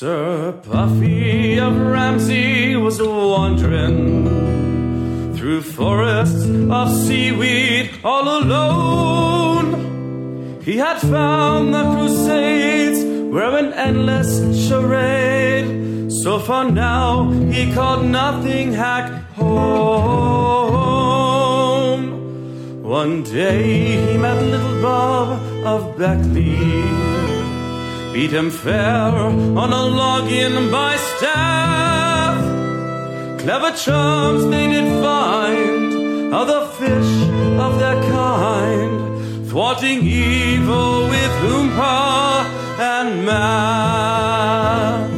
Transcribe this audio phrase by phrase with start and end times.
[0.00, 4.24] Sir Puffy of Ramsey was wandering
[5.36, 9.66] through forests of seaweed all alone.
[10.64, 16.10] He had found the Crusades were an endless charade.
[16.10, 19.60] So for now he called nothing hack home.
[22.82, 27.09] One day he met little Bob of Beckley
[28.12, 29.12] beat him fair
[29.62, 32.36] on a login by staff.
[33.40, 37.12] Clever charms they did find, other fish
[37.64, 42.44] of their kind, thwarting evil with Oompa
[42.78, 45.09] and math.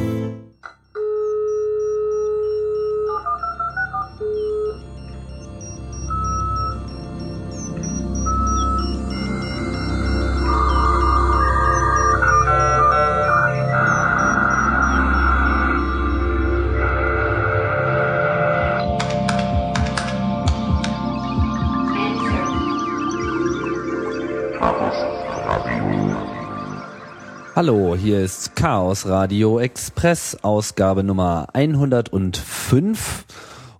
[27.54, 33.26] Hallo, hier ist Chaos Radio Express, Ausgabe Nummer 105.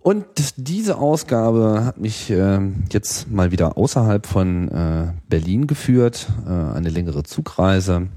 [0.01, 6.51] Und diese Ausgabe hat mich äh, jetzt mal wieder außerhalb von äh, Berlin geführt, äh,
[6.51, 8.09] eine längere Zugreise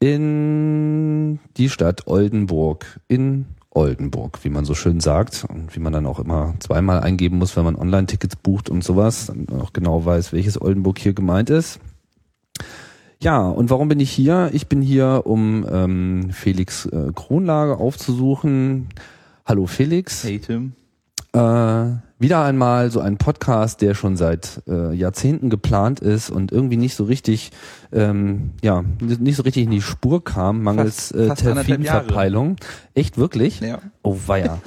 [0.00, 6.06] in die Stadt Oldenburg, in Oldenburg, wie man so schön sagt und wie man dann
[6.06, 10.32] auch immer zweimal eingeben muss, wenn man Online-Tickets bucht und sowas, dann auch genau weiß,
[10.32, 11.78] welches Oldenburg hier gemeint ist.
[13.18, 14.50] Ja, und warum bin ich hier?
[14.52, 18.88] Ich bin hier, um ähm, Felix äh, Kronlage aufzusuchen.
[19.46, 20.22] Hallo Felix.
[20.22, 20.74] Hey Tim.
[21.32, 21.38] Äh,
[22.18, 26.94] wieder einmal so ein Podcast, der schon seit äh, Jahrzehnten geplant ist und irgendwie nicht
[26.94, 27.52] so richtig,
[27.90, 32.56] ähm, ja, nicht so richtig in die Spur kam, mangels äh, Terminverpeilung.
[32.94, 33.60] Echt wirklich?
[33.60, 33.80] Ja.
[34.02, 34.60] Oh weia.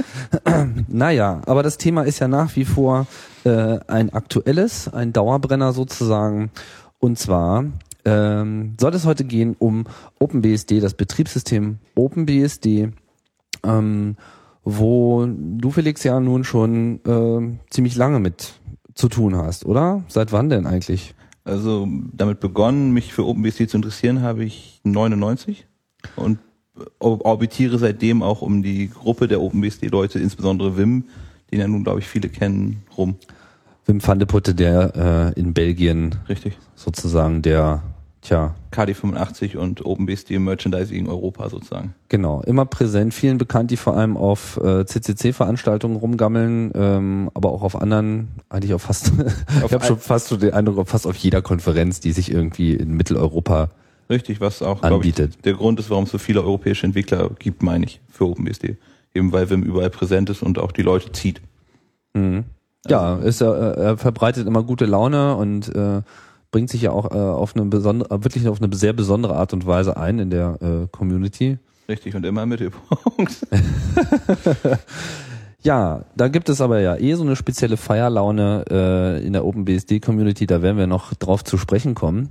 [0.87, 3.05] naja, aber das Thema ist ja nach wie vor
[3.45, 6.51] äh, ein aktuelles, ein Dauerbrenner sozusagen.
[6.99, 7.65] Und zwar
[8.09, 9.85] ähm, soll es heute gehen um
[10.19, 12.89] OpenBSD, das Betriebssystem OpenBSD,
[13.63, 14.15] ähm,
[14.63, 18.53] wo du Felix ja nun schon äh, ziemlich lange mit
[18.93, 20.03] zu tun hast, oder?
[20.07, 21.15] Seit wann denn eigentlich?
[21.45, 25.65] Also damit begonnen, mich für OpenBSD zu interessieren, habe ich 99
[26.15, 26.39] und
[26.99, 31.05] orbitiere seitdem auch um die Gruppe der OpenBSD-Leute, insbesondere Wim,
[31.51, 33.15] den ja nun, glaube ich, viele kennen, rum.
[33.85, 36.57] Wim van de Putte, der äh, in Belgien Richtig.
[36.75, 37.81] sozusagen der
[38.21, 38.55] Tja.
[38.73, 41.95] KD85 und OpenBSD Merchandising Europa sozusagen.
[42.09, 47.63] Genau, immer präsent, vielen bekannt, die vor allem auf äh, CCC-Veranstaltungen rumgammeln, ähm, aber auch
[47.63, 49.13] auf anderen, eigentlich auf fast,
[49.65, 52.93] ich habe schon fast so den Eindruck, fast auf jeder Konferenz, die sich irgendwie in
[52.95, 53.69] Mitteleuropa
[54.09, 55.35] Richtig, was auch anbietet.
[55.35, 58.77] Ich, der Grund ist, warum es so viele europäische Entwickler gibt, meine ich, für OpenBSD.
[59.13, 61.41] Eben weil Wim überall präsent ist und auch die Leute zieht.
[62.13, 62.45] Mhm.
[62.87, 66.01] Ja, ist, äh, er verbreitet immer gute Laune und äh,
[66.51, 69.65] bringt sich ja auch äh, auf eine besondere, wirklich auf eine sehr besondere Art und
[69.65, 71.57] Weise ein in der äh, Community.
[71.87, 73.47] Richtig und immer im Mittelpunkt.
[75.61, 80.45] ja, da gibt es aber ja eh so eine spezielle Feierlaune äh, in der OpenBSD-Community,
[80.45, 82.29] da werden wir noch drauf zu sprechen kommen.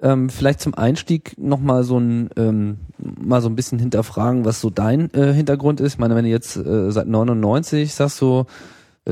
[0.00, 4.70] Ähm, vielleicht zum Einstieg nochmal so ein ähm, mal so ein bisschen hinterfragen, was so
[4.70, 5.94] dein äh, Hintergrund ist.
[5.94, 8.44] Ich meine, wenn du jetzt äh, seit 99 sagst äh,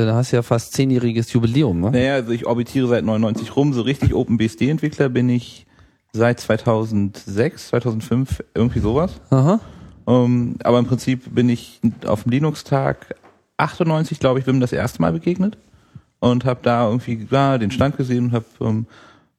[0.04, 1.90] da hast du ja fast zehnjähriges Jubiläum, ne?
[1.90, 3.72] Naja, also ich orbitiere seit 99 rum.
[3.72, 5.66] So richtig OpenBSD-Entwickler bin ich
[6.12, 9.12] seit 2006, 2005, irgendwie sowas.
[9.30, 9.60] Aha.
[10.04, 13.16] Um, ähm, aber im Prinzip bin ich auf dem Linux-Tag
[13.56, 15.56] 98, glaube ich, bin das erste Mal begegnet
[16.20, 18.86] und habe da irgendwie ja, den Stand gesehen und habe um,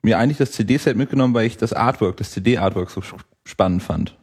[0.01, 3.01] mir eigentlich das CD-Set mitgenommen, weil ich das Artwork, das CD-Artwork so
[3.44, 4.16] spannend fand.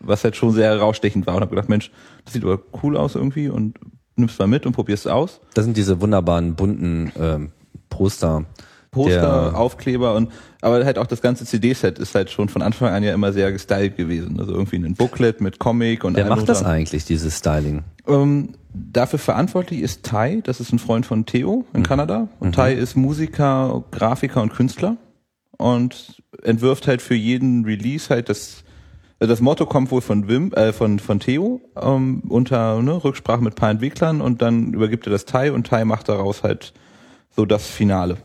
[0.00, 1.90] Was halt schon sehr herausstechend war und habe gedacht, Mensch,
[2.24, 3.78] das sieht aber cool aus irgendwie und
[4.22, 5.40] nimmst mal mit und probierst es aus.
[5.54, 7.52] Das sind diese wunderbaren bunten ähm,
[7.90, 8.46] Poster.
[8.92, 13.02] Poster, Aufkleber und aber halt auch das ganze CD-Set ist halt schon von Anfang an
[13.02, 14.38] ja immer sehr gestylt gewesen.
[14.38, 17.84] Also irgendwie ein Booklet mit Comic und Wer macht das eigentlich, dieses Styling?
[18.06, 21.84] Ähm, dafür verantwortlich ist Tai, das ist ein Freund von Theo in mhm.
[21.84, 22.28] Kanada.
[22.38, 22.52] Und mhm.
[22.52, 24.98] Tai ist Musiker, Grafiker und Künstler
[25.56, 28.62] und entwirft halt für jeden Release halt das
[29.28, 33.54] das Motto kommt wohl von Wim, äh, von, von Theo, ähm, unter ne, Rücksprache mit
[33.54, 36.72] ein paar Entwicklern und dann übergibt er das Tai und Tai macht daraus halt
[37.34, 38.18] so das finale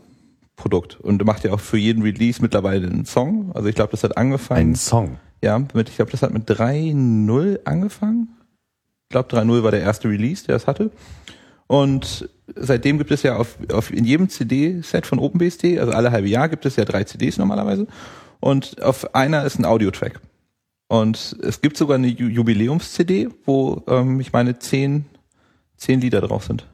[0.56, 0.98] Produkt.
[1.00, 3.52] Und macht ja auch für jeden Release mittlerweile einen Song.
[3.54, 4.72] Also ich glaube, das hat angefangen.
[4.72, 5.18] Ein Song.
[5.42, 8.36] Ja, mit, ich glaube, das hat mit 3.0 angefangen.
[9.04, 10.90] Ich glaube, 3.0 war der erste Release, der es hatte.
[11.68, 16.28] Und seitdem gibt es ja auf, auf in jedem CD-Set von OpenBSD, also alle halbe
[16.28, 17.86] Jahr gibt es ja drei CDs normalerweise.
[18.40, 20.20] Und auf einer ist ein Audiotrack.
[20.88, 25.04] Und es gibt sogar eine Ju- Jubiläums-CD, wo ähm, ich meine zehn,
[25.76, 26.66] zehn Lieder drauf sind.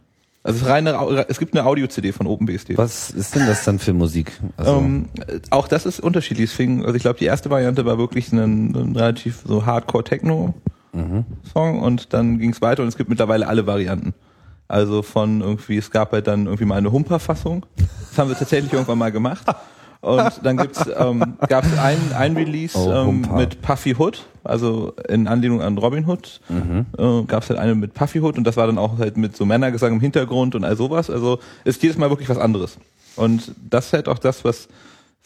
[0.45, 2.77] Also es, ist reine, es gibt eine Audio-CD von OpenBSD.
[2.77, 4.33] Was ist denn das dann für Musik?
[4.59, 6.51] Also, Ähm, äh, auch das ist unterschiedlich.
[6.51, 11.81] Es fing, also ich glaube, die erste Variante war wirklich ein, ein relativ so Hardcore-Techno-Song
[11.81, 14.15] und dann ging es weiter und es gibt mittlerweile alle Varianten.
[14.69, 17.67] Also von irgendwie, es gab halt dann irgendwie mal eine Humper-Fassung.
[18.11, 19.47] Das haben wir tatsächlich irgendwann mal gemacht.
[20.00, 24.93] Und dann gibt's, ähm, gab es ein, ein Release Oh, ähm, mit Puffy Hood, also
[25.08, 26.41] in Anlehnung an Robin Hood.
[26.50, 29.37] Äh, gab es halt eine mit Puffy Hood und das war dann auch halt mit
[29.37, 31.08] so Männergesang im Hintergrund und all sowas.
[31.11, 32.79] Also ist jedes Mal wirklich was anderes.
[33.17, 34.69] Und das ist halt auch das, was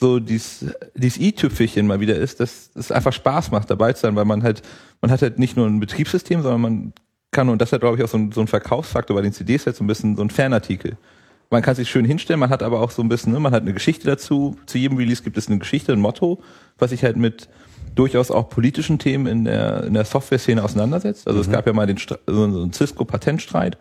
[0.00, 4.14] so dies, dies i-Tüpfelchen mal wieder ist, dass es einfach Spaß macht, dabei zu sein,
[4.14, 4.62] weil man halt,
[5.00, 6.92] man hat halt nicht nur ein Betriebssystem, sondern man
[7.32, 9.66] kann, und das hat glaube ich auch so ein, so ein Verkaufsfaktor bei den CDs
[9.66, 10.96] halt so ein bisschen so ein Fanartikel.
[11.50, 13.62] Man kann sich schön hinstellen, man hat aber auch so ein bisschen, ne, man hat
[13.62, 14.56] eine Geschichte dazu.
[14.66, 16.42] Zu jedem Release gibt es eine Geschichte, ein Motto,
[16.76, 17.48] was sich halt mit
[17.94, 21.26] durchaus auch politischen Themen in der, in der Software-Szene auseinandersetzt.
[21.26, 23.78] Also es gab ja mal den so einen Cisco-Patentstreit.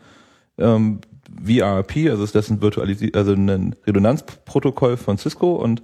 [0.58, 1.02] Ähm,
[1.46, 5.84] VRP, also das ist ein Virtualisi also ein Redundanzprotokoll von Cisco und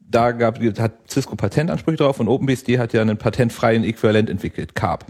[0.00, 5.04] da gab, hat Cisco Patentansprüche drauf und OpenBSD hat ja einen patentfreien Äquivalent entwickelt, CARP.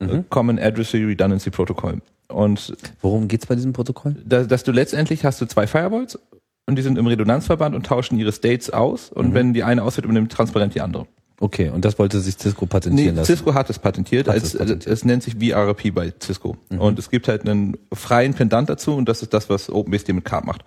[0.00, 2.00] Äh, Common Adversary Redundancy Protocol.
[2.32, 4.16] Und worum geht's bei diesem Protokoll?
[4.24, 6.18] da, dass du letztendlich hast du zwei Firewalls
[6.66, 10.04] und die sind im Redundanzverband und tauschen ihre States aus und wenn die eine ausfällt,
[10.04, 11.06] übernimmt transparent die andere.
[11.40, 13.26] Okay, und das wollte sich Cisco Nee, patentieren lassen.
[13.26, 14.28] Cisco hat es patentiert.
[14.28, 14.86] Hat als, es patentiert.
[14.86, 14.92] Mhm.
[14.92, 16.56] Es nennt sich VRP bei Cisco.
[16.70, 20.24] Und es gibt halt einen freien Pendant dazu und das ist das, was OpenBSD mit
[20.24, 20.62] CARP macht.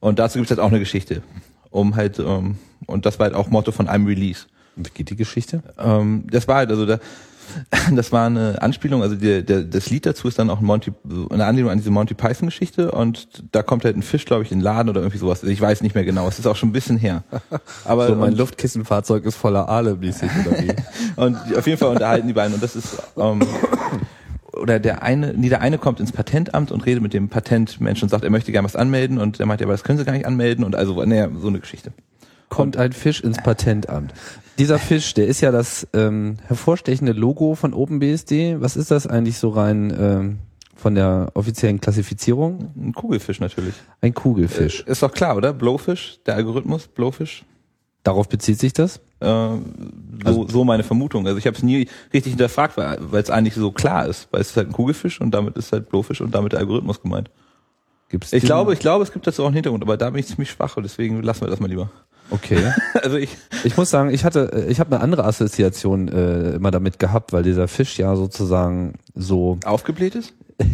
[0.00, 1.22] Und dazu gibt es halt auch eine Geschichte.
[1.70, 2.56] Um halt, ähm,
[2.86, 4.46] und das war halt auch Motto von einem Release.
[4.74, 5.62] Wie geht die Geschichte?
[5.78, 6.98] Ähm, das war halt, also da,
[7.94, 10.92] das war eine Anspielung, also der, der, das Lied dazu ist dann auch ein Monty,
[11.30, 14.52] eine Anlehnung an diese Monty Python Geschichte und da kommt halt ein Fisch, glaube ich,
[14.52, 15.42] in den Laden oder irgendwie sowas.
[15.42, 17.24] Ich weiß nicht mehr genau, es ist auch schon ein bisschen her.
[17.84, 20.72] Aber So, mein Luftkissenfahrzeug ist voller Aale, mäßig oder wie?
[21.16, 23.40] und auf jeden Fall unterhalten die beiden und das ist, ähm,
[24.52, 28.10] oder der eine, nee, der eine kommt ins Patentamt und redet mit dem Patentmenschen und
[28.10, 30.12] sagt, er möchte gerne was anmelden und der meint, ja, aber das können sie gar
[30.12, 31.92] nicht anmelden und also, naja, so eine Geschichte.
[32.48, 34.14] Kommt ein Fisch ins Patentamt.
[34.58, 38.60] Dieser Fisch, der ist ja das ähm, hervorstechende Logo von OpenBSD.
[38.60, 40.38] Was ist das eigentlich so rein ähm,
[40.74, 42.72] von der offiziellen Klassifizierung?
[42.76, 43.74] Ein Kugelfisch natürlich.
[44.00, 44.82] Ein Kugelfisch.
[44.82, 45.52] Ist doch klar, oder?
[45.52, 47.44] Blowfish, der Algorithmus, Blowfish.
[48.02, 49.00] Darauf bezieht sich das?
[49.20, 49.48] Äh,
[50.24, 51.26] so, so meine Vermutung.
[51.26, 54.28] Also ich habe es nie richtig hinterfragt, weil es eigentlich so klar ist.
[54.32, 57.02] Weil es ist halt ein Kugelfisch und damit ist halt Blowfish und damit der Algorithmus
[57.02, 57.30] gemeint.
[58.08, 60.26] Gibt's Ich glaube, ich glaube, es gibt dazu auch einen Hintergrund, aber da bin ich
[60.26, 61.90] ziemlich schwach und deswegen lassen wir das mal lieber.
[62.30, 62.72] Okay.
[63.02, 66.70] Also ich, Ich muss sagen, ich hatte, äh, ich habe eine andere Assoziation äh, immer
[66.70, 69.58] damit gehabt, weil dieser Fisch ja sozusagen so.
[69.64, 70.34] aufgebläht ist?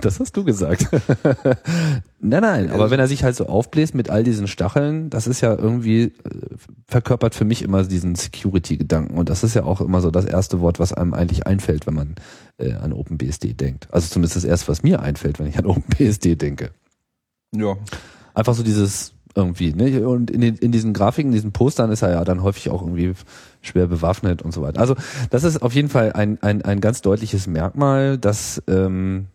[0.00, 0.88] Das hast du gesagt.
[2.18, 2.70] nein, nein.
[2.70, 6.04] Aber wenn er sich halt so aufbläst mit all diesen Stacheln, das ist ja irgendwie
[6.04, 6.12] äh,
[6.86, 10.60] verkörpert für mich immer diesen Security-Gedanken und das ist ja auch immer so das erste
[10.60, 12.14] Wort, was einem eigentlich einfällt, wenn man
[12.56, 13.88] äh, an OpenBSD denkt.
[13.90, 16.70] Also zumindest das erste, was mir einfällt, wenn ich an OpenBSD denke.
[17.54, 17.76] Ja.
[18.32, 20.08] Einfach so dieses irgendwie, ne?
[20.08, 22.80] Und in, den, in diesen Grafiken, in diesen Postern ist er ja dann häufig auch
[22.82, 23.12] irgendwie
[23.60, 24.80] schwer bewaffnet und so weiter.
[24.80, 24.96] Also
[25.30, 29.26] das ist auf jeden Fall ein, ein, ein ganz deutliches Merkmal, dass, ähm,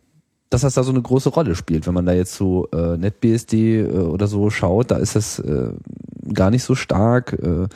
[0.50, 1.86] dass das da so eine große Rolle spielt.
[1.86, 5.68] Wenn man da jetzt so äh, NetBSD äh, oder so schaut, da ist das äh,
[6.34, 7.34] gar nicht so stark.
[7.34, 7.68] Äh,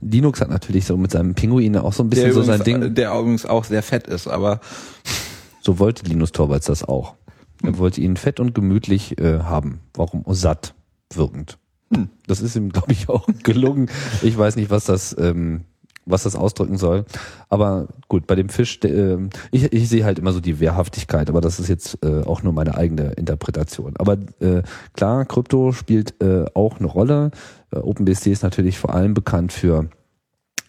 [0.00, 2.94] Linux hat natürlich so mit seinem Pinguin auch so ein bisschen Der, so sein Ding.
[2.94, 4.60] der übrigens auch sehr fett ist, aber
[5.60, 7.14] So wollte Linus Torvalds das auch.
[7.62, 9.80] Er wollte ihn fett und gemütlich äh, haben.
[9.94, 10.22] Warum?
[10.24, 10.74] Oh, satt
[11.16, 11.58] wirkend.
[11.94, 12.08] Hm.
[12.26, 13.90] Das ist ihm, glaube ich, auch gelungen.
[14.22, 15.62] Ich weiß nicht, was das, ähm,
[16.04, 17.04] was das ausdrücken soll.
[17.48, 21.40] Aber gut, bei dem Fisch, ähm, ich, ich sehe halt immer so die Wehrhaftigkeit, aber
[21.40, 23.94] das ist jetzt äh, auch nur meine eigene Interpretation.
[23.98, 24.62] Aber äh,
[24.94, 27.30] klar, Krypto spielt äh, auch eine Rolle.
[27.72, 29.88] Äh, OpenBSD ist natürlich vor allem bekannt für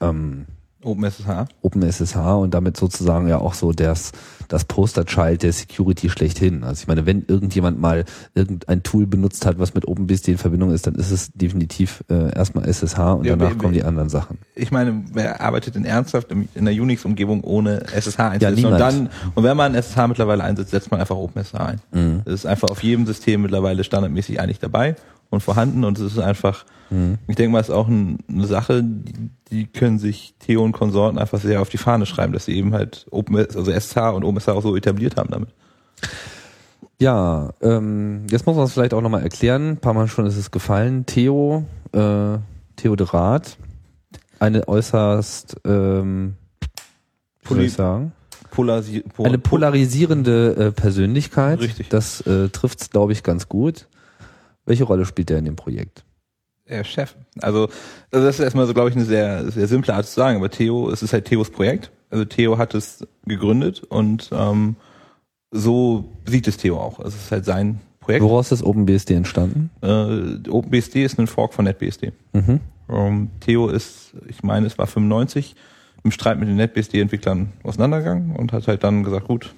[0.01, 0.45] ähm,
[0.85, 1.45] OpenSSH.
[1.61, 4.11] OpenSSH und damit sozusagen ja auch so das,
[4.47, 6.63] das Posterchild der Security schlechthin.
[6.63, 10.71] Also ich meine, wenn irgendjemand mal irgendein Tool benutzt hat, was mit OpenBSD in Verbindung
[10.71, 14.09] ist, dann ist es definitiv äh, erstmal SSH und Ja, danach wie- kommen die anderen
[14.09, 14.37] Sachen.
[14.55, 18.61] Ich meine, wer arbeitet denn ernsthaft in in einer Unix-Umgebung ohne SSH einzusetzen?
[18.63, 21.81] Ja, und dann, und wenn man SSH mittlerweile einsetzt, setzt man einfach OpenSSH ein.
[21.93, 22.21] Mhm.
[22.25, 24.95] Das ist einfach auf jedem System mittlerweile standardmäßig eigentlich dabei
[25.33, 27.17] und vorhanden und es ist einfach, Mhm.
[27.27, 30.73] ich denke mal, es ist auch ein, eine Sache, die, die können sich Theo und
[30.73, 34.23] Konsorten einfach sehr auf die Fahne schreiben, dass sie eben halt Open, also SSH und
[34.23, 35.49] OpenSSH auch so etabliert haben damit.
[36.99, 39.71] Ja, ähm, jetzt muss man es vielleicht auch nochmal erklären.
[39.71, 41.05] Ein paar Mal schon ist es gefallen.
[41.05, 42.37] Theo, äh,
[42.75, 43.57] Theodorat,
[44.39, 46.35] eine äußerst, ähm,
[47.43, 48.11] wie soll ich sagen?
[48.51, 51.59] Polarisi po Eine polarisierende äh, Persönlichkeit.
[51.59, 51.89] Richtig.
[51.89, 53.87] Das äh, trifft es, glaube ich, ganz gut.
[54.65, 56.05] Welche Rolle spielt er in dem Projekt?
[56.70, 57.15] Der Chef.
[57.41, 57.67] Also,
[58.12, 60.38] also das ist erstmal so, glaube ich, eine sehr, sehr simple Art zu sagen.
[60.38, 61.91] Aber Theo, es ist halt Theos Projekt.
[62.10, 64.75] Also Theo hat es gegründet und ähm,
[65.51, 67.00] so sieht es Theo auch.
[67.00, 68.24] Also es ist halt sein Projekt.
[68.24, 69.72] Woraus ist OpenBSD entstanden?
[69.82, 72.13] Äh, OpenBSD ist ein Fork von NetBSD.
[72.34, 72.60] Mhm.
[72.89, 75.55] Ähm, Theo ist, ich meine, es war 95,
[76.03, 79.53] im Streit mit den NetBSD-Entwicklern auseinandergegangen und hat halt dann gesagt, gut,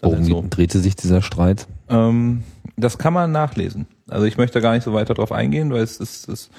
[0.00, 0.44] Worum so.
[0.48, 1.66] drehte sich dieser Streit?
[1.88, 2.42] Ähm,
[2.76, 3.86] das kann man nachlesen.
[4.08, 6.50] Also ich möchte gar nicht so weiter drauf eingehen, weil es ist, ist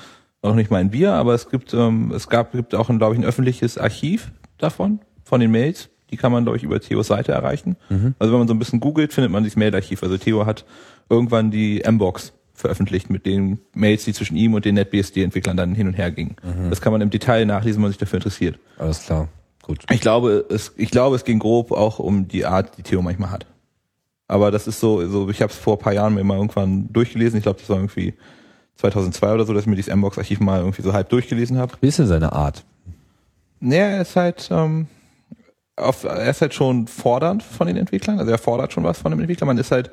[0.41, 3.25] auch nicht mein Bier, aber es gibt, ähm, es gab, gibt auch glaube ich, ein
[3.25, 5.89] öffentliches Archiv davon, von den Mails.
[6.11, 7.75] Die kann man, glaube ich, über Theos Seite erreichen.
[8.17, 10.01] Also wenn man so ein bisschen googelt, findet man dieses Mailarchiv.
[10.01, 10.65] Also Theo hat
[11.07, 15.87] irgendwann die M-Box veröffentlicht mit den Mails, die zwischen ihm und den NetBSD-Entwicklern dann hin
[15.87, 16.35] und her gingen.
[16.69, 18.57] Das kann man im Detail nachlesen, wenn man sich dafür interessiert.
[18.79, 19.27] Alles klar.
[19.61, 19.85] Gut.
[19.91, 23.29] Ich glaube, es, ich glaube, es ging grob auch um die Art, die Theo manchmal
[23.29, 23.45] hat.
[24.29, 26.87] Aber das ist so, so ich habe es vor ein paar Jahren mir mal irgendwann
[26.93, 27.37] durchgelesen.
[27.37, 28.13] Ich glaube, das war irgendwie
[28.75, 31.73] 2002 oder so, dass ich mir dieses M-Box-Archiv mal irgendwie so halb durchgelesen habe.
[31.81, 32.63] Wie ist denn seine Art?
[33.59, 34.85] Naja, er ist halt, ähm,
[35.75, 38.19] auf, er ist halt schon fordernd von den Entwicklern.
[38.19, 39.47] Also er fordert schon was von dem Entwickler.
[39.47, 39.89] Man ist halt,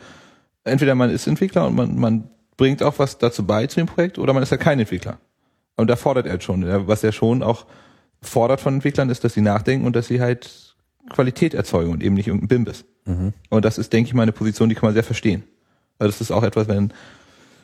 [0.65, 2.29] entweder man ist Entwickler und man, man
[2.59, 5.17] bringt auch was dazu bei zu dem Projekt oder man ist halt kein Entwickler.
[5.77, 6.87] Und da fordert er halt schon.
[6.87, 7.65] Was er schon auch
[8.21, 10.66] fordert von Entwicklern ist, dass sie nachdenken und dass sie halt
[11.11, 12.85] Qualität erzeugen und eben nicht irgendein Bimbis.
[13.51, 15.45] Und das ist, denke ich mal, eine Position, die kann man sehr verstehen.
[15.99, 16.93] Also das ist auch etwas, wenn,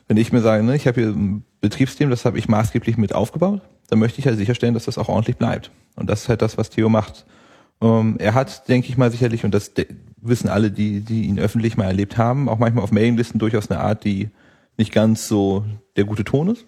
[0.07, 3.13] wenn ich mir sage, ne, ich habe hier ein Betriebssystem, das habe ich maßgeblich mit
[3.13, 5.71] aufgebaut, dann möchte ich halt sicherstellen, dass das auch ordentlich bleibt.
[5.95, 7.25] Und das ist halt das, was Theo macht.
[7.81, 9.71] Ähm, er hat, denke ich mal, sicherlich, und das
[10.21, 13.81] wissen alle, die, die ihn öffentlich mal erlebt haben, auch manchmal auf Mailinglisten durchaus eine
[13.81, 14.29] Art, die
[14.77, 15.65] nicht ganz so
[15.97, 16.65] der gute Ton ist.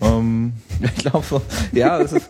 [0.00, 1.40] Ähm, ich glaube so,
[1.72, 2.28] ja, das ist,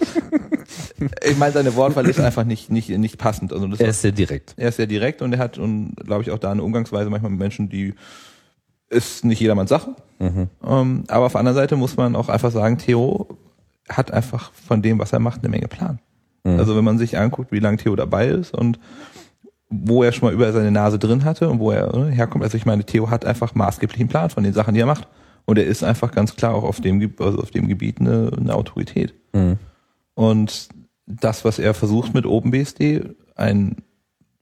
[1.25, 3.53] ich meine, seine Wortwahl ist einfach nicht, nicht, nicht passend.
[3.53, 4.55] Also das Er ist sehr direkt.
[4.57, 7.31] er ist sehr direkt und er hat, und glaube ich, auch da eine Umgangsweise manchmal
[7.31, 7.95] mit Menschen, die
[8.89, 9.97] ist nicht jedermanns Sache.
[10.21, 13.27] Ähm, aber auf der anderen Seite muss man auch einfach sagen, Theo
[13.89, 15.99] hat einfach von dem, was er macht, eine Menge Plan.
[16.45, 18.79] Also wenn man sich anguckt, wie lange Theo dabei ist und
[19.69, 22.45] wo er schon mal über seine Nase drin hatte und wo er äh, herkommt.
[22.45, 25.09] Also ich meine, Theo hat einfach maßgeblichen Plan von den Sachen, die er macht.
[25.47, 28.55] Und er ist einfach ganz klar auch auf dem, also auf dem Gebiet eine, eine
[28.55, 29.15] Autorität.
[30.15, 30.69] Und
[31.07, 33.03] das, was er versucht mit OpenBSD,
[33.37, 33.77] ein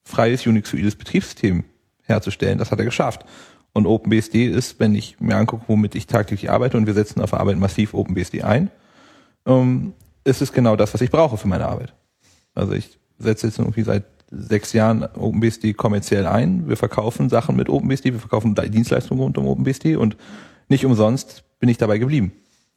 [0.02, 1.64] freies Unixoides Betriebssystem
[2.02, 3.24] herzustellen, das hat er geschafft.
[3.72, 7.30] Und OpenBSD ist, wenn ich mir angucke, womit ich tagtäglich arbeite, und wir setzen auf
[7.30, 8.70] der Arbeit massiv OpenBSD ein,
[9.46, 9.92] ähm,
[10.24, 11.92] ist es genau das, was ich brauche für meine Arbeit.
[12.54, 16.68] Also ich setze jetzt irgendwie seit sechs Jahren OpenBSD kommerziell ein.
[16.68, 20.16] Wir verkaufen Sachen mit OpenBSD, wir verkaufen Dienstleistungen rund um OpenBSD und
[20.68, 22.32] nicht umsonst bin ich dabei geblieben.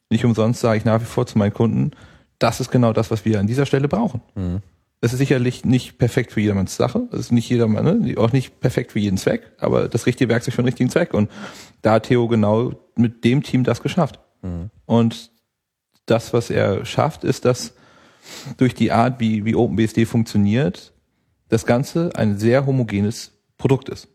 [0.10, 1.91] Nicht umsonst sage ich nach wie vor zu meinen Kunden,
[2.39, 4.22] das ist genau das, was wir an dieser Stelle brauchen.
[5.01, 7.08] Es ist sicherlich nicht perfekt für jedermanns Sache.
[7.12, 8.17] Es ist nicht jedermann, ne?
[8.17, 11.13] auch nicht perfekt für jeden Zweck, aber das richtige Werkzeug für den richtigen Zweck.
[11.13, 11.29] Und
[11.82, 14.20] da hat Theo genau mit dem Team das geschafft.
[14.86, 15.32] Und
[16.06, 17.74] das, was er schafft, ist, dass
[18.58, 20.94] durch die Art, wie, wie OpenBSD funktioniert,
[21.50, 24.08] das Ganze ein sehr homogenes Produkt ist.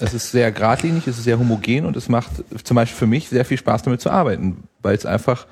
[0.00, 2.30] Es ist sehr geradlinig, es ist sehr homogen und es macht
[2.62, 5.46] zum Beispiel für mich sehr viel Spaß damit zu arbeiten, weil es einfach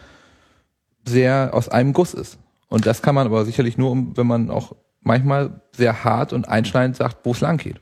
[1.04, 2.38] sehr aus einem Guss ist.
[2.68, 6.96] Und das kann man aber sicherlich nur, wenn man auch manchmal sehr hart und einschneidend
[6.96, 7.80] sagt, wo es lang geht.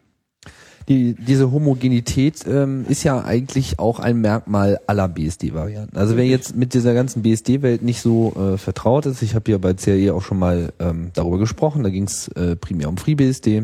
[0.88, 5.96] Die, diese Homogenität ähm, ist ja eigentlich auch ein Merkmal aller BSD-Varianten.
[5.96, 9.56] Also wer jetzt mit dieser ganzen BSD-Welt nicht so äh, vertraut ist, ich habe ja
[9.56, 13.62] bei CRE auch schon mal ähm, darüber gesprochen, da ging es äh, primär um FreeBSD.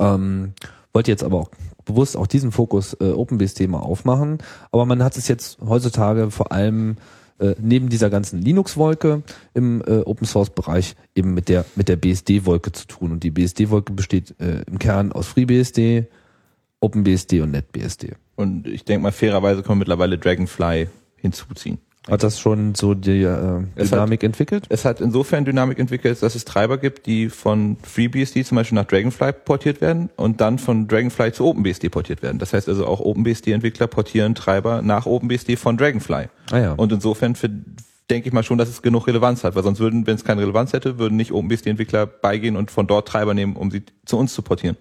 [0.00, 0.52] Ähm,
[0.92, 1.50] wollte jetzt aber auch
[1.86, 4.38] bewusst auch diesen Fokus äh, OpenBSD mal aufmachen.
[4.70, 6.96] Aber man hat es jetzt heutzutage vor allem
[7.38, 9.22] äh, neben dieser ganzen Linux-Wolke
[9.54, 13.12] im äh, Open-Source-Bereich eben mit der mit der BSD-Wolke zu tun.
[13.12, 16.06] Und die BSD-Wolke besteht äh, im Kern aus FreeBSD,
[16.80, 18.14] OpenBSD und NetBSD.
[18.34, 21.78] Und ich denke mal, fairerweise kann man mittlerweile Dragonfly hinzuziehen.
[22.08, 24.66] Hat das schon so die äh, Es hat- Dynamik entwickelt?
[24.68, 28.84] Es hat insofern Dynamik entwickelt, dass es Treiber gibt, die von FreeBSD zum Beispiel nach
[28.84, 32.38] Dragonfly portiert werden und dann von Dragonfly zu OpenBSD portiert werden.
[32.38, 36.26] Das heißt also auch OpenBSD-Entwickler portieren Treiber nach OpenBSD von Dragonfly.
[36.52, 36.72] Ah ja.
[36.74, 37.48] Und insofern für,
[38.08, 40.42] denke ich mal schon, dass es genug Relevanz hat, weil sonst würden, wenn es keine
[40.42, 44.32] Relevanz hätte, würden nicht OpenBSD-Entwickler beigehen und von dort Treiber nehmen, um sie zu uns
[44.32, 44.76] zu portieren.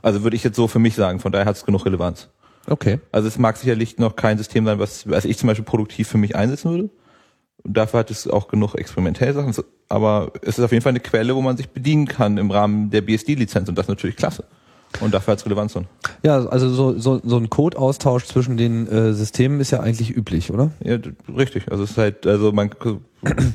[0.00, 2.28] Also würde ich jetzt so für mich sagen, von daher hat es genug Relevanz.
[2.68, 3.00] Okay.
[3.12, 6.18] Also es mag sicherlich noch kein System sein, was, was ich zum Beispiel produktiv für
[6.18, 6.90] mich einsetzen würde.
[7.64, 9.54] Und dafür hat es auch genug experimentelle Sachen.
[9.88, 12.90] Aber es ist auf jeden Fall eine Quelle, wo man sich bedienen kann im Rahmen
[12.90, 13.68] der BSD-Lizenz.
[13.68, 14.44] Und das ist natürlich klasse.
[15.00, 15.76] Und dafür hat es Relevanz.
[15.76, 15.86] Und
[16.22, 20.50] Ja, also so, so, so ein Code-Austausch zwischen den äh, Systemen ist ja eigentlich üblich,
[20.52, 20.70] oder?
[20.82, 20.98] ja,
[21.34, 21.70] richtig.
[21.70, 22.70] Also es ist halt, also man,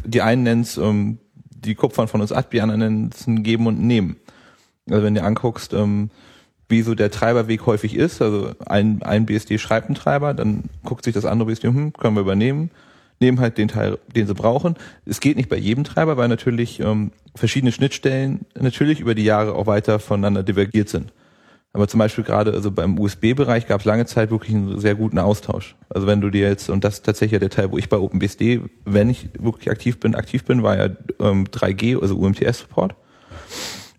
[0.05, 1.17] die einen nennen es ähm,
[1.49, 4.17] die Kupfern von uns ab, die anderen nennen es ein Geben und Nehmen.
[4.89, 6.09] Also wenn du anguckst, ähm,
[6.73, 8.21] wie so der Treiberweg häufig ist.
[8.21, 12.15] Also ein, ein BSD schreibt einen Treiber, dann guckt sich das andere BSD, hm, können
[12.15, 12.71] wir übernehmen,
[13.19, 14.75] nehmen halt den Teil, den sie brauchen.
[15.05, 19.53] Es geht nicht bei jedem Treiber, weil natürlich ähm, verschiedene Schnittstellen natürlich über die Jahre
[19.53, 21.13] auch weiter voneinander divergiert sind.
[21.75, 25.19] Aber zum Beispiel gerade also beim USB-Bereich gab es lange Zeit wirklich einen sehr guten
[25.19, 25.75] Austausch.
[25.89, 28.61] Also wenn du dir jetzt, und das ist tatsächlich der Teil, wo ich bei OpenBSD,
[28.85, 30.89] wenn ich wirklich aktiv bin, aktiv bin, war ja
[31.19, 32.95] ähm, 3G, also UMTS-Support.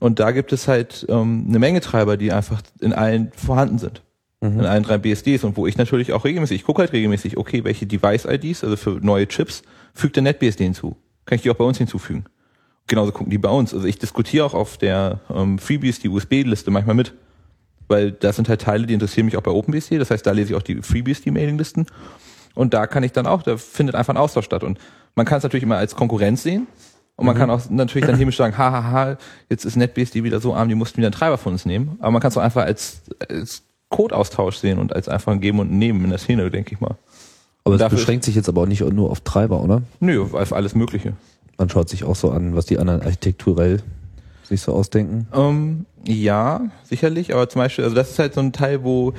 [0.05, 4.03] Und da gibt es halt ähm, eine Menge Treiber, die einfach in allen vorhanden sind.
[4.43, 4.61] Mhm.
[4.61, 7.65] In allen drei BSDs und wo ich natürlich auch regelmäßig, ich gucke halt regelmäßig, okay,
[7.65, 9.63] welche Device-IDs, also für neue Chips,
[9.95, 10.97] fügt der NetBSD hinzu.
[11.25, 12.27] Kann ich die auch bei uns hinzufügen?
[12.87, 13.73] Genauso gucken die bei uns.
[13.73, 17.15] Also ich diskutiere auch auf der ähm, FreeBSD USB-Liste manchmal mit
[17.89, 19.99] weil das sind halt Teile, die interessieren mich auch bei OpenBSD.
[19.99, 21.87] Das heißt, da lese ich auch die FreeBSD-Mailinglisten.
[22.55, 24.65] Und da kann ich dann auch, da findet einfach ein Austausch statt.
[24.65, 24.79] Und
[25.15, 26.67] man kann es natürlich immer als Konkurrenz sehen.
[27.17, 27.41] Und man mhm.
[27.41, 29.17] kann auch natürlich dann hämisch sagen, hahaha, ha, ha,
[29.49, 31.97] jetzt ist NetBSD wieder so arm, die mussten wieder einen Treiber von uns nehmen.
[32.01, 35.61] Aber man kann es auch einfach als, als Code-Austausch sehen und als einfach ein Geben
[35.61, 36.97] und Nehmen in der Szene, denke ich mal.
[37.65, 39.83] Aber es beschränkt sich jetzt aber auch nicht nur auf Treiber, oder?
[40.01, 41.15] Nö, auf alles Mögliche.
[41.57, 43.81] Man schaut sich auch so an, was die anderen architekturell
[44.43, 45.27] sich so ausdenken?
[45.33, 49.15] Ähm, ja, sicherlich, aber zum Beispiel, also das ist halt so ein Teil, wo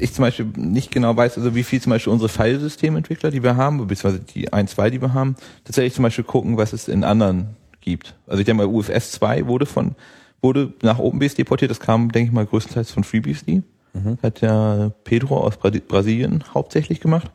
[0.00, 3.56] ich zum Beispiel nicht genau weiß, also wie viel zum Beispiel unsere Filesystementwickler, die wir
[3.56, 7.04] haben, beziehungsweise die ein, zwei, die wir haben, tatsächlich zum Beispiel gucken, was es in
[7.04, 8.14] anderen gibt.
[8.26, 9.94] Also ich denke mal, UFS 2 wurde von,
[10.42, 13.62] wurde nach OpenBSD portiert, das kam, denke ich mal, größtenteils von FreeBSD.
[13.92, 14.18] Mhm.
[14.22, 17.30] Hat ja Pedro aus Brasilien hauptsächlich gemacht.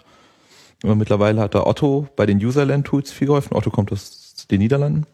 [0.84, 3.55] Und mittlerweile hat da Otto bei den Userland-Tools viel geholfen.
[3.55, 5.05] Otto kommt aus den Niederlanden.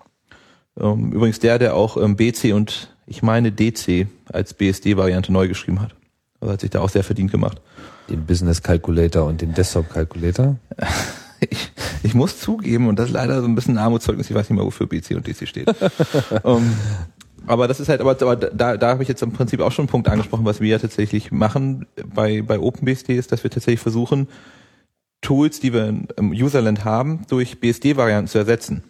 [0.79, 5.81] Ähm, übrigens der, der auch ähm, BC und ich meine DC als BSD-Variante neu geschrieben
[5.81, 5.96] hat.
[6.41, 7.62] Also hat sich da auch sehr verdient gemacht.
[8.10, 10.57] Den Business Calculator und den Desktop Calculator?
[11.39, 11.71] ich,
[12.03, 14.57] ich muss zugeben, und das ist leider so ein bisschen ein Armutszeugnis, ich weiß nicht
[14.57, 15.69] mal, wofür BC und DC steht.
[16.43, 16.74] um, ähm,
[17.48, 19.83] aber das ist halt, aber, aber da, da habe ich jetzt im Prinzip auch schon
[19.83, 23.79] einen Punkt angesprochen, was wir ja tatsächlich machen bei, bei OpenBSD ist, dass wir tatsächlich
[23.79, 24.27] versuchen,
[25.21, 28.83] Tools, die wir im Userland haben, durch BSD-Varianten zu ersetzen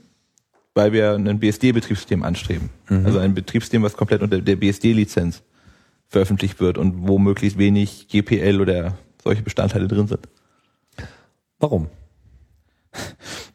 [0.74, 2.70] weil wir ein BSD-Betriebssystem anstreben.
[2.90, 3.06] Mhm.
[3.06, 5.44] Also ein Betriebssystem, was komplett unter der BSD-Lizenz
[6.12, 10.28] veröffentlicht wird und wo möglichst wenig GPL oder solche Bestandteile drin sind.
[11.60, 11.88] Warum?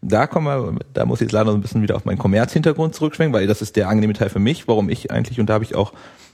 [0.00, 2.94] Da kommen wir, da muss ich jetzt leider so ein bisschen wieder auf meinen Kommerzhintergrund
[2.94, 5.64] zurückschwenken, weil das ist der angenehme Teil für mich, warum ich eigentlich, und da habe
[5.64, 5.92] ich auch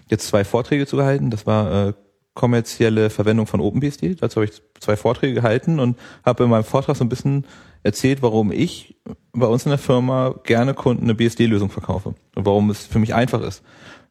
[0.09, 1.31] jetzt zwei Vorträge zu gehalten.
[1.31, 1.92] Das war äh,
[2.35, 4.16] kommerzielle Verwendung von OpenBSD.
[4.16, 7.46] Dazu habe ich zwei Vorträge gehalten und habe in meinem Vortrag so ein bisschen
[7.83, 8.96] erzählt, warum ich
[9.33, 13.14] bei uns in der Firma gerne Kunden eine BSD-Lösung verkaufe und warum es für mich
[13.14, 13.62] einfach ist.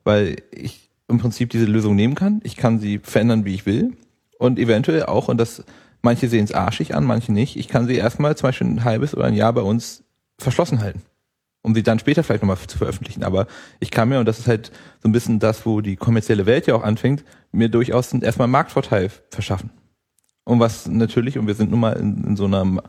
[0.03, 3.95] Weil ich im Prinzip diese Lösung nehmen kann, ich kann sie verändern, wie ich will
[4.39, 5.63] und eventuell auch, und das
[6.01, 9.15] manche sehen es arschig an, manche nicht, ich kann sie erstmal zum Beispiel ein halbes
[9.15, 10.03] oder ein Jahr bei uns
[10.39, 11.03] verschlossen halten
[11.61, 13.23] um sie dann später vielleicht nochmal zu veröffentlichen.
[13.23, 13.47] Aber
[13.79, 14.71] ich kann mir, und das ist halt
[15.01, 18.51] so ein bisschen das, wo die kommerzielle Welt ja auch anfängt, mir durchaus erstmal einen
[18.51, 19.69] Marktvorteil verschaffen.
[20.43, 22.81] Und was natürlich, und wir sind nun mal in, in so einer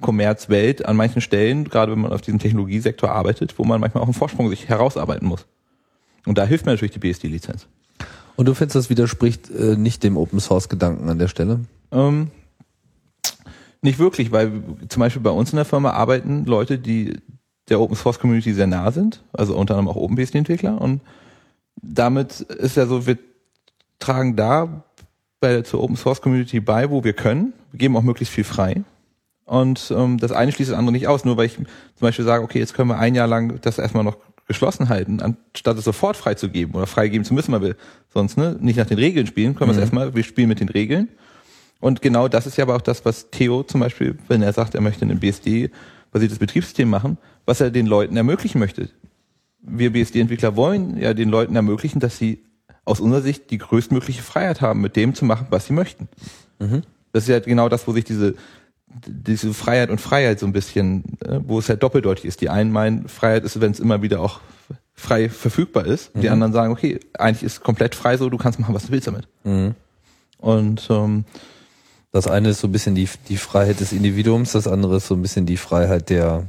[0.00, 4.06] Kommerzwelt an manchen Stellen, gerade wenn man auf diesem Technologiesektor arbeitet, wo man manchmal auch
[4.06, 5.46] einen Vorsprung sich herausarbeiten muss.
[6.26, 7.66] Und da hilft mir natürlich die BSD-Lizenz.
[8.36, 11.60] Und du findest, das widerspricht äh, nicht dem Open-Source-Gedanken an der Stelle?
[11.92, 12.30] Ähm,
[13.82, 17.18] nicht wirklich, weil zum Beispiel bei uns in der Firma arbeiten Leute, die
[17.68, 21.00] der Open Source Community sehr nah sind, also unter anderem auch OpenBSD Entwickler und
[21.82, 23.16] damit ist ja so, wir
[23.98, 24.84] tragen da
[25.40, 27.54] bei zur Open Source Community bei, wo wir können.
[27.72, 28.82] Wir geben auch möglichst viel frei.
[29.46, 31.66] Und ähm, das eine schließt das andere nicht aus, nur weil ich zum
[32.00, 34.16] Beispiel sage, okay, jetzt können wir ein Jahr lang das erstmal noch
[34.50, 37.76] geschlossen halten, anstatt es sofort freizugeben oder freigeben zu müssen, weil wir
[38.12, 40.68] sonst ne, nicht nach den Regeln spielen, können wir es erstmal, wir spielen mit den
[40.68, 41.08] Regeln.
[41.78, 44.74] Und genau das ist ja aber auch das, was Theo zum Beispiel, wenn er sagt,
[44.74, 48.90] er möchte ein BSD-basiertes Betriebssystem machen, was er den Leuten ermöglichen möchte.
[49.62, 52.42] Wir BSD-Entwickler wollen ja den Leuten ermöglichen, dass sie
[52.84, 56.08] aus unserer Sicht die größtmögliche Freiheit haben, mit dem zu machen, was sie möchten.
[56.58, 56.82] Mhm.
[57.12, 58.34] Das ist ja genau das, wo sich diese,
[59.06, 62.40] diese Freiheit und Freiheit so ein bisschen, äh, wo es halt doppeldeutig ist.
[62.40, 64.40] Die einen meinen, Freiheit ist, wenn es immer wieder auch
[64.94, 66.14] frei verfügbar ist.
[66.14, 66.20] Mhm.
[66.20, 68.92] Die anderen sagen, okay, eigentlich ist es komplett frei so, du kannst machen, was du
[68.92, 69.28] willst damit.
[69.44, 69.74] Mhm.
[70.38, 71.24] Und ähm,
[72.12, 75.14] das eine ist so ein bisschen die, die Freiheit des Individuums, das andere ist so
[75.14, 76.46] ein bisschen die Freiheit der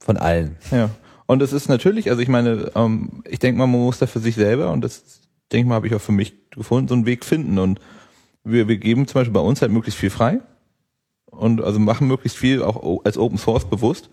[0.00, 0.56] von allen.
[0.70, 0.90] Ja.
[1.26, 4.20] Und es ist natürlich, also ich meine, ähm, ich denke mal, man muss da für
[4.20, 5.20] sich selber, und das
[5.52, 7.58] denke ich mal, habe ich auch für mich gefunden, so einen Weg finden.
[7.58, 7.80] Und
[8.44, 10.40] wir, wir geben zum Beispiel bei uns halt möglichst viel frei
[11.30, 14.10] und also machen möglichst viel auch als Open Source bewusst.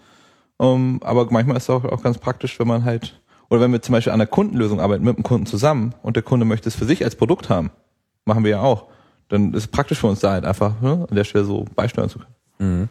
[0.58, 3.74] Um, ähm, aber manchmal ist es auch, auch ganz praktisch, wenn man halt, oder wenn
[3.74, 6.70] wir zum Beispiel an einer Kundenlösung arbeiten mit dem Kunden zusammen und der Kunde möchte
[6.70, 7.72] es für sich als Produkt haben,
[8.24, 8.86] machen wir ja auch,
[9.28, 12.10] dann ist es praktisch für uns da halt einfach ne, an der Stelle so beisteuern
[12.10, 12.36] zu können.
[12.60, 12.90] Mhm.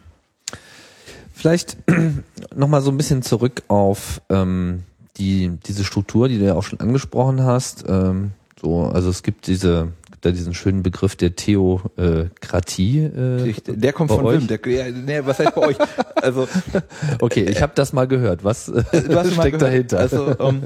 [1.33, 1.77] Vielleicht
[2.55, 4.83] nochmal so ein bisschen zurück auf ähm,
[5.17, 7.83] die, diese Struktur, die du ja auch schon angesprochen hast.
[7.87, 9.91] Ähm, So, also es gibt diese,
[10.25, 12.99] gibt da diesen schönen Begriff der Theokratie.
[12.99, 14.41] Äh, der kommt von euch?
[14.41, 14.47] Wim.
[14.47, 15.77] Der, nee, was heißt bei euch?
[16.15, 16.47] Also
[17.19, 18.43] Okay, ich habe das mal gehört.
[18.43, 18.83] Was du
[19.15, 19.99] hast steckt dahinter?
[19.99, 20.63] Also ähm,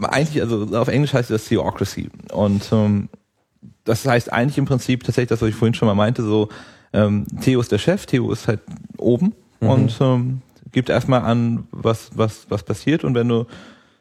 [0.00, 2.08] äh, eigentlich, also auf Englisch heißt das Theocracy.
[2.32, 3.10] Und ähm,
[3.84, 6.48] das heißt eigentlich im Prinzip tatsächlich das, was ich vorhin schon mal meinte, so
[6.92, 8.60] ähm, Theo ist der Chef, Theo ist halt
[8.96, 10.40] oben und ähm,
[10.72, 13.46] gibt erstmal an, was, was, was passiert und wenn du,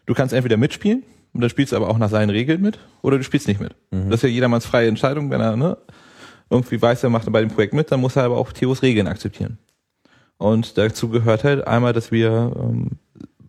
[0.05, 3.17] du kannst entweder mitspielen und dann spielst du aber auch nach seinen Regeln mit oder
[3.17, 3.75] du spielst nicht mit.
[4.09, 5.77] Das ist ja jedermanns freie Entscheidung, wenn er ne,
[6.49, 9.07] irgendwie weiß, er macht bei dem Projekt mit, dann muss er aber auch Theos Regeln
[9.07, 9.57] akzeptieren.
[10.37, 12.91] Und dazu gehört halt einmal, dass wir ähm,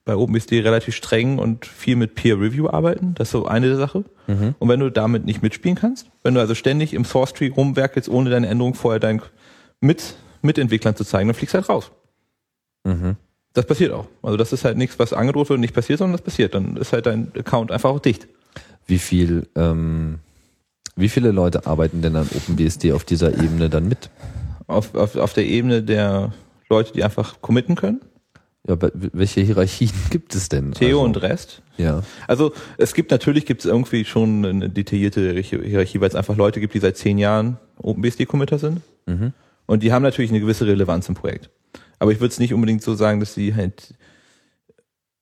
[0.04, 3.14] bei OpenBSD relativ streng und viel mit Peer Review arbeiten.
[3.14, 4.04] Das ist so eine Sache.
[4.58, 8.08] Und wenn du damit nicht mitspielen kannst, wenn du also ständig im Source Tree rumwerkelst,
[8.08, 9.22] ohne deine Änderung vorher deinen
[9.80, 11.92] mit Mitentwicklern zu zeigen, dann fliegst du halt raus.
[12.84, 13.16] Mhm.
[13.52, 14.06] Das passiert auch.
[14.22, 16.54] Also das ist halt nichts, was angedroht wird und nicht passiert, sondern das passiert.
[16.54, 18.28] Dann ist halt dein Account einfach auch dicht.
[18.86, 20.20] Wie viel, ähm,
[20.96, 24.10] wie viele Leute arbeiten denn an OpenBSD auf dieser Ebene dann mit?
[24.66, 26.32] Auf, auf, auf der Ebene der
[26.68, 28.00] Leute, die einfach committen können.
[28.68, 30.72] Ja, welche Hierarchien gibt es denn?
[30.72, 31.62] Theo also, und Rest.
[31.76, 32.02] Ja.
[32.28, 36.60] Also es gibt natürlich gibt es irgendwie schon eine detaillierte Hierarchie, weil es einfach Leute
[36.60, 38.82] gibt, die seit zehn Jahren OpenBSD-Committer sind.
[39.06, 39.32] Mhm.
[39.66, 41.48] Und die haben natürlich eine gewisse Relevanz im Projekt.
[42.00, 43.94] Aber ich würde es nicht unbedingt so sagen, dass sie halt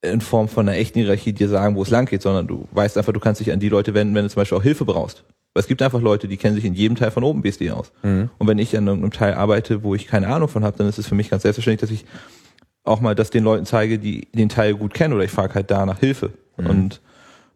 [0.00, 2.96] in Form von einer echten Hierarchie dir sagen, wo es lang geht, sondern du weißt
[2.96, 5.24] einfach, du kannst dich an die Leute wenden, wenn du zum Beispiel auch Hilfe brauchst.
[5.54, 7.90] Weil es gibt einfach Leute, die kennen sich in jedem Teil von OpenBSD aus.
[8.04, 8.30] Mhm.
[8.38, 10.98] Und wenn ich an irgendeinem Teil arbeite, wo ich keine Ahnung von habe, dann ist
[10.98, 12.04] es für mich ganz selbstverständlich, dass ich
[12.84, 15.70] auch mal das den Leuten zeige, die den Teil gut kennen oder ich frage halt
[15.70, 16.32] da nach Hilfe.
[16.56, 17.00] Und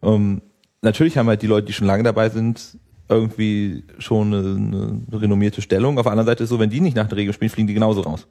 [0.01, 0.41] ähm,
[0.81, 5.61] natürlich haben halt die Leute, die schon lange dabei sind, irgendwie schon eine, eine renommierte
[5.61, 5.97] Stellung.
[5.97, 7.67] Auf der anderen Seite ist es so, wenn die nicht nach den Regeln spielen, fliegen
[7.67, 8.27] die genauso raus.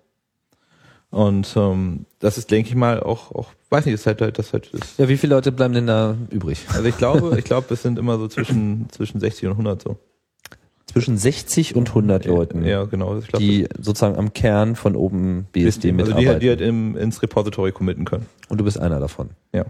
[1.13, 4.53] Und ähm, das ist, denke ich mal, auch, auch, weiß nicht, ist halt, halt das
[4.55, 4.99] halt ist.
[4.99, 6.67] Ja, wie viele Leute bleiben denn da übrig?
[6.73, 9.99] Also ich glaube, ich glaube, es sind immer so zwischen zwischen 60 und 100 so.
[10.87, 13.17] Zwischen 60 und 100 Leuten, Ja, genau.
[13.19, 16.29] Ich glaube, die sozusagen am Kern von OpenBSD also die, mitarbeiten.
[16.29, 18.27] halt- die halt im, ins Repository committen können.
[18.49, 19.31] und du bist einer davon.
[19.55, 19.65] Ja.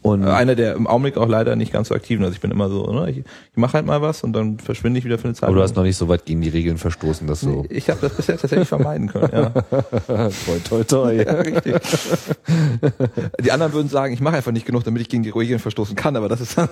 [0.00, 2.24] Und Äh, Einer, der im Augenblick auch leider nicht ganz so aktiv ist.
[2.24, 4.98] Also ich bin immer so, ne, ich, ich mache halt mal was und dann verschwinde
[4.98, 5.48] ich wieder für eine Zeit.
[5.48, 7.64] aber du hast noch nicht so weit gegen die Regeln verstoßen, dass so.
[7.68, 9.30] ich habe das bisher tatsächlich vermeiden können.
[9.32, 9.50] Ja.
[10.06, 11.12] toi, toi, toi.
[11.12, 11.74] ja, richtig.
[13.44, 15.96] Die anderen würden sagen, ich mache einfach nicht genug, damit ich gegen die Regeln verstoßen
[15.96, 16.56] kann, aber das ist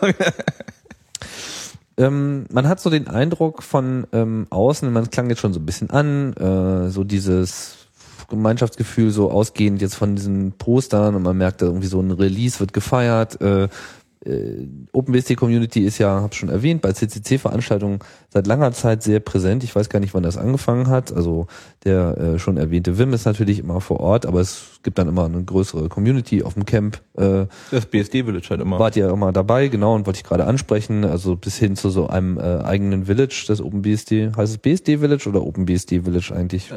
[1.99, 5.65] Ähm, man hat so den Eindruck von ähm, außen, man klang jetzt schon so ein
[5.65, 7.86] bisschen an, äh, so dieses
[8.29, 12.61] Gemeinschaftsgefühl so ausgehend jetzt von diesen Postern und man merkt da irgendwie so ein Release
[12.61, 13.41] wird gefeiert.
[13.41, 13.69] Äh,
[14.25, 19.65] äh, OpenBSD Community ist ja, habe schon erwähnt, bei CCC-Veranstaltungen seit langer Zeit sehr präsent.
[19.65, 21.13] Ich weiß gar nicht, wann das angefangen hat.
[21.13, 21.47] Also
[21.85, 25.25] der äh, schon erwähnte Wim ist natürlich immer vor Ort, aber es gibt dann immer
[25.25, 27.01] eine größere Community auf dem Camp.
[27.17, 28.79] Äh, das BSD Village halt immer.
[28.79, 32.09] wart ihr immer dabei, genau, und wollte ich gerade ansprechen, also bis hin zu so
[32.09, 36.73] einem äh, eigenen Village, das OpenBSD, heißt es BSD Village oder OpenBSD Village eigentlich?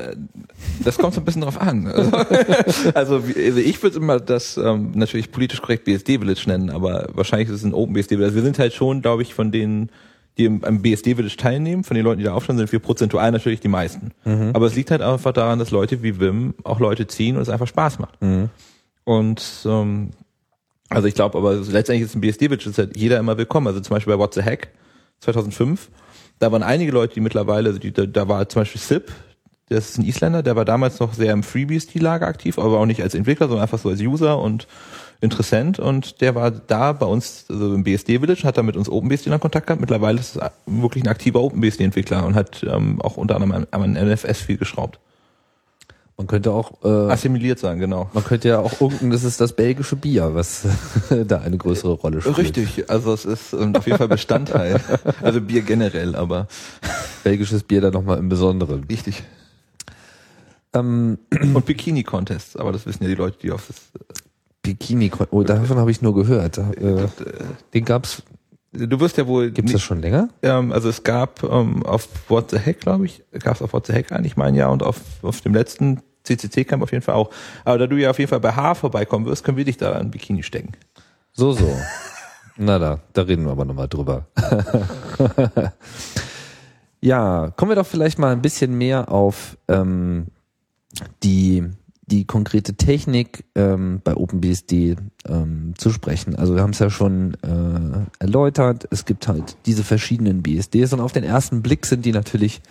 [0.84, 1.88] Das kommt so ein bisschen drauf an.
[1.88, 2.12] Also,
[2.94, 7.50] also, also ich würde immer das ähm, natürlich politisch korrekt BSD Village nennen, aber wahrscheinlich
[7.50, 8.26] ist es ein Open BSD Village.
[8.26, 9.92] Also wir sind halt schon, glaube ich, von denen,
[10.40, 13.32] die im, am BSD Village teilnehmen, von den Leuten, die da aufstehen, sind wir prozentual
[13.32, 14.12] natürlich die meisten.
[14.56, 17.50] Aber es liegt halt einfach daran, dass Leute wie Wim auch Leute ziehen und es
[17.50, 18.18] einfach Spaß macht.
[19.04, 20.10] Und ähm,
[20.90, 23.68] also ich glaube, aber letztendlich ist ein BSD Village ist halt jeder immer willkommen.
[23.68, 24.70] Also zum Beispiel bei What the Hack
[25.20, 25.90] 2005,
[26.40, 29.12] da waren einige Leute, die mittlerweile, also die, da, da war zum Beispiel Sip,
[29.68, 33.04] das ist ein Isländer, der war damals noch sehr im FreeBSD-Lager aktiv, aber auch nicht
[33.04, 34.68] als Entwickler, sondern einfach so als User und
[35.22, 38.88] Interessent und der war da bei uns, also im BSD Village, hat da mit uns
[38.88, 39.82] OpenBSD in Kontakt gehabt.
[39.82, 43.94] Mittlerweile ist es wirklich ein aktiver OpenBSD-Entwickler und hat ähm, auch unter anderem am, am
[43.94, 45.00] NFS viel geschraubt.
[46.20, 48.10] Man könnte auch, äh, Assimiliert sagen, genau.
[48.14, 50.68] man könnte ja auch unten, das ist das belgische Bier, was
[51.28, 52.38] da eine größere Rolle spielt.
[52.38, 54.82] Richtig, also es ist ähm, auf jeden Fall Bestandteil.
[55.22, 56.48] also Bier generell, aber
[57.24, 58.84] Belgisches Bier da nochmal im Besonderen.
[58.90, 59.24] richtig.
[60.74, 63.78] Ähm, Und Bikini-Contests, aber das wissen ja die Leute, die auf das.
[64.74, 66.58] Bikini, oh, davon habe ich nur gehört.
[66.58, 67.08] Äh,
[67.74, 68.24] den gab's,
[68.72, 69.50] Du wirst ja wohl.
[69.50, 70.30] gibt's das schon länger?
[70.44, 73.88] Ähm, also es gab ähm, auf What the Heck, glaube ich, gab es auf What
[73.88, 77.32] the Heck eigentlich mein Jahr und auf, auf dem letzten CCC-Camp auf jeden Fall auch.
[77.66, 79.98] Aber da du ja auf jeden Fall bei H vorbeikommen wirst, können wir dich da
[79.98, 80.74] in Bikini stecken.
[81.32, 81.76] So, so.
[82.58, 84.28] Na da, da reden wir aber nochmal drüber.
[87.02, 90.28] ja, kommen wir doch vielleicht mal ein bisschen mehr auf ähm,
[91.24, 91.64] die,
[92.10, 96.36] die konkrete Technik ähm, bei OpenBSD ähm, zu sprechen.
[96.36, 101.00] Also wir haben es ja schon äh, erläutert, es gibt halt diese verschiedenen BSDs und
[101.00, 102.62] auf den ersten Blick sind die natürlich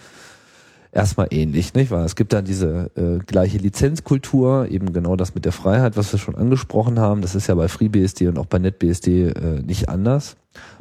[0.92, 2.04] erstmal ähnlich, nicht wahr?
[2.04, 6.18] Es gibt dann diese äh, gleiche Lizenzkultur, eben genau das mit der Freiheit, was wir
[6.18, 7.20] schon angesprochen haben.
[7.20, 10.36] Das ist ja bei FreeBSD und auch bei NetBSD äh, nicht anders.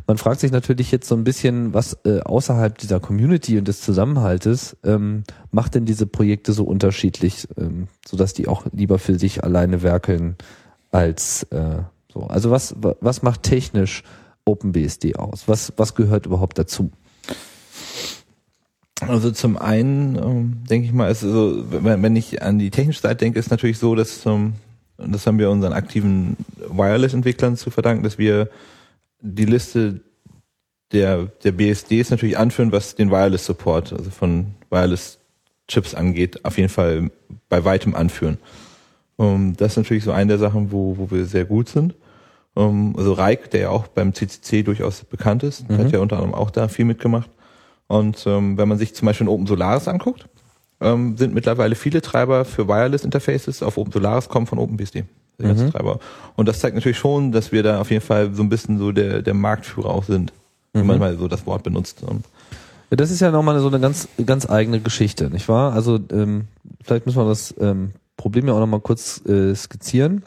[0.08, 3.82] Man fragt sich natürlich jetzt so ein bisschen, was äh, außerhalb dieser Community und des
[3.82, 9.44] Zusammenhaltes ähm, macht denn diese Projekte so unterschiedlich, ähm, sodass die auch lieber für sich
[9.44, 10.38] alleine werkeln
[10.92, 11.80] als äh,
[12.12, 12.22] so.
[12.22, 14.04] Also was was macht technisch
[14.46, 15.48] OpenBSD aus?
[15.48, 16.92] Was was gehört überhaupt dazu?
[19.02, 23.02] Also zum einen ähm, denke ich mal, ist so, wenn, wenn ich an die technische
[23.02, 24.54] Seite denke, ist natürlich so, dass ähm,
[24.98, 26.38] das haben wir unseren aktiven
[26.70, 28.50] Wireless-Entwicklern zu verdanken, dass wir
[29.22, 30.02] die Liste
[30.92, 37.12] der, der BSDs natürlich anführen, was den Wireless-Support, also von Wireless-Chips angeht, auf jeden Fall
[37.50, 38.38] bei weitem anführen.
[39.18, 41.96] Um, das ist natürlich so eine der Sachen, wo, wo wir sehr gut sind.
[42.54, 45.78] Um, also Reik, der ja auch beim CCC durchaus bekannt ist, mhm.
[45.78, 47.30] hat ja unter anderem auch da viel mitgemacht.
[47.88, 50.28] Und ähm, wenn man sich zum Beispiel Open Solaris anguckt,
[50.80, 55.06] ähm, sind mittlerweile viele Treiber für Wireless Interfaces auf Open Solaris kommen von OpenBSD.
[55.40, 55.72] Mhm.
[55.72, 56.00] Treiber.
[56.36, 58.92] Und das zeigt natürlich schon, dass wir da auf jeden Fall so ein bisschen so
[58.92, 60.34] der, der Marktführer auch sind,
[60.74, 60.80] mhm.
[60.80, 62.04] wenn man mal so das Wort benutzt.
[62.90, 65.74] Das ist ja nochmal so eine ganz, ganz eigene Geschichte, nicht wahr?
[65.74, 66.46] Also ähm,
[66.84, 70.24] vielleicht müssen wir das ähm, Problem ja auch nochmal kurz äh, skizzieren.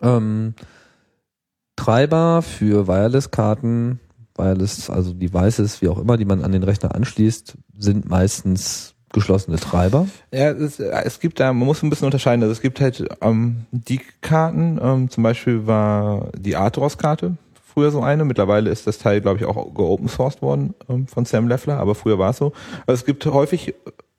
[0.00, 0.54] Ähm,
[1.76, 4.00] Treiber für Wireless-Karten
[4.40, 9.58] Wireless, also Devices, wie auch immer, die man an den Rechner anschließt, sind meistens geschlossene
[9.58, 10.06] Treiber.
[10.32, 12.42] Ja, es, es gibt da, man muss ein bisschen unterscheiden.
[12.42, 18.02] Also es gibt halt ähm, die Karten, ähm, zum Beispiel war die Arthros-Karte früher so
[18.02, 18.24] eine.
[18.24, 21.94] Mittlerweile ist das Teil, glaube ich, auch geopen sourced worden ähm, von Sam Leffler, aber
[21.94, 22.52] früher war es so.
[22.86, 23.74] Also es gibt häufig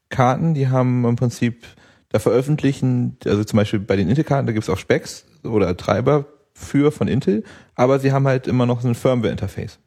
[0.10, 1.66] Karten, die haben im Prinzip
[2.10, 6.26] da veröffentlichen, also zum Beispiel bei den Intel-Karten, da gibt es auch Specs oder Treiber
[6.54, 7.44] für von Intel,
[7.76, 9.80] aber sie haben halt immer noch so ein Firmware-Interface.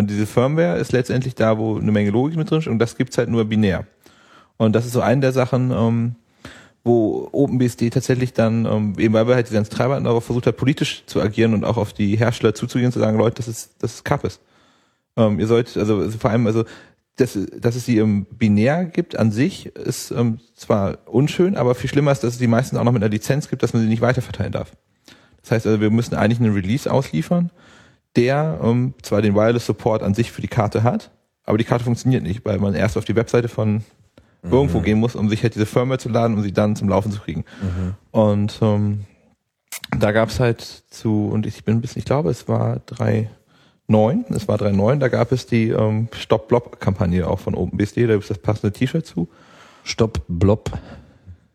[0.00, 2.96] Und diese Firmware ist letztendlich da, wo eine Menge Logik mit drin ist und das
[2.96, 3.86] gibt's halt nur binär.
[4.56, 6.14] Und das ist so eine der Sachen, ähm,
[6.82, 10.56] wo OpenBSD tatsächlich dann, ähm, eben weil wir halt die ganzen Treiber darauf versucht hat,
[10.56, 13.96] politisch zu agieren und auch auf die Hersteller zuzugehen, zu sagen, Leute, das ist, das
[13.96, 14.40] ist Kappes.
[15.18, 16.64] Ähm, ihr sollt, also, also vor allem, also
[17.16, 21.90] dass, dass es sie im binär gibt an sich, ist ähm, zwar unschön, aber viel
[21.90, 23.88] schlimmer ist, dass es die meisten auch noch mit einer Lizenz gibt, dass man sie
[23.88, 24.72] nicht weiterverteilen darf.
[25.42, 27.50] Das heißt also, wir müssen eigentlich einen Release ausliefern,
[28.16, 31.10] der ähm, zwar den Wireless Support an sich für die Karte hat,
[31.44, 33.82] aber die Karte funktioniert nicht, weil man erst auf die Webseite von
[34.42, 34.52] mhm.
[34.52, 37.12] irgendwo gehen muss, um sich halt diese Firmware zu laden, um sie dann zum Laufen
[37.12, 37.44] zu kriegen.
[37.60, 37.94] Mhm.
[38.10, 39.04] Und ähm,
[39.98, 44.48] da gab's halt zu, und ich bin ein bisschen, ich glaube, es war 3.9, es
[44.48, 48.38] war 3.9, da gab es die ähm, Stop-Blob-Kampagne auch von OpenBSD, da gibt es das
[48.38, 49.28] passende T-Shirt zu.
[49.84, 50.70] Stop-Blob.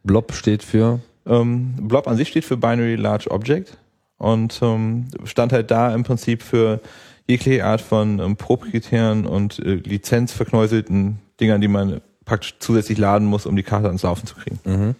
[0.03, 0.99] Blob steht für?
[1.25, 3.77] Ähm, Blob an sich steht für Binary Large Object
[4.17, 6.80] und ähm, stand halt da im Prinzip für
[7.28, 13.45] jegliche Art von ähm, proprietären und äh, lizenzverknäuselten Dingern, die man praktisch zusätzlich laden muss,
[13.45, 14.60] um die Karte ans Laufen zu kriegen.
[14.63, 14.95] Mhm.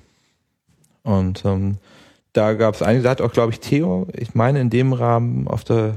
[1.04, 1.78] Und ähm,
[2.34, 5.47] da gab es einige, da hat auch, glaube ich, Theo, ich meine, in dem Rahmen
[5.47, 5.95] auf der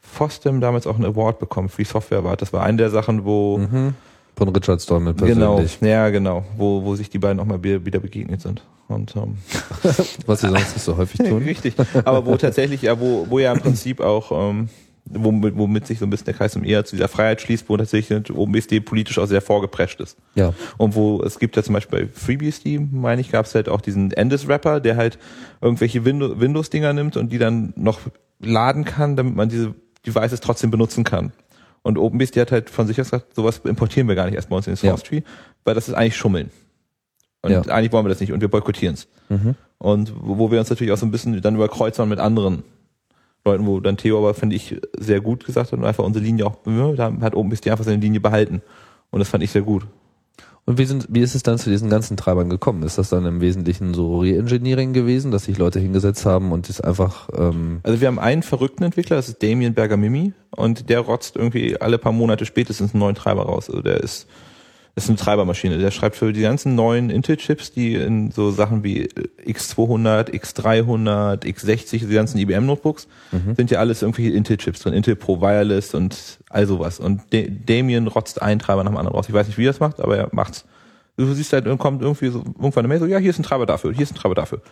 [0.00, 2.40] FOSDEM damals auch einen Award bekommen, Free Software Award.
[2.40, 3.94] Das war eine der Sachen, wo mhm.
[4.38, 5.80] Von Richard Stallman persönlich.
[5.80, 8.62] Genau, ja, genau, wo, wo sich die beiden auch mal wieder begegnet sind.
[8.86, 9.36] Und, ähm,
[10.26, 11.42] Was sie sonst nicht so häufig tun.
[11.44, 11.74] Richtig.
[12.04, 14.68] Aber wo tatsächlich, ja, wo, wo ja im Prinzip auch, ähm,
[15.04, 17.76] womit, womit sich so ein bisschen der Kreis um eher zu dieser Freiheit schließt, wo
[17.76, 20.16] tatsächlich OpenBSD politisch auch sehr vorgeprescht ist.
[20.36, 20.54] Ja.
[20.76, 23.80] Und wo es gibt ja zum Beispiel bei FreeBSD, meine ich, gab es halt auch
[23.80, 25.18] diesen Endes-Rapper, der halt
[25.60, 27.98] irgendwelche Windows-Dinger nimmt und die dann noch
[28.40, 29.74] laden kann, damit man diese
[30.06, 31.32] Devices trotzdem benutzen kann.
[31.88, 34.56] Und OpenBSD hat halt von sich aus gesagt, sowas importieren wir gar nicht erst bei
[34.56, 35.22] uns in den Source Tree, ja.
[35.64, 36.50] weil das ist eigentlich Schummeln.
[37.40, 37.62] Und ja.
[37.62, 39.08] eigentlich wollen wir das nicht und wir boykottieren es.
[39.30, 39.54] Mhm.
[39.78, 42.62] Und wo wir uns natürlich auch so ein bisschen dann überkreuzen mit anderen
[43.42, 46.44] Leuten, wo dann Theo aber, finde ich, sehr gut gesagt hat und einfach unsere Linie
[46.44, 46.58] auch,
[46.94, 48.60] da hat OpenBSD einfach seine Linie behalten.
[49.10, 49.86] Und das fand ich sehr gut.
[50.68, 52.82] Und wie, sind, wie ist es dann zu diesen ganzen Treibern gekommen?
[52.82, 56.78] Ist das dann im Wesentlichen so Re-Engineering gewesen, dass sich Leute hingesetzt haben und es
[56.78, 57.30] einfach...
[57.34, 61.80] Ähm also wir haben einen verrückten Entwickler, das ist Damien Bergamimi und der rotzt irgendwie
[61.80, 63.70] alle paar Monate spätestens einen neuen Treiber raus.
[63.70, 64.26] Also der ist das
[65.04, 65.78] ist eine Treibermaschine.
[65.78, 69.08] Der schreibt für die ganzen neuen Intel-Chips, die in so Sachen wie
[69.46, 73.54] X200, X300, X60, die ganzen IBM-Notebooks, mhm.
[73.56, 74.94] sind ja alles irgendwelche Intel-Chips drin.
[74.94, 77.00] Intel Pro Wireless und all sowas.
[77.00, 79.28] Und Damien rotzt einen Treiber nach dem anderen raus.
[79.28, 80.64] Ich weiß nicht, wie er das macht, aber er macht's.
[81.16, 83.66] Du siehst halt, kommt irgendwie so, irgendwann eine Mail so, ja, hier ist ein Treiber
[83.66, 84.62] dafür, hier ist ein Treiber dafür.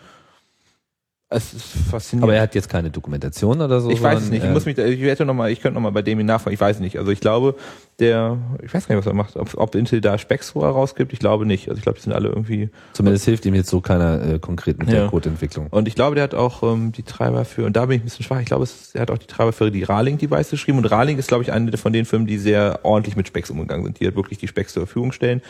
[1.28, 2.22] Es ist faszinierend.
[2.22, 3.90] Aber er hat jetzt keine Dokumentation oder so.
[3.90, 4.44] ich weiß es nicht.
[4.44, 6.54] Ich muss mich, da- ich hätte noch mal, ich könnte noch mal bei dem nachfragen.
[6.54, 6.98] Ich weiß es nicht.
[7.00, 7.56] Also ich glaube,
[7.98, 9.34] der, ich weiß gar nicht, was er macht.
[9.34, 11.12] Ob, ob Intel da Specs vorher rausgibt.
[11.12, 11.68] Ich glaube nicht.
[11.68, 12.70] Also ich glaube, die sind alle irgendwie.
[12.92, 15.00] Zumindest hilft ihm jetzt so keiner äh, konkret mit Ja.
[15.00, 15.66] der Codeentwicklung.
[15.70, 17.64] Und ich glaube, der hat auch ähm, die Treiber für.
[17.64, 18.38] Und da bin ich ein bisschen schwach.
[18.38, 20.78] Ich glaube, es, er hat auch die Treiber für die Raling-Device geschrieben.
[20.78, 23.84] Und Raling ist, glaube ich, eine von den Firmen, die sehr ordentlich mit Specs umgegangen
[23.84, 25.42] sind, die halt wirklich die Specs zur Verfügung stellen.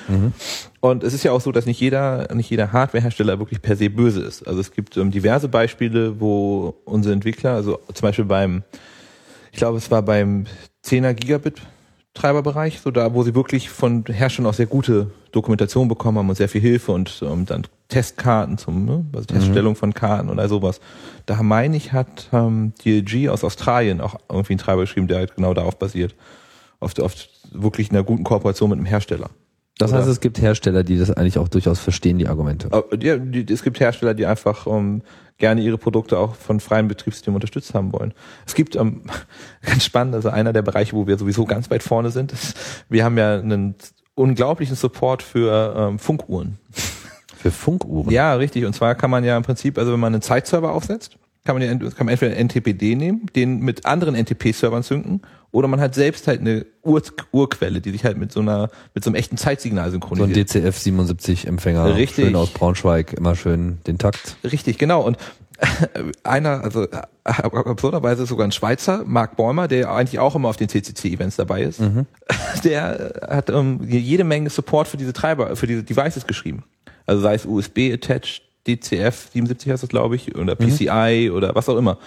[0.91, 3.91] Und es ist ja auch so, dass nicht jeder, nicht jeder Hardwarehersteller wirklich per se
[3.91, 4.47] böse ist.
[4.47, 8.63] Also es gibt ähm, diverse Beispiele, wo unsere Entwickler, also zum Beispiel beim,
[9.53, 10.47] ich glaube, es war beim
[10.85, 11.63] 10er Gigabit
[12.15, 16.35] Treiberbereich, so da, wo sie wirklich von Herstellern auch sehr gute Dokumentation bekommen haben und
[16.35, 20.49] sehr viel Hilfe und ähm, dann Testkarten zum, ne, also Teststellung von Karten und all
[20.49, 20.81] sowas.
[21.27, 25.37] Da meine ich, hat ähm, DLG aus Australien auch irgendwie einen Treiber geschrieben, der halt
[25.37, 26.15] genau darauf basiert.
[26.81, 27.15] Auf, auf
[27.53, 29.31] wirklich einer guten Kooperation mit einem Hersteller.
[29.79, 32.69] Das heißt, es gibt Hersteller, die das eigentlich auch durchaus verstehen, die Argumente.
[32.71, 35.03] Aber, ja, es gibt Hersteller, die einfach ähm,
[35.37, 38.15] gerne ihre Produkte auch von freien Betriebssystemen unterstützt haben wollen.
[38.47, 39.03] Es gibt ähm,
[39.63, 42.57] ganz spannend, also einer der Bereiche, wo wir sowieso ganz weit vorne sind, ist,
[42.89, 43.75] wir haben ja einen
[44.15, 46.59] unglaublichen Support für ähm, Funkuhren.
[47.37, 48.11] Für Funkuhren.
[48.11, 48.65] Ja, richtig.
[48.65, 51.63] Und zwar kann man ja im Prinzip, also wenn man einen Zeitserver aufsetzt, kann man
[51.63, 55.95] ent- kann man entweder einen NTPD nehmen, den mit anderen NTP-Servern synken, oder man hat
[55.95, 57.01] selbst halt eine Ur
[57.33, 60.55] Urquelle, die sich halt mit so einer, mit so einem echten Zeitsignal So ein synchronisiert.
[60.55, 61.97] DCF 77 Empfänger.
[61.97, 62.27] Richtig.
[62.27, 64.37] Schön aus Braunschweig, immer schön den Takt.
[64.45, 65.01] Richtig, genau.
[65.03, 65.17] Und
[66.25, 66.87] einer, also
[67.25, 71.63] absurderweise ist sogar ein Schweizer, Marc Bäumer, der eigentlich auch immer auf den CCC-Events dabei
[71.63, 71.81] ist,
[72.65, 76.65] der hat ähm, jede Menge Support für diese Treiber, für diese Devices geschrieben.
[77.07, 81.69] Also sei es USB attached, DCF 77 heißt das, glaube ich, oder PCI oder was
[81.69, 81.99] auch immer.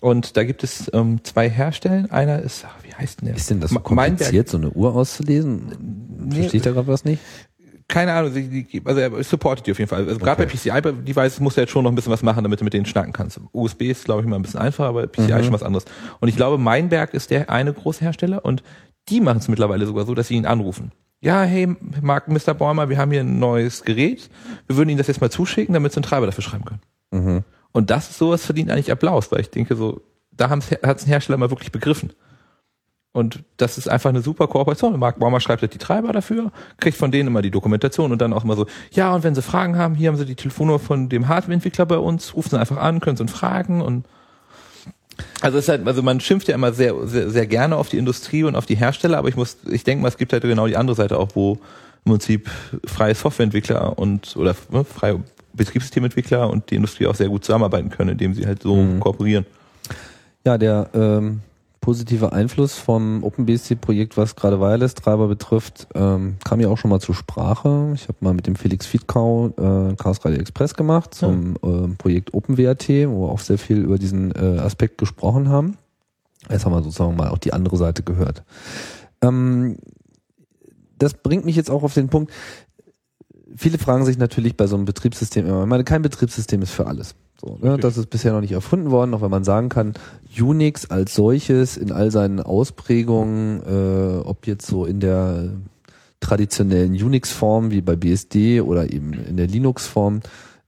[0.00, 2.10] Und da gibt es ähm, zwei Herstellen.
[2.10, 3.36] Einer ist, ach, wie heißt denn der?
[3.36, 6.28] Ist denn das so Ma- Meinberg- kompliziert, so eine Uhr auszulesen?
[6.30, 7.20] Verstehe ich da gerade was nicht?
[7.86, 8.32] keine Ahnung,
[8.86, 10.06] also er supportet die auf jeden Fall.
[10.08, 12.64] Also gerade bei PCI-Devices musst du jetzt schon noch ein bisschen was machen, damit du
[12.64, 13.38] mit denen schnacken kannst.
[13.52, 15.84] USB ist, glaube ich, mal ein bisschen einfacher, aber PCI ist schon was anderes.
[16.18, 18.62] Und ich glaube, Meinberg ist der eine große Hersteller und
[19.10, 20.92] die machen es mittlerweile sogar so, dass sie ihn anrufen.
[21.24, 22.52] Ja, hey, Mark, Mr.
[22.52, 24.28] Bäumer, wir haben hier ein neues Gerät.
[24.66, 26.82] Wir würden Ihnen das jetzt mal zuschicken, damit Sie einen Treiber dafür schreiben können.
[27.72, 31.08] Und das ist sowas verdient eigentlich Applaus, weil ich denke so, da hat es ein
[31.08, 32.12] Hersteller mal wirklich begriffen.
[33.12, 34.98] Und das ist einfach eine super Kooperation.
[34.98, 38.34] Mark Baumer schreibt halt die Treiber dafür, kriegt von denen immer die Dokumentation und dann
[38.34, 41.08] auch immer so, ja, und wenn Sie Fragen haben, hier haben Sie die Telefonnummer von
[41.08, 44.06] dem Hardware-Entwickler bei uns, rufen Sie einfach an, können Sie ihn fragen und
[45.40, 47.98] also es ist halt, also man schimpft ja immer sehr, sehr, sehr gerne auf die
[47.98, 50.66] Industrie und auf die Hersteller, aber ich muss, ich denke mal, es gibt halt genau
[50.66, 51.58] die andere Seite auch, wo
[52.04, 52.50] im Prinzip
[52.84, 55.20] freie Softwareentwickler und oder ne, freie
[55.54, 59.46] Betriebssystementwickler und die Industrie auch sehr gut zusammenarbeiten können, indem sie halt so kooperieren.
[60.44, 61.40] Ja, der ähm,
[61.84, 67.14] positive Einfluss vom OpenBSD-Projekt, was gerade Wireless-Treiber betrifft, ähm, kam ja auch schon mal zur
[67.14, 67.92] Sprache.
[67.94, 72.32] Ich habe mal mit dem Felix Fiedkau äh, Chaos Radio Express gemacht zum ähm, Projekt
[72.32, 75.76] OpenWrt, wo wir auch sehr viel über diesen äh, Aspekt gesprochen haben.
[76.48, 78.44] Jetzt haben wir sozusagen mal auch die andere Seite gehört.
[79.20, 79.76] Ähm,
[80.98, 82.32] das bringt mich jetzt auch auf den Punkt,
[83.54, 86.86] viele fragen sich natürlich bei so einem Betriebssystem immer, ich meine, kein Betriebssystem ist für
[86.86, 87.14] alles.
[87.44, 87.76] So, ne?
[87.76, 89.94] Das ist bisher noch nicht erfunden worden, auch wenn man sagen kann,
[90.40, 95.50] Unix als solches in all seinen Ausprägungen, äh, ob jetzt so in der
[96.20, 100.20] traditionellen Unix-Form wie bei BSD oder eben in der Linux-Form,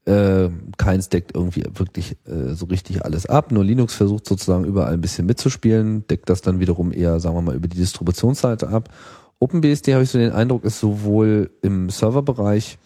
[0.05, 3.53] äh, keins deckt irgendwie wirklich äh, so richtig alles ab.
[3.53, 7.43] Nur Linux versucht sozusagen überall ein bisschen mitzuspielen, deckt das dann wiederum eher, sagen wir
[7.43, 8.91] mal, über die Distributionsseite ab.
[9.39, 12.79] OpenBSD habe ich so den Eindruck, ist sowohl im Serverbereich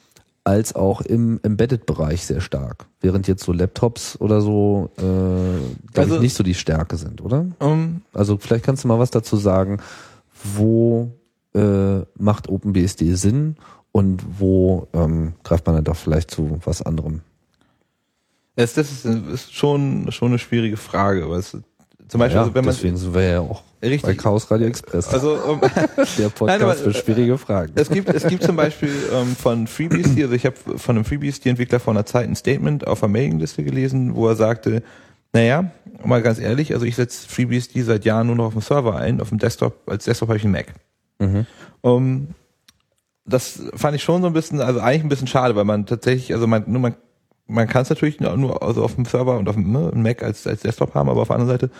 [0.44, 2.86] als auch im Embedded-Bereich sehr stark.
[3.00, 5.60] Während jetzt so Laptops oder so, äh, glaube
[5.94, 7.46] Also- ich, nicht so die Stärke sind, oder?
[7.60, 9.78] Ähm, Also vielleicht kannst du mal was dazu sagen,
[10.54, 11.12] wo
[11.54, 13.56] äh, macht OpenBSD Sinn
[13.92, 17.22] und wo ähm, greift man dann doch vielleicht zu was anderem?
[18.56, 21.24] Das ist, ist schon, schon eine schwierige Frage.
[21.24, 21.56] Aber es,
[22.10, 24.66] zum Beispiel, Ja, also wenn man deswegen sind wir ja auch bei richtig, Chaos Radio
[24.66, 25.60] Express, also ähm,
[26.18, 27.72] der Podcast Nein, aber, für schwierige Fragen.
[27.76, 31.78] es gibt, es gibt zum Beispiel ähm, von FreeBSD, also ich habe von einem FreeBSD-Entwickler
[31.78, 34.82] vor einer Zeit ein Statement auf der Mailingliste gelesen, wo er sagte,
[35.32, 35.70] naja,
[36.04, 39.20] mal ganz ehrlich, also ich setze FreeBSD seit Jahren nur noch auf dem Server ein,
[39.20, 40.74] auf dem Desktop, als Desktop habe ich einen Mac.
[41.20, 41.46] Mhm.
[41.80, 42.28] Um,
[43.24, 46.34] das fand ich schon so ein bisschen, also eigentlich ein bisschen schade, weil man tatsächlich,
[46.34, 46.96] also man, nur man,
[47.50, 50.46] man kann es natürlich nur- also auf dem Server und auf dem ne, Mac als,
[50.46, 51.70] als Desktop haben, aber auf der anderen Seite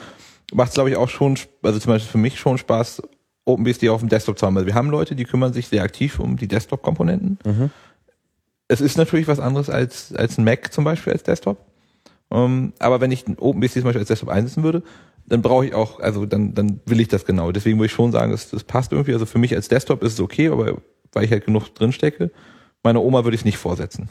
[0.52, 3.02] macht es, glaube ich, auch schon, also zum Beispiel für mich schon Spaß,
[3.44, 4.56] OpenBSD auf dem Desktop zu haben.
[4.56, 7.38] Also wir haben Leute, die kümmern sich sehr aktiv um die Desktop-Komponenten.
[7.44, 7.70] Mhm.
[8.68, 11.59] Es ist natürlich was anderes als, als ein Mac zum Beispiel als Desktop.
[12.28, 14.85] Um, aber wenn ich OpenBSD zum Beispiel als Desktop einsetzen würde,
[15.26, 17.50] dann brauche ich auch, also dann, dann will ich das genau.
[17.50, 19.12] Deswegen würde ich schon sagen, es, das passt irgendwie.
[19.12, 20.76] Also für mich als Desktop ist es okay, aber
[21.12, 22.30] weil ich halt genug drin stecke,
[22.85, 24.08] meiner Oma würde ich es nicht vorsetzen.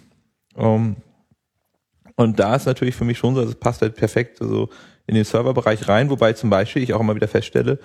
[0.54, 0.98] Um,
[2.20, 4.68] Und da ist natürlich für mich schon so, also es passt halt perfekt so
[5.08, 7.80] in den Serverbereich rein, wobei zum Beispiel ich auch immer wieder feststelle,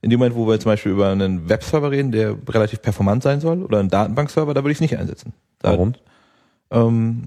[0.00, 3.40] in dem Moment, wo wir zum Beispiel über einen Webserver reden, der relativ performant sein
[3.40, 5.34] soll, oder einen Datenbankserver, da würde ich es nicht einsetzen.
[5.58, 5.92] Da, Warum?
[6.70, 7.24] Ähm,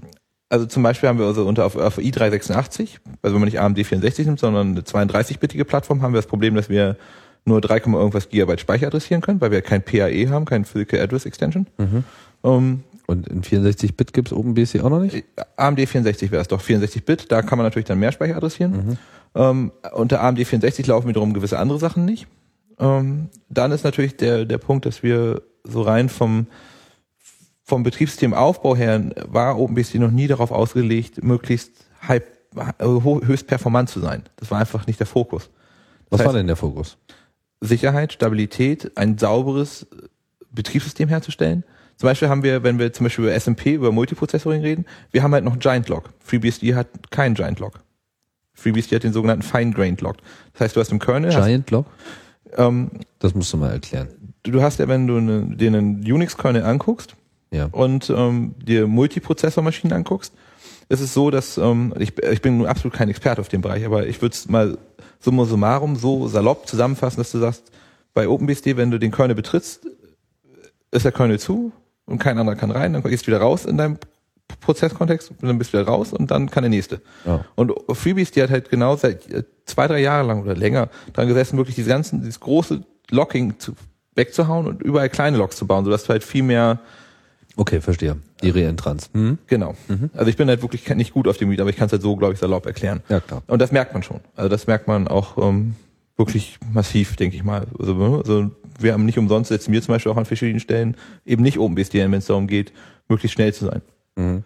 [0.48, 3.78] also zum Beispiel haben wir also unter auf, auf i386, also wenn man nicht AMD
[3.78, 6.96] 64 nimmt, sondern eine 32-bittige Plattform, haben wir das Problem, dass wir
[7.44, 11.24] nur 3, irgendwas Gigabyte Speicher adressieren können, weil wir kein PAE haben, kein Physical Address
[11.24, 11.68] Extension.
[12.42, 15.24] Ähm, Und in 64-Bit gibt's OpenBSD auch noch nicht?
[15.56, 18.98] AMD 64 wäre es doch, 64-Bit, da kann man natürlich dann mehr Speicher adressieren.
[19.34, 22.26] Ähm, unter AMD 64 laufen wiederum gewisse andere Sachen nicht.
[22.78, 26.48] Ähm, dann ist natürlich der, der Punkt, dass wir so rein vom,
[27.64, 31.72] vom Betriebssystemaufbau her war OpenBSD noch nie darauf ausgelegt, möglichst
[32.06, 32.22] high,
[32.82, 34.22] ho- höchst performant zu sein.
[34.36, 35.48] Das war einfach nicht der Fokus.
[36.10, 36.98] Was Das war heißt- denn der Fokus?
[37.62, 39.86] Sicherheit, Stabilität, ein sauberes
[40.52, 41.64] Betriebssystem herzustellen.
[41.98, 45.34] Zum Beispiel haben wir, wenn wir zum Beispiel über SMP, über Multiprozessoring reden, wir haben
[45.34, 46.10] halt noch Giant Lock.
[46.20, 47.80] FreeBSD hat keinen Giant Lock.
[48.54, 50.16] FreeBSD hat den sogenannten Fine-Grained Lock.
[50.52, 51.86] Das heißt, du hast im Kernel, Giant Lock?
[52.56, 54.08] ähm, Das musst du mal erklären.
[54.44, 57.14] du, hast ja, wenn du eine, dir einen Unix-Kernel anguckst
[57.52, 57.68] Ja.
[57.72, 60.32] und ähm, dir Multiprozessormaschinen anguckst,
[60.88, 64.06] ist es so, dass ähm, ich, ich bin absolut kein Experte auf dem Bereich, aber
[64.06, 64.78] ich würde es mal
[65.20, 67.70] summa summarum so salopp zusammenfassen, dass du sagst,
[68.14, 69.86] bei OpenBSD, wenn du den Kernel betrittst,
[70.92, 71.72] ist der Kernel zu
[72.08, 73.98] und kein anderer kann rein, dann gehst du wieder raus in deinem
[74.60, 77.02] Prozesskontext dann bist du wieder raus und dann kann der nächste.
[77.26, 77.44] Ja.
[77.54, 81.58] Und FreeBSD hat halt genau seit äh, zwei, drei Jahre lang oder länger dran gesessen,
[81.58, 83.74] wirklich diese ganzen, dieses große Locking zu,
[84.14, 86.80] wegzuhauen und überall kleine Locks zu bauen, sodass du halt viel mehr
[87.58, 88.16] Okay, verstehe.
[88.40, 89.10] Die Reentranz.
[89.14, 89.38] Hm?
[89.48, 89.74] Genau.
[90.14, 92.02] Also ich bin halt wirklich nicht gut auf dem Lied, aber ich kann es halt
[92.02, 93.02] so, glaube ich, salopp erklären.
[93.08, 93.42] Ja, klar.
[93.48, 94.20] Und das merkt man schon.
[94.36, 95.74] Also das merkt man auch ähm,
[96.16, 97.66] wirklich massiv, denke ich mal.
[97.76, 101.42] Also, also wir haben nicht umsonst, setzen wir zum Beispiel auch an verschiedenen Stellen eben
[101.42, 102.72] nicht OpenBSD ein, wenn es darum geht,
[103.08, 103.82] möglichst schnell zu sein.
[104.16, 104.44] Mhm.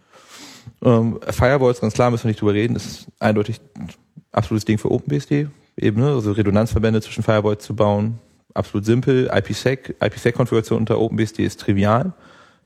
[0.83, 3.89] Ähm, Firewalls, ganz klar, müssen wir nicht drüber reden, ist eindeutig ein
[4.33, 5.49] absolutes Ding für OpenBSD.
[5.77, 6.09] Eben, ne?
[6.09, 8.19] also Redundanzverbände zwischen Firewalls zu bauen,
[8.55, 9.31] absolut simpel.
[9.33, 12.13] IPsec, IPsec-Konfiguration unter OpenBSD ist trivial.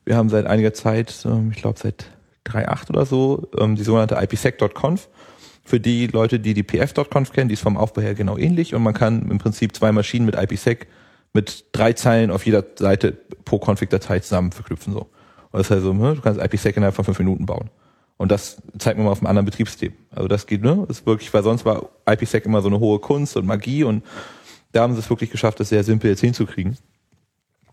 [0.04, 2.06] Wir haben seit einiger Zeit, ähm, ich glaube seit
[2.46, 5.08] 3.8 oder so, ähm, die sogenannte IPsec.conf.
[5.64, 8.84] Für die Leute, die die PF.conf kennen, die ist vom Aufbau her genau ähnlich und
[8.84, 10.86] man kann im Prinzip zwei Maschinen mit IPsec
[11.32, 13.12] mit drei Zeilen auf jeder Seite
[13.44, 15.00] pro Config-Datei zusammen verknüpfen so.
[15.50, 17.70] Und das heißt so, ne, du kannst IPsec innerhalb von fünf Minuten bauen.
[18.18, 19.92] Und das zeigt man mal auf einem anderen Betriebssystem.
[20.10, 20.84] Also das geht, ne?
[20.88, 24.02] Das ist wirklich, weil sonst war IPsec immer so eine hohe Kunst und Magie und
[24.72, 26.76] da haben sie es wirklich geschafft, das sehr simpel jetzt hinzukriegen.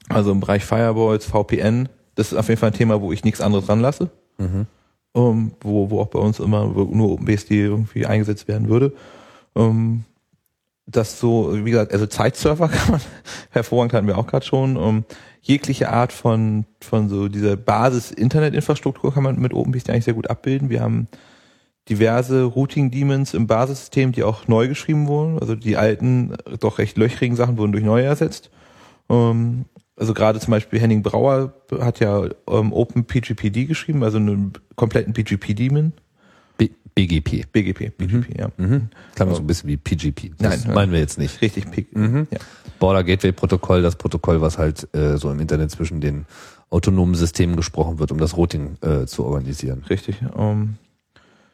[0.10, 3.42] Also im Bereich Firewalls, VPN, das ist auf jeden Fall ein Thema, wo ich nichts
[3.42, 4.10] anderes dran lasse.
[5.14, 8.94] Um, wo, wo auch bei uns immer nur OpenBSD irgendwie eingesetzt werden würde.
[9.54, 10.06] Um,
[10.86, 13.02] das so, wie gesagt, also Zeitserver kann man,
[13.52, 15.06] hervorragend hatten wir auch gerade schon, um,
[15.42, 20.70] jegliche Art von, von so dieser Basis-Internetinfrastruktur kann man mit OpenBSD eigentlich sehr gut abbilden.
[20.70, 21.08] Wir haben
[21.90, 25.40] diverse Routing-Daemons im Basissystem, die auch neu geschrieben wurden.
[25.40, 28.52] Also die alten, doch recht löchrigen Sachen wurden durch neue ersetzt.
[29.10, 29.66] Ähm,
[29.98, 35.94] also gerade zum Beispiel Henning Brauer hat ja ähm, OpenPGPD geschrieben, also einen kompletten PGP-Daemon.
[36.96, 37.46] BGP.
[37.52, 38.50] BGP, BGP, ja.
[38.58, 38.90] Mhm.
[39.16, 40.32] Klang so ein bisschen wie PGP.
[40.38, 41.42] Das Nein, meinen wir jetzt nicht.
[41.42, 42.28] Richtig, P Mhm.
[42.32, 42.38] ja.
[42.80, 46.26] Border Gateway Protokoll, das Protokoll, was halt äh, so im Internet zwischen den
[46.70, 49.84] autonomen Systemen gesprochen wird, um das Routing äh, zu organisieren.
[49.90, 50.22] richtig.
[50.38, 50.76] Ähm,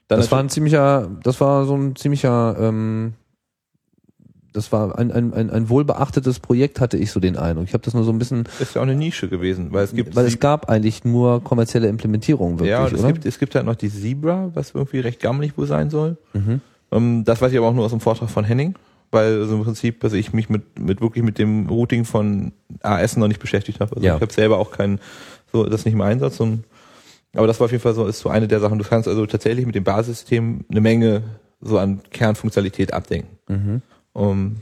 [0.07, 3.13] Das war ein ziemlicher, das war so ein ziemlicher, ähm,
[4.53, 7.67] das war ein, ein, ein, ein wohlbeachtetes Projekt, hatte ich so den Eindruck.
[7.67, 9.93] Ich habe das nur so ein bisschen, ist ja auch eine Nische gewesen, weil es
[9.93, 13.13] gibt weil es gab eigentlich nur kommerzielle Implementierungen wirklich, ja, und es oder?
[13.13, 16.17] gibt, es gibt halt noch die Zebra, was irgendwie recht gammelig wohl sein soll.
[16.33, 16.61] Mhm.
[16.91, 18.75] Ähm, das weiß ich aber auch nur aus dem Vortrag von Henning,
[19.11, 23.17] weil also im Prinzip, also ich mich mit, mit wirklich mit dem Routing von AS
[23.17, 23.95] noch nicht beschäftigt habe.
[23.95, 24.15] Also Ja.
[24.15, 24.99] ich habe selber auch keinen,
[25.51, 26.39] so das nicht im Einsatz.
[26.39, 26.63] Und,
[27.35, 28.79] aber das war auf jeden Fall so, ist so eine der Sachen.
[28.79, 31.23] Du kannst also tatsächlich mit dem Basissystem eine Menge
[31.61, 33.37] so an Kernfunktionalität abdenken.
[33.47, 33.81] Mhm.
[34.19, 34.57] Um,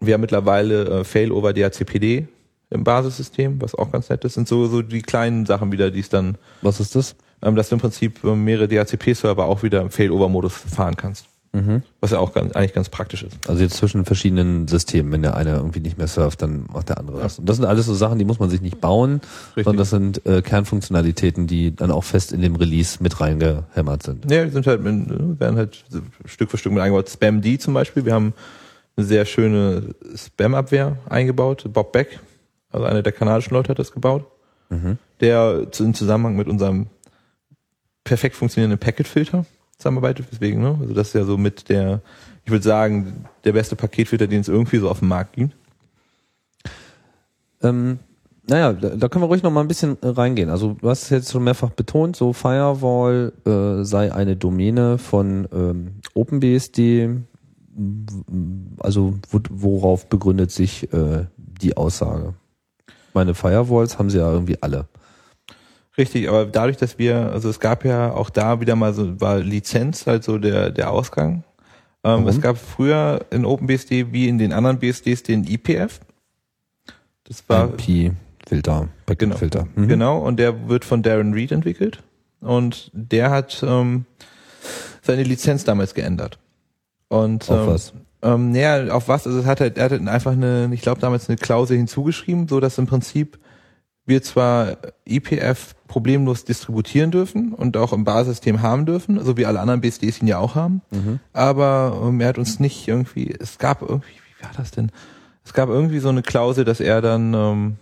[0.00, 2.28] wir haben mittlerweile äh, Failover DHCPD
[2.70, 4.34] im Basissystem, was auch ganz nett ist.
[4.34, 7.16] sind so, so die kleinen Sachen wieder, die es dann, Was ist das?
[7.42, 11.26] ähm, dass du im Prinzip äh, mehrere DHCP-Server auch wieder im Failover-Modus fahren kannst.
[11.52, 11.82] Mhm.
[12.00, 13.36] Was ja auch ganz, eigentlich ganz praktisch ist.
[13.48, 16.98] Also jetzt zwischen verschiedenen Systemen, wenn der eine irgendwie nicht mehr surft, dann macht der
[16.98, 17.38] andere das.
[17.38, 19.64] Und das sind alles so Sachen, die muss man sich nicht bauen, Richtig.
[19.64, 24.28] sondern das sind äh, Kernfunktionalitäten, die dann auch fest in dem Release mit reingehämmert sind.
[24.30, 25.84] Ja, die sind halt, werden halt
[26.24, 27.08] Stück für Stück mit eingebaut.
[27.08, 28.04] Spam-D zum Beispiel.
[28.04, 28.32] Wir haben
[28.96, 31.64] eine sehr schöne Spam-Abwehr eingebaut.
[31.72, 32.20] Bob Beck,
[32.70, 34.26] also einer der kanadischen Leute hat das gebaut.
[34.70, 34.98] Mhm.
[35.20, 36.86] Der im Zusammenhang mit unserem
[38.04, 40.26] perfekt funktionierenden Packet-Filter zusammenarbeitet.
[40.30, 40.78] Deswegen, ne?
[40.80, 42.00] Also das ist ja so mit der,
[42.44, 45.54] ich würde sagen, der beste Paketfilter, den es irgendwie so auf dem Markt gibt.
[47.62, 47.98] Ähm,
[48.46, 50.50] naja, da, da können wir ruhig noch mal ein bisschen äh, reingehen.
[50.50, 55.48] Also du hast es jetzt schon mehrfach betont, so Firewall äh, sei eine Domäne von
[55.52, 57.10] ähm, OpenBSD.
[58.78, 62.34] Also wo, worauf begründet sich äh, die Aussage?
[63.12, 64.86] Meine Firewalls haben sie ja irgendwie alle.
[65.96, 69.38] Richtig, aber dadurch, dass wir, also es gab ja auch da wieder mal so, war
[69.38, 71.44] Lizenz halt so der, der Ausgang.
[72.02, 76.00] Ähm, es gab früher in OpenBSD wie in den anderen BSDs den IPF.
[77.24, 79.36] Das war, IP-Filter, Genau.
[79.36, 79.68] Filter.
[79.76, 79.88] Mhm.
[79.88, 82.02] Genau, und der wird von Darren Reed entwickelt.
[82.40, 84.04] Und der hat ähm,
[85.00, 86.38] seine Lizenz damals geändert.
[87.14, 87.92] Und Auf ähm, was?
[88.22, 89.26] Ähm, naja, auf was?
[89.26, 92.48] Also es hat halt, er hat halt einfach eine, ich glaube damals eine Klausel hinzugeschrieben,
[92.48, 93.38] so dass im Prinzip
[94.06, 99.60] wir zwar IPF problemlos distributieren dürfen und auch im Basissystem haben dürfen, so wie alle
[99.60, 100.82] anderen BSDs ihn ja auch haben,
[101.32, 104.90] aber ähm, er hat uns nicht irgendwie, es gab irgendwie, wie war das denn?
[105.44, 107.76] Es gab irgendwie so eine Klausel, dass er dann ähm,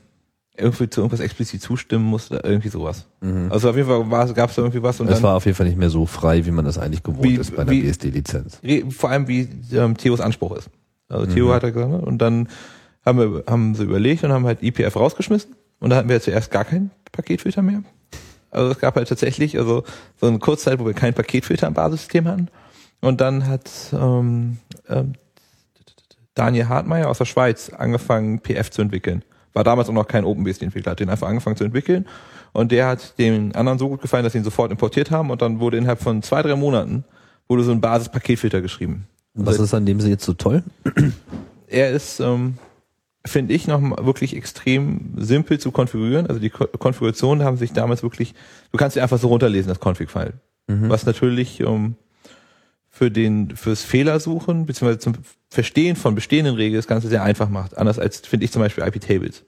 [0.57, 3.07] irgendwie zu irgendwas explizit zustimmen musste, irgendwie sowas.
[3.50, 5.57] Also auf jeden Fall gab es da irgendwie was und Es dann war auf jeden
[5.57, 8.61] Fall nicht mehr so frei, wie man das eigentlich gewohnt Wie- ist bei wie- BSD-Lizenz.
[8.90, 10.68] Vor allem wie ähm, Theos Anspruch ist.
[11.09, 12.00] Also Theo hat er gesagt, ne?
[12.00, 12.48] und dann
[13.05, 16.50] haben wir haben sie überlegt und haben halt IPF rausgeschmissen und da hatten wir zuerst
[16.50, 17.82] gar keinen Paketfilter mehr.
[18.50, 19.84] Also es gab halt tatsächlich also
[20.20, 22.48] so eine Kurzzeit, wo wir keinen Paketfilter im Basissystem hatten
[23.00, 25.14] und dann hat ähm, ähm,
[26.34, 29.22] Daniel Hartmeier aus der Schweiz angefangen PF zu entwickeln.
[29.53, 32.07] War damals auch noch kein OpenBSD-Entwickler, hat den einfach angefangen zu entwickeln
[32.53, 35.42] und der hat den anderen so gut gefallen, dass sie ihn sofort importiert haben und
[35.42, 37.05] dann wurde innerhalb von zwei, drei Monaten
[37.48, 39.07] wurde so ein Basis-Paketfilter geschrieben.
[39.34, 40.62] Und was ist an dem jetzt so toll?
[41.68, 42.59] Er ist, ähm,
[43.24, 46.26] finde ich, noch wirklich extrem simpel zu konfigurieren.
[46.26, 48.34] Also die Ko Konfigurationen haben sich damals wirklich,
[48.72, 50.34] du kannst sie einfach so runterlesen, das Config-File.
[50.66, 51.96] Was natürlich ähm,
[52.95, 55.14] für den, fürs Fehlersuchen, beziehungsweise zum
[55.49, 57.76] Verstehen von bestehenden Regeln das Ganze sehr einfach macht.
[57.78, 59.45] Anders als, finde ich zum Beispiel IP-Tables.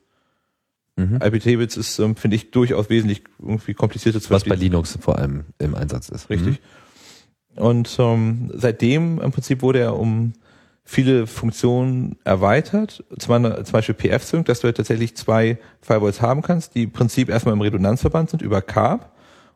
[0.96, 1.20] Mhm.
[1.22, 4.72] IP-Tables ist, ähm, finde ich, durchaus wesentlich irgendwie komplizierter zu Was bei verstehen.
[4.72, 6.30] Linux vor allem im Einsatz ist.
[6.30, 6.60] Richtig.
[7.54, 10.32] Und ähm, seitdem im Prinzip wurde er um
[10.82, 13.04] viele Funktionen erweitert.
[13.18, 13.42] Zum,
[13.72, 17.60] Beispiel PF-Sync, dass du halt tatsächlich zwei Firewalls haben kannst, die im Prinzip erstmal im
[17.60, 19.13] Redundanzverband sind über CARP.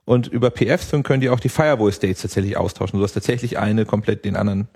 [0.08, 4.36] Und über PF-Sync können die auch die Firewall-States tatsächlich austauschen, sodass tatsächlich eine komplett den
[4.36, 4.66] anderen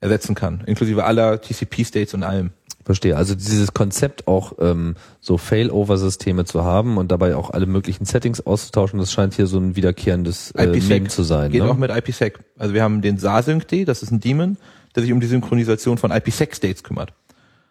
[0.00, 2.52] ersetzen kann, inklusive aller TCP-States und allem.
[2.86, 3.14] Verstehe.
[3.14, 8.40] Also dieses Konzept auch ähm, so Failover-Systeme zu haben und dabei auch alle möglichen Settings
[8.40, 11.52] auszutauschen, das scheint hier so ein wiederkehrendes äh, Meme zu sein.
[11.52, 11.70] Geht ne?
[11.70, 12.38] auch mit IPsec.
[12.56, 14.56] Also wir haben den SASync-D, das ist ein Daemon,
[14.96, 17.12] der sich um die Synchronisation von IPsec-States kümmert.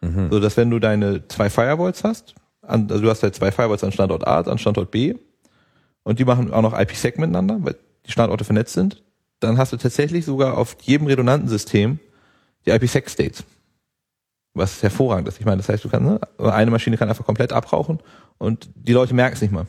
[0.02, 0.28] Mhm.
[0.30, 3.84] So dass wenn du deine zwei Firewalls hast, an, also du hast halt zwei Firewalls
[3.84, 5.16] an Standort A, an Standort B,
[6.08, 9.04] und die machen auch noch IPsec miteinander, weil die Standorte vernetzt sind,
[9.42, 12.00] dann hast du tatsächlich sogar auf jedem redundanten System
[12.66, 13.44] die IPsec-States.
[14.54, 15.40] Was hervorragend ist.
[15.40, 16.20] Ich meine, das heißt, du kannst, ne,
[16.52, 18.00] eine Maschine kann einfach komplett abrauchen
[18.40, 19.68] und die Leute merken es nicht mal.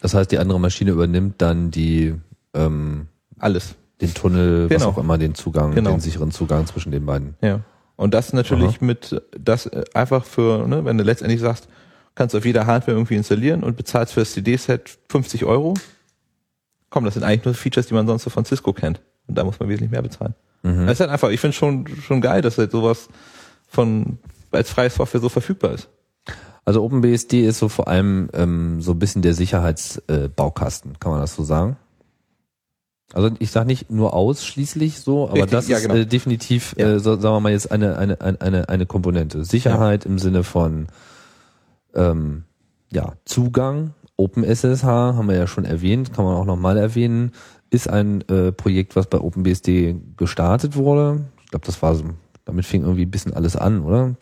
[0.00, 2.14] Das heißt, die andere Maschine übernimmt dann die
[2.54, 3.08] ähm,
[3.38, 3.74] Alles.
[4.00, 4.90] den Tunnel, was Genau.
[4.92, 5.90] auch immer, den Zugang, Genau.
[5.90, 7.34] den sicheren Zugang zwischen den beiden.
[7.42, 7.60] Ja.
[7.96, 11.68] Und das natürlich mit, das einfach für, ne, wenn du letztendlich sagst,
[12.14, 15.74] kannst du auf jeder Hardware irgendwie installieren und bezahlst für das CD-Set 50 Euro.
[16.90, 19.00] Komm, das sind eigentlich nur Features, die man sonst so von Cisco kennt.
[19.26, 20.34] Und da muss man wesentlich mehr bezahlen.
[20.62, 20.86] Mhm.
[20.86, 23.08] Das ist halt einfach, ich finde schon, schon geil, dass halt sowas
[23.68, 24.18] von,
[24.52, 25.88] als freie Software so verfügbar ist.
[26.64, 31.20] Also OpenBSD ist so vor allem ähm, so ein bisschen der Sicherheitsbaukasten, äh, kann man
[31.20, 31.76] das so sagen?
[33.12, 35.94] Also ich sage nicht nur ausschließlich so, aber Richtig, das ja, ist genau.
[35.96, 36.94] äh, definitiv, Ja.
[36.94, 39.44] äh, so, sagen wir mal jetzt eine eine eine eine, eine Komponente.
[39.44, 40.88] Sicherheit im Sinne von
[41.94, 42.44] ähm,
[42.92, 43.92] ja Zugang.
[44.16, 47.32] OpenSSH haben wir ja schon erwähnt, kann man auch nochmal erwähnen,
[47.70, 51.22] ist ein äh, Projekt, was bei OpenBSD gestartet wurde.
[51.44, 52.04] Ich glaube, das war so,
[52.44, 54.14] damit fing irgendwie ein bisschen alles an, oder?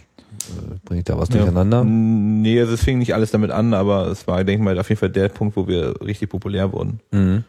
[0.48, 1.78] Äh, Bringe ich da was durcheinander?
[1.78, 1.84] Ja.
[1.84, 4.88] Nee, also es fing nicht alles damit an, aber es war, denke ich mal, auf
[4.88, 7.00] jeden Fall der Punkt, wo wir richtig populär wurden.
[7.10, 7.44] Mhm.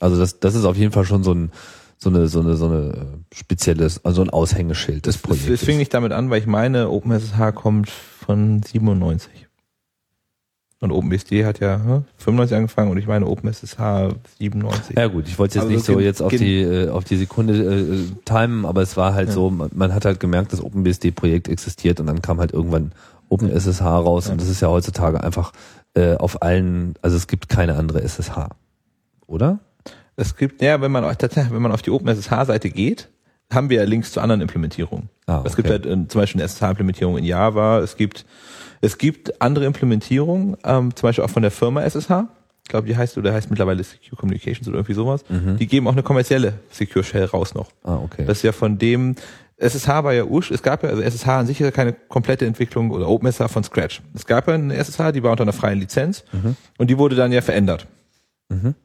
[0.00, 1.50] Also das, das ist auf jeden Fall schon so ein
[1.98, 5.48] so eine so eine so eine äh, spezielles, also ein Aushängeschild des Es, Projekts.
[5.48, 7.90] es fing nicht damit an, weil ich meine, OpenSSH kommt
[8.28, 9.46] von 97.
[10.80, 13.78] Und OpenBSD hat ja hm, 95 angefangen und ich meine OpenSSH
[14.38, 14.96] 97.
[14.96, 17.54] ja gut, ich wollte jetzt Also nicht so jetzt auf die äh, auf die Sekunde
[17.54, 19.34] äh, timen, aber es war halt Ja.
[19.34, 22.92] so, man, man hat halt gemerkt, das OpenBSD-Projekt existiert und dann kam halt irgendwann
[23.30, 24.32] OpenSSH raus Ja.
[24.32, 25.52] und das ist ja heutzutage einfach
[25.94, 28.50] äh, auf allen, also es gibt keine andere SSH,
[29.26, 29.58] oder?
[30.16, 33.08] Es gibt, ja, wenn man tatsächlich, wenn man auf die OpenSSH-Seite geht,
[33.52, 35.08] haben wir ja Links zu anderen Implementierungen.
[35.26, 35.80] Ah, Es gibt okay.
[35.82, 37.80] halt äh, zum Beispiel eine SSH-Implementierung in Java.
[37.80, 38.26] Es gibt,
[38.80, 42.28] es gibt andere Implementierungen, ähm, zum Beispiel auch von der Firma SSH.
[42.64, 45.24] Ich glaube, die heißt oder heißt mittlerweile Secure Communications oder irgendwie sowas.
[45.30, 45.56] Mhm.
[45.56, 47.70] Die geben auch eine kommerzielle Secure Shell raus noch.
[47.82, 48.24] Ah, okay.
[48.26, 49.14] Das ist ja von dem,
[49.56, 52.44] SSH war ja Usch, es gab ja, also SSH an sich ist ja keine komplette
[52.46, 54.02] Entwicklung oder OpenSSH von Scratch.
[54.14, 56.24] Es gab ja eine SSH, die war unter einer freien Lizenz
[56.76, 57.86] und die wurde dann ja verändert.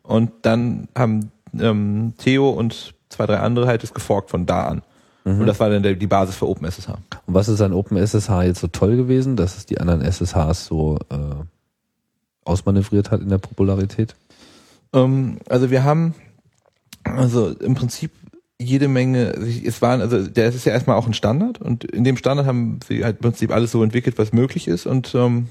[0.03, 4.81] Und dann haben ähm, Theo und zwei, drei andere halt es geforkt von da an.
[5.25, 6.89] Und das war dann der, die Basis für OpenSSH.
[6.89, 10.97] Und was ist an OpenSSH jetzt so toll gewesen, dass es die anderen SSHs so
[11.09, 11.15] äh,
[12.43, 14.15] ausmanövriert hat in der Popularität?
[14.93, 16.13] Ähm, also wir haben
[17.05, 18.11] also im Prinzip
[18.59, 19.33] jede Menge,
[19.65, 22.79] es waren, also der ist ja erstmal auch ein Standard und in dem Standard haben
[22.87, 25.47] sie halt im Prinzip alles so entwickelt, was möglich ist und ähm,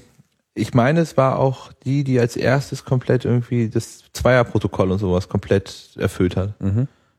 [0.55, 5.27] ich meine, es war auch die, die als erstes komplett irgendwie das Zweierprotokoll und sowas
[5.27, 6.53] komplett erfüllt hat.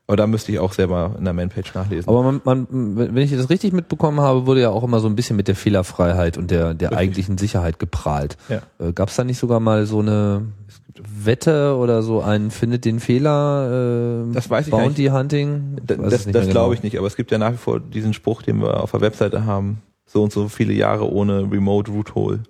[0.07, 2.07] Aber da müsste ich auch selber in der Manpage nachlesen.
[2.07, 5.15] Aber man, man, wenn ich das richtig mitbekommen habe, wurde ja auch immer so ein
[5.15, 6.99] bisschen mit der Fehlerfreiheit und der, der Richtig.
[6.99, 8.37] eigentlichen Sicherheit geprahlt.
[8.47, 8.61] Ja.
[8.79, 10.43] Äh, Gab es da nicht sogar mal so eine
[11.23, 14.25] Wette oder so ein findet den Fehler?
[14.29, 15.77] Äh, Das weiß ich Bounty Hunting?
[15.83, 16.73] Da- Ich das nicht das mehr glaube genau.
[16.73, 19.01] ich nicht, aber es gibt ja nach wie vor diesen Spruch, den wir auf der
[19.01, 22.41] Webseite haben, so und so viele Jahre ohne Remote Root Hole.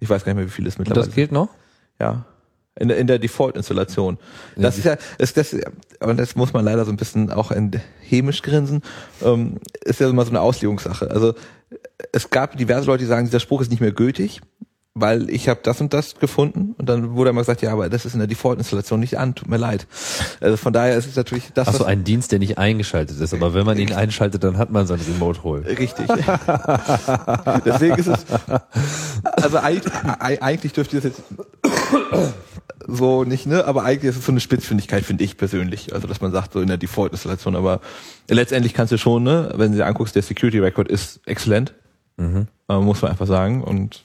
[0.00, 1.48] Ich weiß gar nicht mehr, wie viel es mittlerweile das gilt noch?
[2.00, 2.24] Ja.
[2.78, 4.18] In der, in der Default-Installation.
[4.56, 5.56] Das ist ja, ist das,
[6.00, 7.70] und das muss man leider so ein bisschen auch in
[8.00, 8.82] hämisch grinsen,
[9.24, 11.10] ähm, ist ja immer so eine Auslegungssache.
[11.10, 11.34] Also
[12.12, 14.42] es gab diverse Leute, die sagen, dieser Spruch ist nicht mehr gültig,
[14.98, 18.04] weil ich habe das und das gefunden und dann wurde immer gesagt, ja, aber das
[18.06, 19.86] ist in der Default-Installation nicht an, tut mir leid.
[20.40, 23.18] Also von daher ist es natürlich das, Ach so, was- ein Dienst, der nicht eingeschaltet
[23.20, 23.32] ist.
[23.34, 25.64] Aber wenn man ihn einschaltet, dann hat man sein Remote Hole.
[25.66, 26.06] Richtig.
[27.64, 28.24] Deswegen ist es,
[29.22, 31.22] also eigentlich, ei- eigentlich dürfte es jetzt
[32.86, 35.94] so nicht, ne, aber eigentlich ist es so eine Spitzfindigkeit, finde ich persönlich.
[35.94, 37.80] Also, dass man sagt, so in der Default-Installation, aber
[38.28, 41.74] letztendlich kannst du schon, ne, wenn du dir anguckst, der Security Record ist exzellent.
[42.18, 43.62] Äh, muss man einfach sagen.
[43.62, 44.04] Und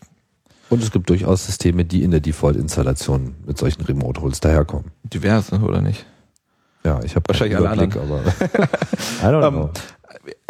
[0.70, 4.92] Und es gibt durchaus Systeme, die in der Default-Installation mit solchen Remote Holes daherkommen.
[5.04, 6.06] divers, ne, oder nicht?
[6.84, 9.70] Ja, ich habe Wahrscheinlich alle aber I don't Ähm, know.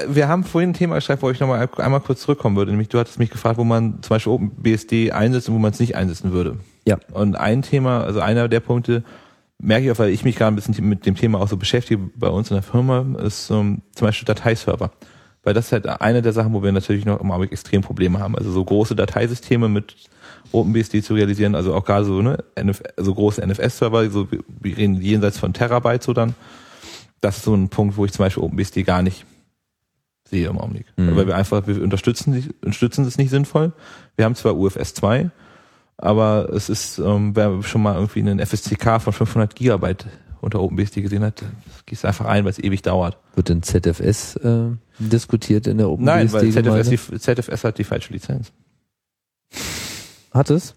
[0.07, 2.71] Wir haben vorhin ein Thema geschrieben, wo ich nochmal einmal kurz zurückkommen würde.
[2.71, 5.79] Nämlich, du hattest mich gefragt, wo man zum Beispiel OpenBSD einsetzt und wo man es
[5.79, 6.57] nicht einsetzen würde.
[6.87, 6.97] Ja.
[7.13, 9.03] Und ein Thema, also einer der Punkte,
[9.59, 12.01] merke ich auch, weil ich mich gerade ein bisschen mit dem Thema auch so beschäftige
[12.15, 14.91] bei uns in der Firma, ist ähm, zum Beispiel Dateiserver.
[15.43, 18.19] Weil das ist halt eine der Sachen, wo wir natürlich noch im Augenblick extrem Probleme
[18.19, 18.35] haben.
[18.37, 19.95] Also so große Dateisysteme mit
[20.51, 25.01] OpenBSD zu realisieren, also auch gerade so, ne, NF, so große NFS-Server, so, wir- reden
[25.01, 26.35] jenseits von Terabyte so dann.
[27.21, 29.25] Das ist so ein Punkt, wo ich zum Beispiel OpenBSD gar nicht
[30.27, 30.85] sehe im Augenblick.
[30.97, 31.15] Mhm.
[31.15, 33.73] Weil wir einfach, wir unterstützen, unterstützen es nicht sinnvoll.
[34.15, 35.29] Wir haben zwar UFS 2,
[36.01, 40.07] aber es ist, ähm, wer schon mal irgendwie einen FSCK von 500 Gigabyte
[40.41, 43.17] unter OpenBSD gesehen hat, das gehst einfach ein, weil es ewig dauert.
[43.35, 48.11] Wird denn ZFS äh, diskutiert in der Nein, weil ZFS, die, ZFS hat die falsche
[48.11, 48.51] Lizenz.
[50.33, 50.75] Hat es?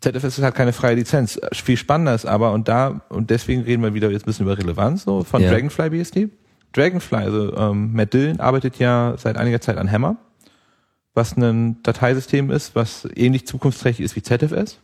[0.00, 1.40] ZFS hat keine freie Lizenz.
[1.52, 4.58] Viel spannender ist aber, und da, und deswegen reden wir wieder jetzt ein bisschen über
[4.58, 5.50] Relevanz, so, von Ja.
[5.50, 6.28] Dragonfly BSD.
[6.72, 10.16] Dragonfly, also ähm, Matt Dillon arbeitet ja seit einiger Zeit an Hammer,
[11.16, 14.78] was ein Dateisystem ist, was ähnlich zukunftsträchtig ist wie ZFS.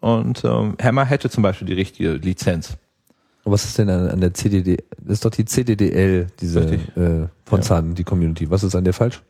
[0.00, 2.76] Und ähm, Hammer hätte zum Beispiel die richtige Lizenz.
[3.44, 4.76] Und Was ist denn an, an der CDD?
[5.00, 6.80] Das ist doch die CDDL, diese Richtig.
[6.96, 7.62] äh, von Ja.
[7.62, 8.48] Zahn, die Community.
[8.50, 9.22] Was ist an der falsch?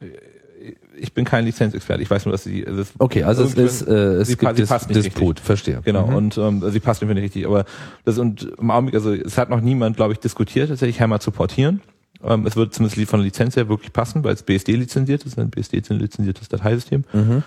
[1.01, 2.67] Ich bin kein Lizenzexperte, ich weiß nur, dass sie.
[2.67, 5.81] Also es- Okay, also es ist äh, es sie gibt Dis Disput, verstehe.
[5.85, 6.15] Genau, Mhm.
[6.17, 7.65] und ähm, also sie passt mir nicht richtig, aber
[8.05, 11.31] das und im Augenblick, also es hat noch niemand, glaube ich, diskutiert, tatsächlich Hammer zu
[11.31, 11.81] portieren.
[12.23, 15.39] Ähm, es wird zumindest von der Lizenz her wirklich passen, weil es BSD lizenziert ist,
[15.39, 17.05] ein BSD ist ein lizenziertes Dateisystem.
[17.12, 17.43] Mhm.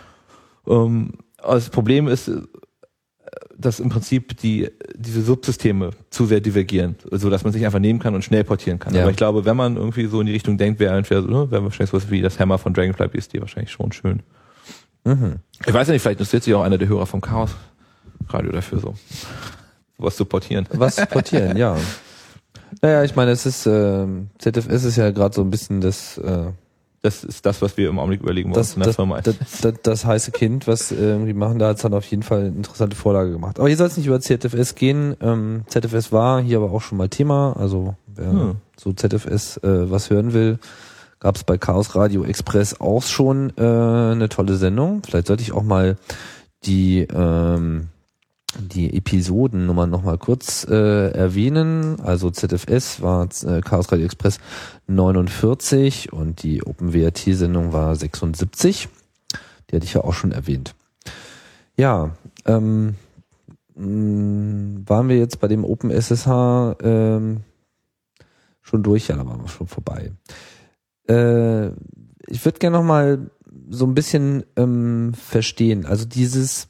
[0.67, 2.41] Ähm, aber das Problem ist, äh,
[3.57, 7.99] dass im Prinzip die diese Subsysteme zu sehr divergieren, so dass man sich einfach nehmen
[7.99, 8.93] kann und schnell portieren kann.
[8.93, 9.01] Ja.
[9.01, 11.51] Aber ich glaube, wenn man irgendwie so in die Richtung denkt, wäre entweder so, ne,
[11.51, 14.23] wäre wahrscheinlich sowas wie das Hammer von Dragonfly BSD wahrscheinlich schon schön.
[15.03, 15.37] Mhm.
[15.65, 17.51] Ich weiß ja nicht, vielleicht interessiert sich auch einer der Hörer vom Chaos
[18.29, 18.95] Radio dafür so.
[19.97, 20.67] Sowas zu portieren.
[20.71, 21.77] Was portieren, ja.
[22.81, 26.47] Naja, ich meine, es ist ähm, ZFS ist ja gerade so ein bisschen das äh,
[27.01, 30.31] Das ist das, was wir im Augenblick überlegen wollen das, das, das, das, das heiße
[30.31, 33.57] Kind, was äh, die machen, da hat's dann auf jeden Fall eine interessante Vorlage gemacht.
[33.59, 35.15] Aber hier soll es nicht über ZFS gehen.
[35.21, 37.55] Ähm, ZFS war hier aber auch schon mal Thema.
[37.57, 38.55] Also wer Hm.
[38.77, 40.59] so ZFS äh, was hören will,
[41.19, 45.01] gab es bei Chaos Radio Express auch schon äh, eine tolle Sendung.
[45.03, 45.97] Vielleicht sollte ich auch mal
[46.65, 47.89] die ähm,
[48.59, 51.99] die Episodennummern nochmal kurz äh, erwähnen.
[52.01, 54.39] Also ZFS war äh, Chaos Radio Express
[54.87, 58.89] 49 und die OpenWRT-Sendung war 76.
[59.69, 60.75] Die hatte ich ja auch schon erwähnt.
[61.77, 62.11] Ja,
[62.45, 62.95] ähm,
[63.75, 67.41] mh, waren wir jetzt bei dem OpenSSH ähm,
[68.61, 69.07] schon durch?
[69.07, 70.11] Ja, da waren wir schon vorbei.
[71.07, 71.69] Äh,
[72.27, 73.31] ich würde gerne nochmal
[73.69, 75.85] so ein bisschen ähm, verstehen.
[75.85, 76.67] Also dieses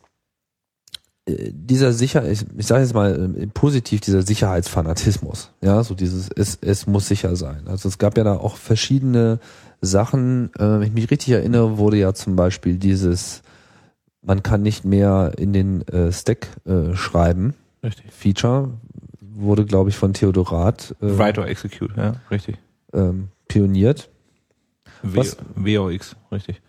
[1.51, 6.57] dieser sicher, ich, ich sage jetzt mal äh, positiv, dieser Sicherheitsfanatismus, ja, so dieses, es,
[6.61, 7.67] es muss sicher sein.
[7.67, 9.39] Also es gab ja da auch verschiedene
[9.82, 13.41] Sachen, äh, wenn ich mich richtig erinnere, wurde ja zum Beispiel dieses,
[14.21, 17.55] man kann nicht mehr in den äh, Stack äh, schreiben.
[17.84, 18.11] Richtig.
[18.11, 18.69] Feature
[19.19, 22.57] wurde, glaube ich, von Theodorat äh, Write or execute, ja, richtig.
[22.93, 24.09] ähm, pioniert.
[25.01, 25.38] W Was?
[25.55, 26.61] WOX, richtig.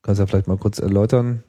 [0.00, 1.42] Kannst du ja vielleicht mal kurz erläutern?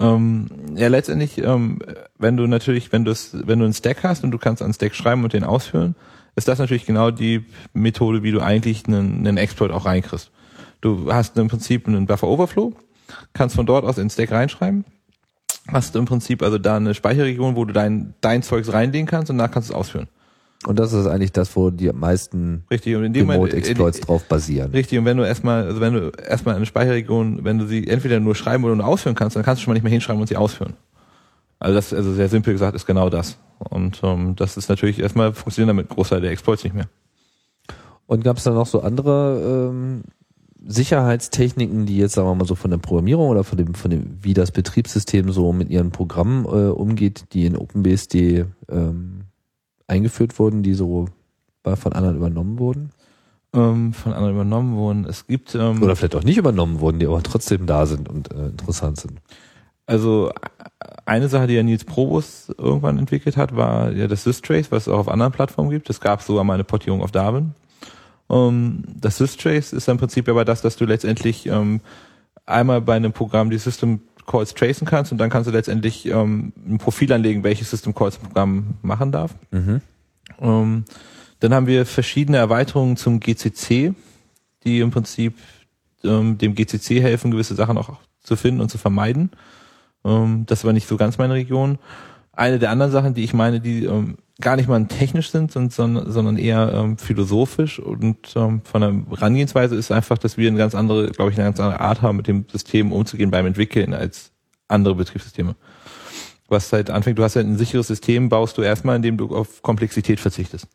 [0.00, 1.78] Ähm, ja, letztendlich, ähm,
[2.18, 4.94] wenn du natürlich, wenn du wenn du einen Stack hast und du kannst einen Stack
[4.94, 5.94] schreiben und den ausführen,
[6.36, 10.30] ist das natürlich genau die Methode, wie du eigentlich einen, einen Exploit auch reinkriegst.
[10.80, 12.74] Du hast im Prinzip einen Buffer Overflow,
[13.32, 14.84] kannst von dort aus in den Stack reinschreiben,
[15.68, 19.38] hast im Prinzip also da eine Speicherregion, wo du dein, dein Zeugs reinlegen kannst und
[19.38, 20.08] danach kannst du es ausführen.
[20.66, 22.96] Und das ist eigentlich das, wo die meisten Richtig.
[22.96, 24.70] Und in dem Moment, Remote-Exploits drauf basieren.
[24.70, 28.20] Richtig, und wenn du erstmal, also wenn du erstmal eine Speicherregion, wenn du sie entweder
[28.20, 30.26] nur schreiben oder nur ausführen kannst, dann kannst du schon mal nicht mehr hinschreiben und
[30.26, 30.74] sie ausführen.
[31.58, 33.38] Also das, also sehr simpel gesagt, ist genau das.
[33.58, 36.88] Und ähm, das ist natürlich erstmal funktionieren damit Großteil der Exploits nicht mehr.
[38.06, 40.02] Und gab es da noch so andere ähm,
[40.66, 44.18] Sicherheitstechniken, die jetzt, sagen wir mal so von der Programmierung oder von dem, von dem,
[44.22, 49.23] wie das Betriebssystem so mit ihren Programmen äh, umgeht, die in OpenBSD ähm,
[49.86, 51.08] eingeführt wurden, die so
[51.62, 52.90] von anderen übernommen wurden?
[53.54, 55.04] Ähm, von anderen übernommen wurden.
[55.04, 58.32] Es gibt ähm, Oder vielleicht auch nicht übernommen wurden, die aber trotzdem da sind und
[58.32, 59.20] äh, interessant sind.
[59.86, 60.32] Also
[61.06, 64.92] eine Sache, die ja Nils Probus irgendwann entwickelt hat, war ja das Systrace, was es
[64.92, 65.88] auch auf anderen Plattformen gibt.
[65.90, 67.54] Es gab sogar mal eine Portierung auf Darwin.
[68.30, 71.80] Ähm, das Systrace ist im Prinzip aber das, dass du letztendlich ähm,
[72.46, 76.52] einmal bei einem Programm die System Calls tracen kannst und dann kannst du letztendlich ähm,
[76.66, 79.34] ein Profil anlegen, welche System Calls ein Programm machen darf.
[79.50, 79.80] Mhm.
[80.40, 80.84] Ähm,
[81.40, 83.94] dann haben wir verschiedene Erweiterungen zum GCC,
[84.64, 85.34] die im Prinzip
[86.02, 89.30] ähm, dem GCC helfen, gewisse Sachen auch zu finden und zu vermeiden.
[90.04, 91.78] Ähm, das war nicht so ganz meine Region.
[92.32, 96.36] Eine der anderen Sachen, die ich meine, die ähm, gar nicht mal technisch sind, sondern,
[96.36, 101.10] eher ähm, philosophisch und ähm, von der Herangehensweise ist einfach, dass wir eine ganz andere,
[101.12, 104.32] glaube ich, eine ganz andere Art haben, mit dem System umzugehen beim Entwickeln als
[104.66, 105.54] andere Betriebssysteme.
[106.48, 109.62] Was halt anfängt, du hast halt ein sicheres System, baust du erstmal, indem du auf
[109.62, 110.66] Komplexität verzichtest.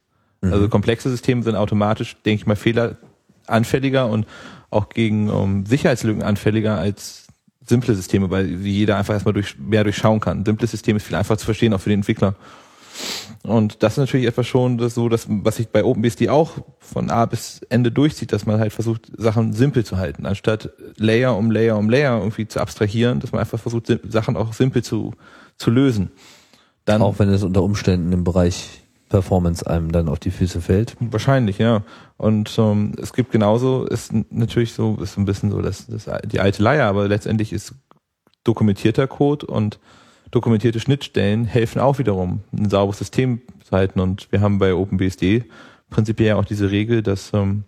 [0.42, 4.26] Also komplexe Systeme sind automatisch, denke ich mal, fehleranfälliger und
[4.70, 7.28] auch gegen ähm, Sicherheitslücken anfälliger als
[7.66, 10.40] simple Systeme, weil jeder einfach erstmal durch, mehr durchschauen kann.
[10.40, 12.36] Ein simples System ist viel einfacher zu verstehen, auch für den Entwickler.
[13.44, 17.10] Und das ist natürlich etwas schon das so, dass, was sich bei OpenBSD auch von
[17.10, 21.50] A bis Ende durchzieht, dass man halt versucht, Sachen simpel zu halten, anstatt Layer um
[21.50, 25.14] Layer um Layer irgendwie zu abstrahieren, dass man einfach versucht, Sachen auch simpel zu,
[25.58, 26.12] zu lösen.
[26.86, 30.96] Dann Auch wenn es unter Umständen im Bereich Performance einem dann auf die Füße fällt.
[31.00, 31.84] Wahrscheinlich, ja.
[32.18, 36.10] Und ähm, es gibt genauso, ist natürlich so, ist so ein bisschen so das, das,
[36.26, 37.74] die alte Leier, aber letztendlich ist
[38.44, 39.80] dokumentierter Code und
[40.32, 44.00] dokumentierte Schnittstellen helfen auch wiederum, ein sauberes System zu halten.
[44.00, 45.46] Und wir haben bei OpenBSD
[45.90, 47.64] prinzipiell auch diese Regel, dass ähm,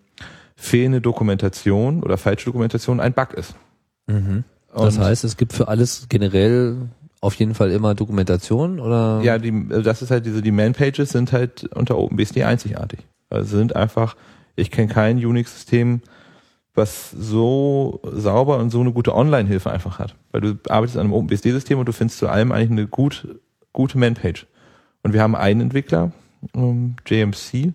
[0.55, 3.55] fehlende Dokumentation oder falsche Dokumentation ein Bug ist.
[4.07, 6.89] Das Und- heißt, es gibt für alles generell
[7.19, 9.21] auf jeden Fall immer Dokumentation oder?
[9.23, 12.99] Ja, die, also das ist halt diese, die Man-Pages sind halt unter OpenBSD einzigartig.
[13.29, 14.15] Also sind einfach,
[14.55, 16.01] ich kenne kein Unix-System,
[16.73, 20.15] was so sauber und so eine gute Online-Hilfe einfach hat.
[20.31, 23.27] Weil du arbeitest an einem OpenBSD-System und du findest zu allem eigentlich eine gut,
[23.73, 24.47] gute Man-Page.
[25.03, 26.11] Und wir haben einen Entwickler,
[26.55, 27.73] ähm, JMC,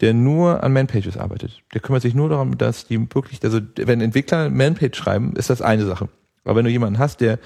[0.00, 1.62] der nur an Man-Pages arbeitet.
[1.74, 5.60] Der kümmert sich nur darum, dass die wirklich, also wenn Entwickler Man-Page schreiben, ist das
[5.60, 6.08] eine Sache.
[6.44, 7.38] Aber wenn du jemanden hast, der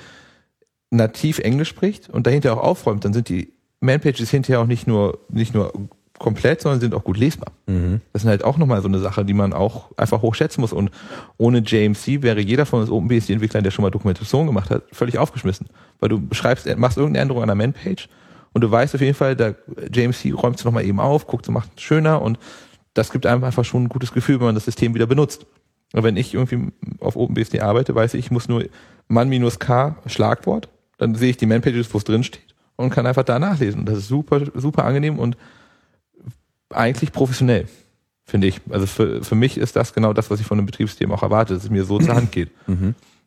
[0.91, 5.19] nativ Englisch spricht und dahinter auch aufräumt, dann sind die Man-Pages hinterher auch nicht nur,
[5.29, 5.73] nicht nur
[6.23, 7.53] komplett, sondern sind auch gut lesbar.
[8.13, 10.73] Das ist halt auch nochmal so eine Sache, die man auch einfach hochschätzen muss.
[10.73, 10.91] Und
[11.37, 15.67] ohne JMC wäre jeder von uns OpenBSD-Entwicklern, der schon mal Dokumentation gemacht hat, völlig aufgeschmissen.
[16.01, 18.09] Weil du schreibst, machst irgendeine Änderung an der Man-Page
[18.53, 19.55] und du weißt auf jeden Fall, da
[19.93, 22.39] JMC räumt es nochmal eben auf, guckt, macht es schöner und
[22.95, 25.47] das gibt einem einfach schon ein gutes Gefühl, wenn man das System wieder benutzt.
[25.93, 28.65] Und wenn ich irgendwie auf OpenBSD arbeite, weiß ich, ich muss nur
[29.09, 30.69] man minus k Schlagwort,
[30.99, 33.81] dann sehe ich die Man-Pages, wo es drin steht und kann einfach da nachlesen.
[33.81, 35.37] Und das ist super, super angenehm und
[36.73, 37.67] eigentlich professionell,
[38.25, 38.61] finde ich.
[38.71, 41.55] Also für, für mich ist das genau das, was ich von einem Betriebssystem auch erwarte,
[41.55, 42.51] dass es mir so zur Hand geht.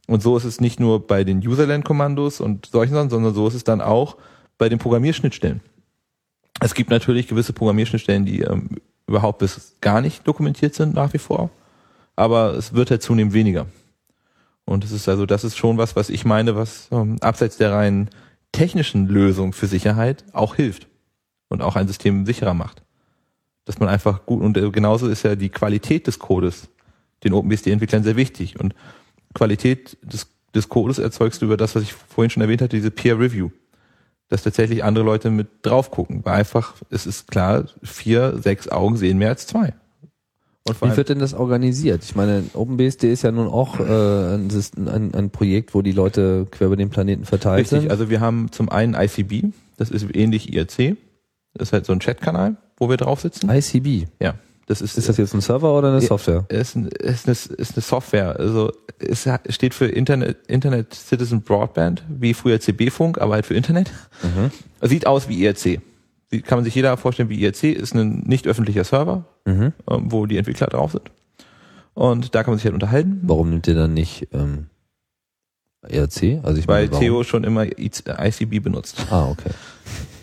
[0.07, 3.55] Und so ist es nicht nur bei den Userland-Kommandos und solchen Sachen, sondern so ist
[3.55, 4.17] es dann auch
[4.57, 5.61] bei den Programmierschnittstellen.
[6.61, 8.77] Es gibt natürlich gewisse Programmierschnittstellen, die ähm,
[9.07, 11.49] überhaupt bis gar nicht dokumentiert sind nach wie vor,
[12.15, 13.65] aber es wird halt zunehmend weniger.
[14.65, 17.71] Und es ist also, das ist schon was, was ich meine, was ähm, abseits der
[17.71, 18.09] rein
[18.51, 20.87] technischen Lösung für Sicherheit auch hilft
[21.49, 22.81] und auch ein System sicherer macht.
[23.65, 26.69] Dass man einfach gut, und äh, genauso ist ja die Qualität des Codes
[27.23, 28.59] den OpenBSD-Entwicklern sehr wichtig.
[28.59, 28.75] Und
[29.33, 32.91] Qualität des, des Codes erzeugst du über das, was ich vorhin schon erwähnt hatte, diese
[32.91, 33.49] Peer Review.
[34.29, 36.21] Dass tatsächlich andere Leute mit drauf gucken.
[36.23, 39.73] Weil einfach, es ist klar, vier, sechs Augen sehen mehr als zwei.
[40.67, 42.03] Und Wie wird denn das organisiert?
[42.03, 44.49] Ich meine, OpenBSD ist ja nun auch äh, ein,
[44.87, 47.91] ein, ein Projekt, wo die Leute quer über den Planeten verteilt richtig, sind.
[47.91, 50.97] also wir haben zum einen ICB, das ist ähnlich IRC,
[51.53, 53.49] das ist halt so ein Chatkanal, wo wir drauf sitzen.
[53.49, 54.07] ICB.
[54.21, 54.35] Ja,
[54.67, 56.01] das ist, Ist das jetzt ein Server oder eine.
[56.01, 56.45] Software?
[56.49, 62.03] ist, ein, ist, eine, ist eine Software, also es steht für Internet, Internet Citizen Broadband,
[62.07, 63.91] wie früher CB-Funk, aber halt für Internet.
[64.81, 65.81] Sieht aus wie IRC.
[66.45, 69.73] Kann man sich jeder vorstellen wie IRC, ist ein nicht öffentlicher Server, Mhm.
[69.89, 71.11] ähm, wo die Entwickler drauf sind.
[71.93, 74.65] Und da kann man sich halt unterhalten, Warum nimmt ihr dann nicht ähm,
[75.87, 76.39] ERC?
[76.43, 76.99] Also ich weil meine?
[76.99, 79.05] Theo schon immer ICB benutzt.
[79.11, 79.51] Ah, okay.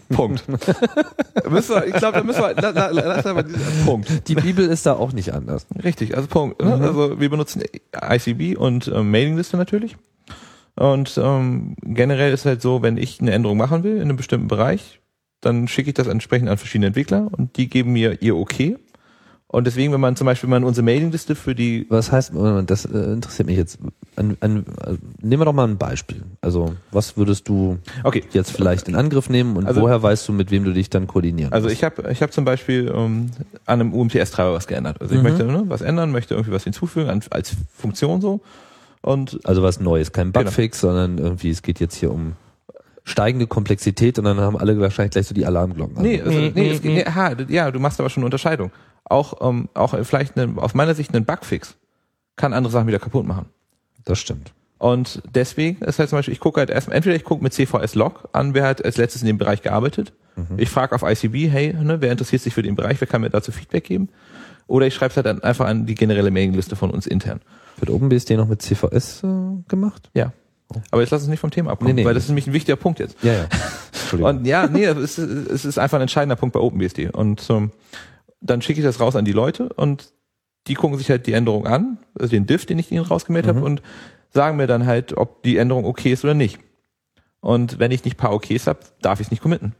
[0.00, 0.44] Punkt.
[1.50, 4.28] müssen wir, ich glaube, da müssen wir, la, la, lass aber diesen Punkt.
[4.28, 5.66] Die Bibel ist da auch nicht anders.
[5.82, 6.62] Richtig, also Punkt.
[6.62, 6.74] Ne?
[6.74, 7.62] Also wir benutzen
[7.94, 9.96] ICB und ähm, Mailingliste natürlich.
[10.76, 14.48] Und ähm, generell ist halt so, wenn ich eine Änderung machen will in einem bestimmten
[14.48, 15.00] Bereich,
[15.40, 18.76] dann schicke ich das entsprechend an verschiedene Entwickler und die geben mir ihr Okay.
[19.48, 22.32] Und deswegen, wenn man zum Beispiel mal unsere Mailingliste für die, Was heißt,
[22.66, 23.78] das äh, interessiert mich jetzt.
[24.16, 26.22] An, an, äh, nehmen wir doch mal ein Beispiel.
[26.40, 30.32] Also, was würdest du okay, jetzt vielleicht in Angriff nehmen und Also- woher weißt du,
[30.32, 31.76] mit wem du dich dann koordinieren also musst?
[31.76, 33.30] ich habe ich hab zum Beispiel ähm,
[33.66, 35.00] an einem UMTS-Treiber was geändert.
[35.00, 35.28] Also ich Mhm.
[35.28, 38.40] möchte ne, was ändern, möchte irgendwie was hinzufügen an, als Funktion so.
[39.00, 40.44] Und Also was Neues, kein Genau.
[40.46, 42.32] Bugfix, sondern irgendwie, es geht jetzt hier um
[43.04, 46.02] steigende Komplexität und dann haben alle wahrscheinlich gleich so die Alarmglocken.
[46.02, 48.26] Nee, Also, also, nee, es geht, nee, aha, d- ja, du machst aber schon eine
[48.26, 48.72] Unterscheidung.
[49.08, 51.76] Auch, ähm, auch vielleicht eine, aus meiner Sicht ein Bugfix
[52.36, 53.46] kann andere Sachen wieder kaputt machen.
[54.04, 54.52] das stimmt.
[54.78, 57.94] Und deswegen ist halt zum Beispiel, ich gucke halt erstmal, entweder ich gucke mit CVS
[57.94, 60.12] Log an, wer hat als letztes in dem Bereich gearbeitet.
[60.58, 63.30] Ich frage auf ICB, hey, ne, wer interessiert sich für den Bereich, wer kann mir
[63.30, 64.10] dazu Feedback geben?
[64.66, 67.40] Oder ich schreibe es halt dann einfach an die generelle Mailingliste von uns intern.
[67.78, 69.26] Wird OpenBSD noch mit CVS äh,
[69.66, 70.10] gemacht?
[70.12, 70.32] Ja.
[70.90, 72.06] Aber jetzt lass uns nicht vom Thema abkommen, Nee, nee.
[72.06, 73.16] weil das ist nämlich ein wichtiger Punkt jetzt.
[73.22, 73.44] Ja, ja.
[73.92, 74.36] Entschuldigung.
[74.40, 77.08] Und ja, nee, es ist, es ist einfach ein entscheidender Punkt bei OpenBSD.
[77.12, 77.70] Und ähm,
[78.40, 80.12] dann schicke ich das raus an die Leute und
[80.66, 83.64] die gucken sich halt die Änderung an, also den Diff, den ich ihnen rausgemeldet habe,
[83.64, 83.82] und
[84.30, 86.58] sagen mir dann halt, ob die Änderung okay ist oder nicht.
[87.40, 89.74] Und wenn ich nicht paar Okays habe, darf ich es nicht committen.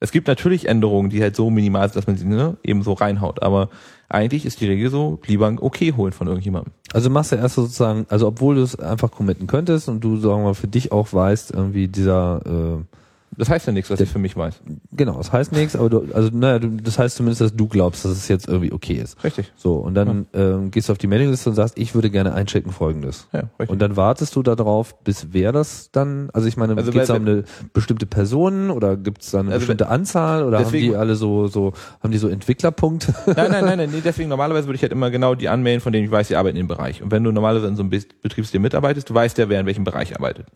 [0.00, 2.92] Es gibt natürlich Änderungen, die halt so minimal sind, dass man sie ne, eben so
[2.92, 3.40] reinhaut.
[3.40, 3.70] Aber
[4.08, 6.72] eigentlich ist die Regel so, lieber ein Okay holen von irgendjemandem.
[6.92, 10.40] Also machst du erst sozusagen, also obwohl du es einfach committen könntest und du, sagen
[10.40, 12.98] wir mal, für dich auch weißt, irgendwie dieser, äh,
[13.36, 14.60] Das heißt ja nichts, was ich für mich weiß.
[14.92, 18.04] genau, das heißt nichts, aber du, also naja, du, das heißt zumindest, dass du glaubst,
[18.04, 19.22] dass es jetzt irgendwie okay ist.
[19.24, 19.52] Richtig.
[19.56, 22.72] So, und dann ähm, gehst du auf die Mailingliste und sagst, ich würde gerne einchecken
[22.72, 23.28] folgendes.
[23.32, 23.70] Ja, richtig.
[23.70, 27.08] Und dann wartest du darauf, bis wer das dann, also ich meine, Also geht es
[27.08, 30.64] weil- um eine bestimmte Person oder gibt es da eine Also bestimmte Anzahl oder haben
[30.64, 31.72] deswegen- die alle so, so,
[32.02, 33.14] haben die so Entwicklerpunkte?
[33.26, 35.92] Nein, nein, nein, nein, nee, deswegen normalerweise würde ich halt immer genau die anmelden, von
[35.92, 37.02] denen ich weiß, die arbeiten in dem Bereich.
[37.02, 39.66] Und wenn du normalerweise in so einem Be- Betriebssystem mitarbeitest, du weißt ja, wer in
[39.66, 40.46] welchem Bereich arbeitet.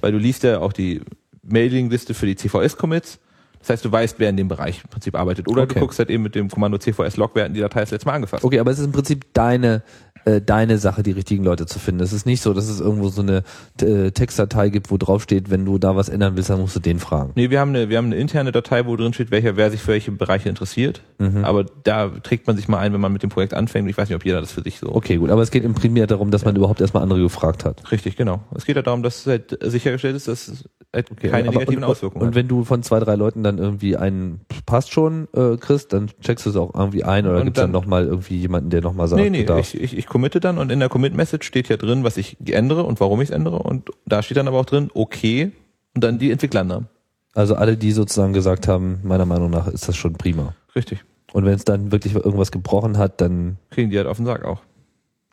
[0.00, 1.00] Weil du liest ja auch die
[1.48, 3.18] Mailingliste für die CVS-Commits.
[3.60, 5.48] Das heißt, du weißt, wer in dem Bereich im Prinzip arbeitet.
[5.48, 5.74] Oder Okay.
[5.74, 8.14] du guckst halt eben mit dem Kommando CVS-Log, wer hat die Datei das letzte Mal
[8.14, 8.44] angefasst.
[8.44, 9.82] Okay, aber es ist im Prinzip deine
[10.24, 12.02] äh, deine Sache, die richtigen Leute zu finden.
[12.02, 13.44] Es ist nicht so, dass es irgendwo so eine
[13.80, 16.80] äh, Textdatei gibt, wo drauf steht, wenn du da was ändern willst, dann musst du
[16.80, 17.30] den fragen.
[17.36, 19.80] Nee, wir haben eine, wir haben eine interne Datei, wo drin steht, welcher, wer sich
[19.82, 21.00] für welche Bereiche interessiert.
[21.42, 23.88] Aber da trägt man sich mal ein, wenn man mit dem Projekt anfängt.
[23.88, 25.74] Ich weiß nicht, ob jeder das für sich so Okay, gut, aber es geht im
[25.74, 27.90] Primär darum, dass man überhaupt erstmal andere gefragt hat.
[27.92, 28.40] Richtig, genau.
[28.54, 32.22] Es geht ja darum, dass halt sichergestellt ist, dass es halt keine negativen und, Auswirkungen
[32.22, 32.34] Und hat.
[32.34, 36.46] wenn du von zwei, drei Leuten dann irgendwie einen passt schon äh, kriegst, dann checkst
[36.46, 39.08] du es auch irgendwie ein oder Und gibt's dann, dann- nochmal irgendwie jemanden, der nochmal
[39.08, 42.02] sagt, Nee, nee, ich, ich, ich committe dann und in der Commit-Message steht ja drin,
[42.04, 44.90] was ich ändere und warum ich es ändere und da steht dann aber auch drin,
[44.94, 45.52] okay,
[45.94, 46.88] und dann die Entwicklernamen.
[47.34, 50.54] Also alle, die sozusagen gesagt haben, meiner Meinung nach ist das schon prima.
[50.74, 51.04] Richtig.
[51.32, 54.44] Und wenn es dann wirklich irgendwas gebrochen hat, dann Kriegen die halt auf den Sack
[54.44, 54.62] auch.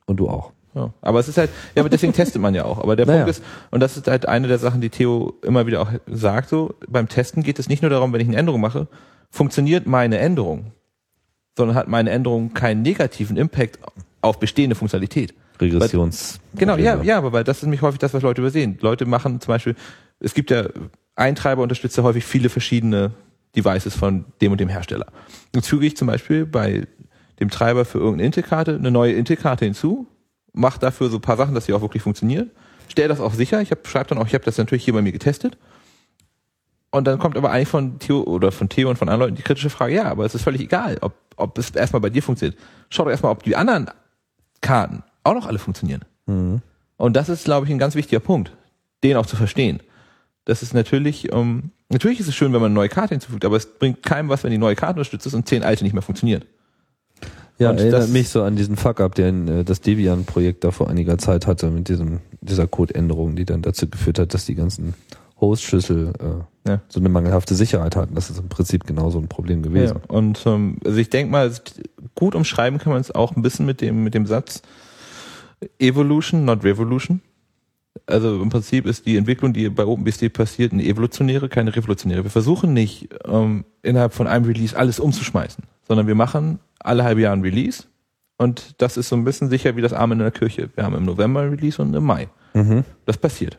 [0.06, 0.52] und du auch.
[0.76, 0.92] Ja.
[1.02, 2.80] Aber es ist halt, ja, aber deswegen testet man ja auch.
[2.80, 3.20] Aber der Naja.
[3.24, 6.50] Punkt ist, und das ist halt eine der Sachen, die Theo immer wieder auch sagt,
[6.50, 8.88] so, beim Testen geht es nicht nur darum, wenn ich eine Änderung mache,
[9.30, 10.72] funktioniert meine Änderung,
[11.58, 13.80] sondern hat meine Änderung keinen negativen Impact
[14.22, 15.34] auf bestehende Funktionalität.
[15.60, 16.40] Regressions.
[16.56, 18.78] Genau, ja, ja, aber weil das ist nämlich häufig das, was Leute übersehen.
[18.82, 19.76] Leute machen zum Beispiel,
[20.20, 20.66] es gibt ja,
[21.16, 23.12] Eintreiber unterstützt ja häufig viele verschiedene
[23.56, 25.08] Devices von dem und dem Hersteller.
[25.54, 26.88] Jetzt füge ich zum Beispiel bei
[27.40, 30.08] dem Treiber für irgendeine Intel-Karte eine neue Intel-Karte hinzu,
[30.54, 32.50] mache dafür so ein paar Sachen, dass sie auch wirklich funktioniert,
[32.88, 35.02] stelle das auch sicher, ich hab, schreibe dann auch, ich habe das natürlich hier bei
[35.02, 35.58] mir getestet.
[36.92, 39.42] Und dann kommt aber eigentlich von Theo oder von Theo und von anderen Leuten die
[39.42, 42.60] kritische Frage, ja, aber es ist völlig egal, ob, ob es erstmal bei dir funktioniert.
[42.90, 43.90] Schau doch erstmal, ob die anderen
[44.62, 46.06] Karten auch noch alle funktionieren.
[46.98, 48.56] Und das ist, glaube ich, ein ganz wichtiger Punkt,
[49.04, 49.82] den auch zu verstehen.
[50.46, 53.58] Das ist natürlich, ähm, natürlich ist es schön, wenn man eine neue Karte hinzufügt, aber
[53.58, 56.02] es bringt keinem was, wenn die neue Karte unterstützt ist und zehn alte nicht mehr
[56.02, 56.44] funktionieren.
[57.60, 60.90] Ja, Und erinnert das- mich so an diesen Fuck-up, den äh, das Debian-Projekt da vor
[60.90, 64.96] einiger Zeit hatte mit diesem dieser Codeänderung, die dann dazu geführt hat, dass die ganzen
[65.40, 66.14] Host-Schlüssel
[66.66, 66.82] äh, Ja.
[66.90, 68.16] so eine mangelhafte Sicherheit hatten.
[68.16, 69.98] Das ist im Prinzip genauso ein Problem gewesen.
[70.10, 71.52] Ja, und ähm, also ich denke mal,
[72.16, 74.62] gut umschreiben kann man es auch ein bisschen mit dem mit dem Satz
[75.80, 77.22] Evolution, not Revolution.
[78.08, 82.24] Also im Prinzip ist die Entwicklung, die bei OpenBSD passiert, eine evolutionäre, keine revolutionäre.
[82.24, 87.22] Wir versuchen nicht ähm, innerhalb von einem Release alles umzuschmeißen, sondern wir machen alle halbe
[87.22, 87.84] Jahre ein Release
[88.38, 90.70] und das ist so ein bisschen sicher wie das Amen in der Kirche.
[90.76, 92.30] Wir haben im November ein Release und im Mai.
[92.54, 92.84] Mhm.
[93.06, 93.58] Das passiert.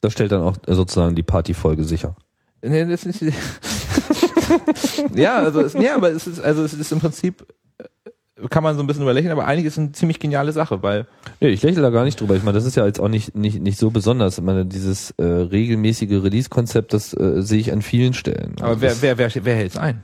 [0.00, 2.16] Das stellt dann auch äh, sozusagen die Partyfolge sicher.
[2.62, 3.22] Nee, das ist
[5.14, 7.46] ja, also es, ja, aber es ist also es ist im Prinzip
[7.78, 11.06] äh, kann man so ein bisschen überlächeln, aber eigentlich ist eine ziemlich geniale Sache, weil
[11.40, 12.36] Nee, ich lächle da gar nicht drüber.
[12.36, 14.38] Ich meine, das ist ja jetzt auch nicht, nicht, nicht so besonders.
[14.38, 18.56] Ich meine, dieses äh, regelmäßige Release-Konzept, das äh, sehe ich an vielen Stellen.
[18.60, 20.02] aber Also wer wer wer wer hält's ein?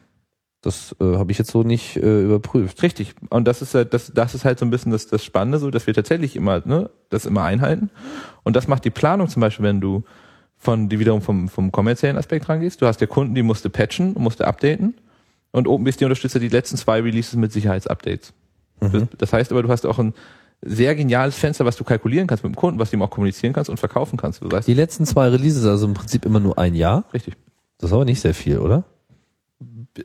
[0.67, 2.83] Das äh, habe ich jetzt so nicht äh, überprüft.
[2.83, 3.15] Richtig.
[3.31, 5.71] Und das ist halt, das, das ist halt so ein bisschen das, das Spannende, so,
[5.71, 7.91] dass wir tatsächlich immer, ne, das immer einhalten.
[8.43, 10.03] Und das macht die Planung zum Beispiel, wenn du
[10.59, 12.83] von, die wiederum vom, vom kommerziellen Aspekt rangehst.
[12.83, 14.95] Du hast ja Kunden, die musste patchen und musste updaten.
[15.53, 18.33] Und OpenBSD unterstützt ja die letzten zwei Releases mit Sicherheitsupdates.
[18.81, 20.13] Das, das heißt aber, du hast auch ein
[20.63, 23.53] sehr geniales Fenster, was du kalkulieren kannst mit dem Kunden, was du ihm auch kommunizieren
[23.53, 24.43] kannst und verkaufen kannst.
[24.43, 27.05] Du sagst, Die letzten zwei Releases, also im Prinzip immer nur ein Jahr.
[27.15, 27.35] richtig.
[27.79, 28.85] Das ist aber nicht sehr viel, oder?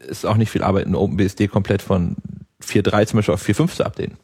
[0.07, 2.15] Ist auch nicht viel Arbeit, ein OpenBSD komplett von
[2.63, 4.17] 4.3 zum Beispiel auf 4.5 zu updaten.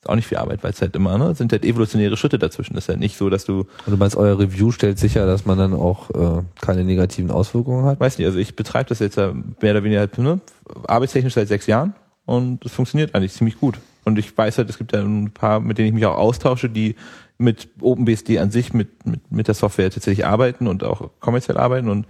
[0.00, 2.76] Ist auch nicht viel Arbeit, weil es halt immer, ne, sind halt evolutionäre Schritte dazwischen.
[2.76, 5.58] Ist halt nicht so, dass du, Und du meinst, euer Review stellt sicher, dass man
[5.58, 8.00] dann auch äh, keine negativen Auswirkungen hat?
[8.00, 10.40] weiß nicht, also ich betreibe das jetzt ja mehr oder weniger halt, ne,
[10.86, 11.94] arbeitstechnisch seit sechs Jahren
[12.24, 13.78] und es funktioniert eigentlich ziemlich gut.
[14.04, 16.68] Und ich weiß halt, es gibt ja ein paar, mit denen ich mich auch austausche,
[16.68, 16.94] die
[17.38, 21.88] mit OpenBSD an sich, mit, mit, mit der Software tatsächlich arbeiten und auch kommerziell arbeiten
[21.88, 22.06] und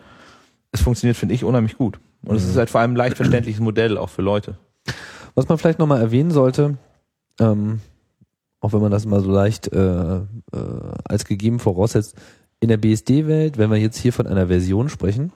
[0.72, 1.98] es funktioniert, finde ich, unheimlich gut.
[2.26, 4.58] Und es ist halt vor allem ein leicht verständliches Modell auch für Leute.
[5.34, 6.76] Was man vielleicht nochmal erwähnen sollte,
[7.40, 7.80] ähm,
[8.60, 10.22] auch wenn man das mal so leicht äh, äh,
[11.04, 12.16] als gegeben voraussetzt,
[12.60, 15.32] in der BSD-Welt, wenn wir jetzt hier von einer Version sprechen,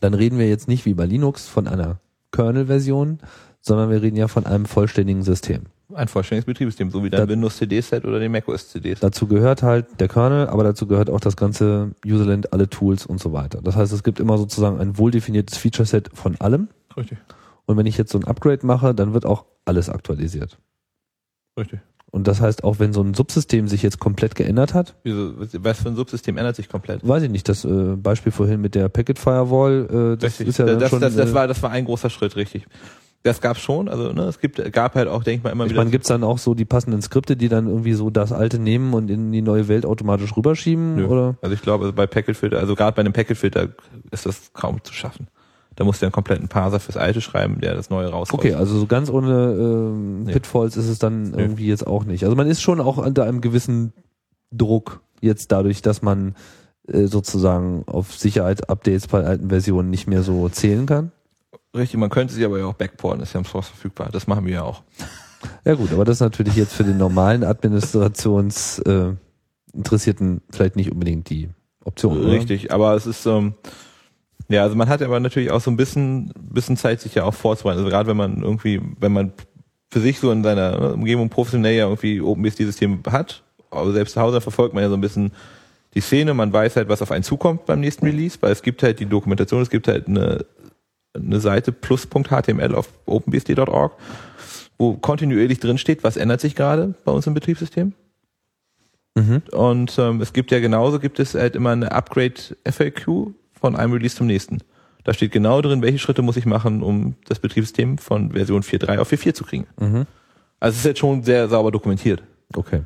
[0.00, 2.00] dann reden wir jetzt nicht wie bei Linux von einer
[2.32, 3.20] Kernel-Version,
[3.60, 5.66] sondern wir reden ja von einem vollständigen System.
[5.92, 9.00] Ein vollständiges Betriebssystem, so wie dein Windows CD-Set oder die macOS CDs.
[9.00, 13.20] Dazu gehört halt der Kernel, aber dazu gehört auch das ganze Userland, alle Tools und
[13.20, 13.60] so weiter.
[13.62, 16.68] Das heißt, es gibt immer sozusagen ein wohldefiniertes Feature-Set von allem.
[16.96, 17.18] Richtig.
[17.66, 20.58] Und wenn ich jetzt so ein Upgrade mache, dann wird auch alles aktualisiert.
[21.58, 21.80] Richtig.
[22.10, 25.80] Und das heißt, auch wenn so ein Subsystem sich jetzt komplett geändert hat, Wieso, was
[25.80, 27.06] für ein Subsystem ändert sich komplett?
[27.06, 30.48] weiß ich nicht, das äh, Beispiel vorhin mit der Packet Firewall, äh, das Richtig.
[30.48, 32.66] ist ja das, schon, das, das, äh, war, das war ein großer Schritt, richtig.
[33.24, 35.70] Das gab schon, also ne, es gibt, gab halt auch, denke ich mal, immer ich
[35.70, 35.80] wieder.
[35.80, 38.92] meine, gibt's dann auch so die passenden Skripte, die dann irgendwie so das alte nehmen
[38.92, 40.96] und in die neue Welt automatisch rüberschieben?
[40.96, 41.06] Nö.
[41.06, 41.36] Oder?
[41.40, 43.70] Also ich glaube, also bei Packetfilter, also gerade bei einem Packetfilter
[44.10, 45.28] ist das kaum zu schaffen.
[45.74, 48.38] Da musst du ja einen kompletten Parser fürs alte schreiben, der das neue raushaut.
[48.38, 50.32] Okay, also so ganz ohne ähm, Nee.
[50.34, 52.24] Pitfalls ist es dann irgendwie jetzt auch nicht.
[52.24, 53.94] Also man ist schon auch unter einem gewissen
[54.52, 56.34] Druck jetzt dadurch, dass man
[56.86, 61.10] äh, sozusagen auf Sicherheit-Updates bei alten Versionen nicht mehr so zählen kann.
[61.74, 64.08] Richtig, man könnte sie aber ja auch backporten, ist ja im Source verfügbar.
[64.12, 64.82] Das machen wir ja auch.
[65.64, 69.12] Ja gut, aber das ist natürlich jetzt für den normalen Administrations äh,
[69.74, 71.48] Interessierten vielleicht nicht unbedingt die
[71.84, 72.20] Option.
[72.20, 72.30] oder?
[72.30, 73.54] Richtig, aber es ist, ähm,
[74.48, 77.34] ja, also man hat aber natürlich auch so ein bisschen, bisschen Zeit, sich ja auch
[77.34, 77.78] vorzubereiten.
[77.78, 79.32] Also gerade wenn man irgendwie, wenn man
[79.90, 84.20] für sich so in seiner ne, Umgebung professionell ja irgendwie OpenBSD-System hat, aber selbst zu
[84.20, 85.32] Hause verfolgt man ja so ein bisschen
[85.94, 88.82] die Szene, man weiß halt, was auf einen zukommt beim nächsten Release, weil es gibt
[88.82, 90.44] halt die Dokumentation, es gibt halt eine,
[91.14, 93.92] eine Seite plus.html auf openbsd.org,
[94.78, 97.92] wo kontinuierlich drin steht, was ändert sich gerade bei uns im Betriebssystem.
[99.14, 99.42] Mhm.
[99.52, 102.34] Und ähm, es gibt ja genauso, gibt es halt immer eine Upgrade
[102.68, 104.58] FAQ von einem Release zum nächsten.
[105.04, 108.98] Da steht genau drin, welche Schritte muss ich machen, um das Betriebssystem von Version 4.3
[108.98, 109.66] auf 4.4 zu kriegen.
[109.78, 110.06] Mhm.
[110.58, 112.22] Also es ist jetzt schon sehr sauber dokumentiert.
[112.54, 112.82] Okay.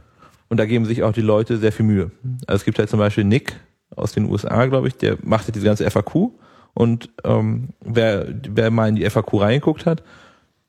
[0.48, 2.10] Und da geben sich auch die Leute sehr viel Mühe.
[2.46, 3.54] Also es gibt halt zum Beispiel Nick
[3.94, 6.30] aus den USA, glaube ich, der macht halt diese ganze FAQ.
[6.78, 10.04] Und ähm, wer, wer mal in die FAQ reingeguckt hat,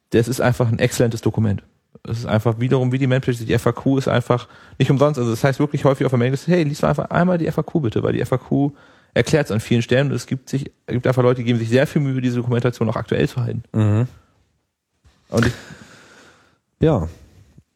[0.09, 1.61] das ist einfach ein exzellentes Dokument.
[2.01, 4.47] Es ist einfach wiederum wie die Membership, die FAQ ist einfach
[4.79, 5.19] nicht umsonst.
[5.19, 7.83] Also das heißt wirklich häufig auf der Mailingliste, hey, lies mal einfach einmal die FAQ
[7.83, 8.71] bitte, weil die FAQ
[9.13, 11.59] erklärt es an vielen Stellen und es gibt sich, es gibt einfach Leute, die geben
[11.59, 13.61] sich sehr viel Mühe, diese Dokumentation auch aktuell zu halten.
[13.71, 14.07] Mhm.
[15.29, 15.53] Und ich,
[16.79, 17.07] Ja,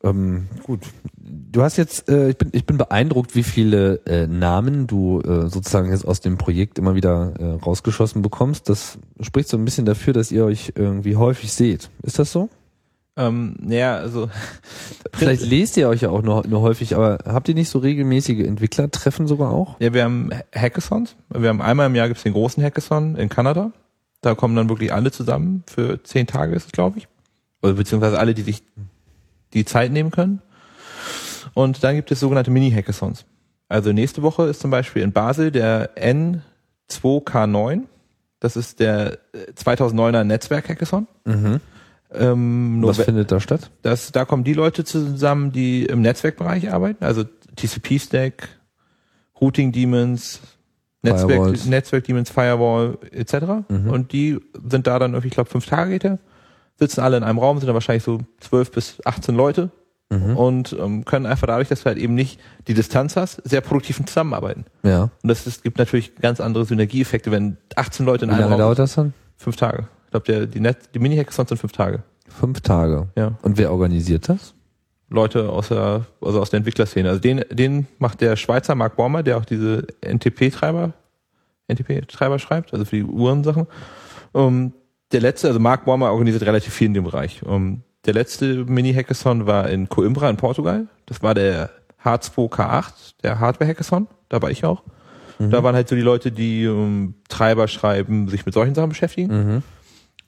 [0.03, 0.81] ähm, gut.
[1.15, 5.49] Du hast jetzt, äh, ich bin, ich bin beeindruckt, wie viele äh, Namen du äh,
[5.49, 8.69] sozusagen jetzt aus dem Projekt immer wieder äh, rausgeschossen bekommst.
[8.69, 11.89] Das spricht so ein bisschen dafür, dass ihr euch irgendwie häufig seht.
[12.01, 12.49] Ist das so?
[13.15, 14.29] ähm, naja, also
[15.13, 18.39] Vielleicht lest ihr euch ja auch nur, nur häufig, aber habt ihr nicht so regelmäßige
[18.39, 19.79] Entwicklertreffen sogar auch?
[19.79, 21.15] Ja, wir haben Hackathons.
[21.29, 23.71] Wir haben einmal im Jahr gibt's den großen Hackathon in Kanada.
[24.21, 27.07] Da kommen dann wirklich alle zusammen für zehn Tage ist es, glaube ich.
[27.61, 28.63] Oder beziehungsweise alle, die sich
[29.53, 30.41] die Zeit nehmen können.
[31.53, 33.25] Und dann gibt es sogenannte Mini-Hackathons.
[33.69, 37.81] Also nächste Woche ist zum Beispiel in Basel der 2K9.
[38.39, 41.07] Das ist der äh, 2009er Netzwerk-Hackathon.
[41.25, 41.59] Mhm.
[42.13, 43.71] Ähm, Was findet da statt?
[43.81, 47.23] das, da kommen die Leute zusammen, die im Netzwerkbereich arbeiten, also
[47.55, 48.49] TCP-Stack,
[49.41, 50.39] Routing Demons,
[51.01, 51.65] Netzwerk, Firewalls.
[51.65, 53.65] Netzwerk Demons, Firewall etc.
[53.67, 53.89] Mhm.
[53.89, 54.39] Und die
[54.69, 56.19] sind da dann ich glaube, fünf Tage geht der,
[56.83, 59.71] sitzen alle in einem Raum, sind da wahrscheinlich so zwölf bis 18 Leute
[60.13, 60.37] Mhm.
[60.37, 64.03] und ähm, können einfach dadurch, dass du halt eben nicht die Distanz hast, sehr produktiv
[64.05, 64.65] zusammenarbeiten.
[64.83, 65.03] Ja.
[65.03, 68.53] Und das ist, gibt natürlich ganz andere Synergieeffekte, wenn 18 Leute in Wie einem lange
[68.53, 69.13] Raum dauert das dann?
[69.37, 69.87] Fünf Tage.
[70.05, 72.03] Ich glaube, der, die, Net, die Mini-Hackathons sind fünf Tage.
[72.27, 73.07] Fünf Tage.
[73.15, 73.33] Ja.
[73.41, 74.53] Und wer organisiert das?
[75.09, 77.09] Leute aus der, also aus der Entwicklerszene.
[77.09, 80.93] Also den, den macht der Schweizer Mark Bormer, der auch diese NTP-Treiber,
[81.71, 83.67] NTP-Treiber schreibt, also für die Uhrensachen.
[84.31, 84.73] Um,
[85.13, 87.43] der letzte, also Mark Bormer organisiert relativ viel in dem Bereich.
[87.43, 90.87] Um, der letzte Mini-Hackathon war in Coimbra in Portugal.
[91.05, 91.69] Das war der
[92.03, 94.07] H2K8, der Hardware-Hackathon.
[94.27, 94.83] Da war ich auch.
[95.39, 99.55] Da waren halt so die Leute, die um, Treiber schreiben, sich mit solchen Sachen beschäftigen.
[99.55, 99.63] Mhm.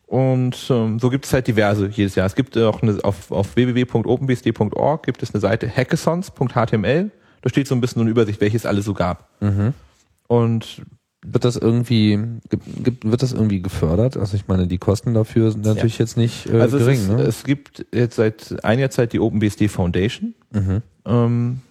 [0.07, 2.27] Und ähm, so gibt es halt diverse jedes Jahr.
[2.27, 7.11] Es gibt auch eine, auf, auf www.openbsd.org gibt es eine Seite hackathons.html.
[7.41, 9.29] Da steht so ein bisschen eine Übersicht, welches alles so gab.
[9.41, 9.73] Mhm.
[10.27, 10.81] Und
[11.32, 12.19] Wird das irgendwie,
[12.49, 14.17] gibt, wird das irgendwie gefördert?
[14.17, 17.09] Also ich meine, die Kosten dafür sind natürlich jetzt nicht äh, also gering, es, ist,
[17.09, 17.21] ne?
[17.23, 20.36] es gibt jetzt seit einiger Zeit die OpenBSD Foundation.
[20.51, 20.82] Mhm.
[21.05, 21.61] Ähm,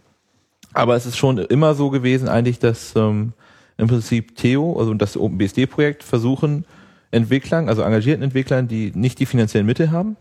[0.73, 3.33] aber es ist schon immer so gewesen eigentlich, dass ähm,
[3.77, 6.65] im Prinzip Theo, also das OpenBSD-Projekt, versuchen
[7.11, 10.17] Entwicklern, also engagierten Entwicklern, die nicht die finanziellen Mittel haben,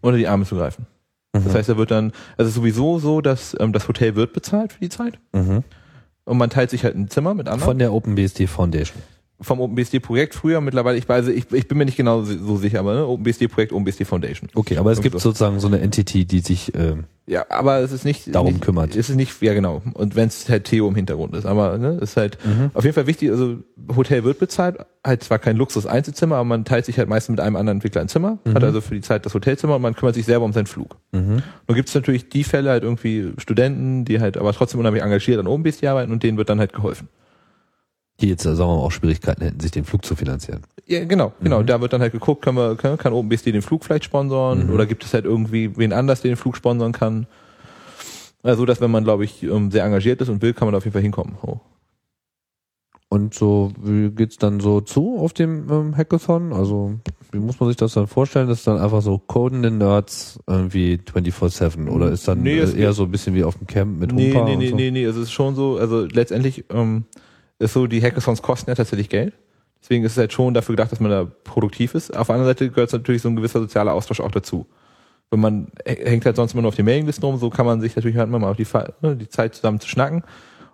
[0.00, 0.86] unter die Arme zu greifen.
[1.32, 4.32] Das heißt, da wird dann, also es ist sowieso so, dass ähm, das Hotel wird
[4.32, 5.62] bezahlt für die Zeit Mhm.
[6.28, 7.66] Und man teilt sich halt ein Zimmer mit anderen.
[7.66, 9.02] Von der OpenBSD Foundation.
[9.40, 12.94] Vom OpenBSD-Projekt früher, mittlerweile, ich weiß, ich, ich bin mir nicht genau so sicher, aber
[12.94, 14.48] ne, OpenBSD-Projekt, OpenBSD Foundation.
[14.54, 15.28] Okay, aber es gibt So.
[15.30, 18.96] sozusagen so eine Entity, die sich ähm, Ja, aber es ist nicht Darum nicht, kümmert.
[18.96, 19.80] Es ist nicht, ja genau.
[19.94, 22.70] Und wenn es halt Theo im Hintergrund ist, aber ne, ist halt Mhm.
[22.74, 23.30] auf jeden Fall wichtig.
[23.30, 23.58] Also
[23.96, 27.54] Hotel wird bezahlt, halt zwar kein Luxus-Einzelzimmer, aber man teilt sich halt meistens mit einem
[27.54, 28.54] anderen Entwickler ein Zimmer, Mhm.
[28.54, 30.96] hat also für die Zeit das Hotelzimmer und man kümmert sich selber um seinen Flug.
[31.12, 31.42] mhm.
[31.68, 35.38] Nun gibt es natürlich die Fälle halt irgendwie Studenten, die halt aber trotzdem unheimlich engagiert
[35.38, 37.08] an OpenBSD arbeiten und denen wird dann halt geholfen.
[38.20, 40.62] Die jetzt, sagen wir mal, auch Schwierigkeiten hätten, sich den Flug zu finanzieren.
[40.86, 41.60] Ja, genau, genau.
[41.62, 41.66] Mhm.
[41.66, 44.72] Da wird dann halt geguckt, können wir, kann, kann OpenBSD den Flug vielleicht sponsoren Mhm.
[44.74, 47.26] oder gibt es halt irgendwie wen anders, der den Flug sponsoren kann.
[48.42, 50.78] Also, dass wenn man, glaube ich, ähm, sehr engagiert ist und will, kann man da
[50.78, 51.36] auf jeden Fall hinkommen.
[51.42, 51.58] Oh.
[53.10, 56.52] Und so, wie geht's dann so zu auf dem ähm, Hackathon?
[56.52, 56.94] Also,
[57.32, 58.48] wie muss man sich das dann vorstellen?
[58.48, 62.92] Das ist dann einfach so codende Nerds irgendwie 24-7 oder ist dann Nee, äh, eher
[62.92, 64.76] so ein bisschen wie auf dem Camp mit Nee, Humpa nee, und nee, so?
[64.76, 67.04] nee, nee, es ist schon so, also letztendlich ähm,
[67.58, 69.34] ist so, die Hackathons kosten ja tatsächlich Geld.
[69.80, 72.16] Deswegen ist es halt schon dafür gedacht, dass man da produktiv ist.
[72.16, 74.66] Auf der anderen Seite gehört natürlich so ein gewisser sozialer Austausch auch dazu.
[75.30, 77.94] Wenn man hängt halt sonst immer nur auf den Mailinglisten rum, so kann man sich
[77.94, 78.66] natürlich halt mal auf die,
[79.02, 80.24] ne, die Zeit zusammen zu schnacken.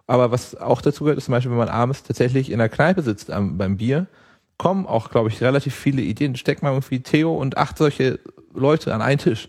[0.07, 3.03] Aber was auch dazu gehört, ist zum Beispiel, wenn man abends tatsächlich in der Kneipe
[3.03, 4.07] sitzt am, beim Bier,
[4.59, 6.37] kommen auch, glaube ich, relativ viele Ideen.
[6.37, 8.20] Steckt mal irgendwie Theo und acht solche
[8.53, 9.49] Leute an einen Tisch.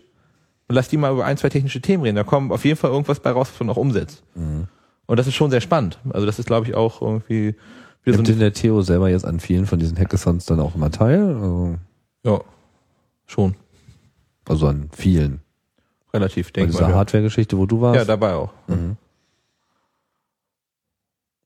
[0.68, 2.16] Und lass die mal über ein, zwei technische Themen reden.
[2.16, 4.24] Da kommt auf jeden Fall irgendwas bei raus, was man auch umsetzt.
[4.34, 4.66] Mhm.
[5.06, 5.98] Und das ist schon sehr spannend.
[6.10, 7.54] Also das ist, glaube ich, auch irgendwie
[8.02, 10.74] wieder so Nimmt denn der Theo selber jetzt an vielen von diesen Hackathons dann auch
[10.74, 11.34] immer teil?
[11.34, 11.76] Also,
[12.24, 12.40] ja,
[13.26, 13.54] schon.
[14.48, 15.40] also an vielen.
[16.14, 16.90] Relativ, Bei denke dieser mal.
[16.90, 16.96] Ja.
[16.96, 17.96] Hardware-Geschichte, wo du warst?
[17.96, 18.52] ja, dabei auch.
[18.68, 18.96] Mhm.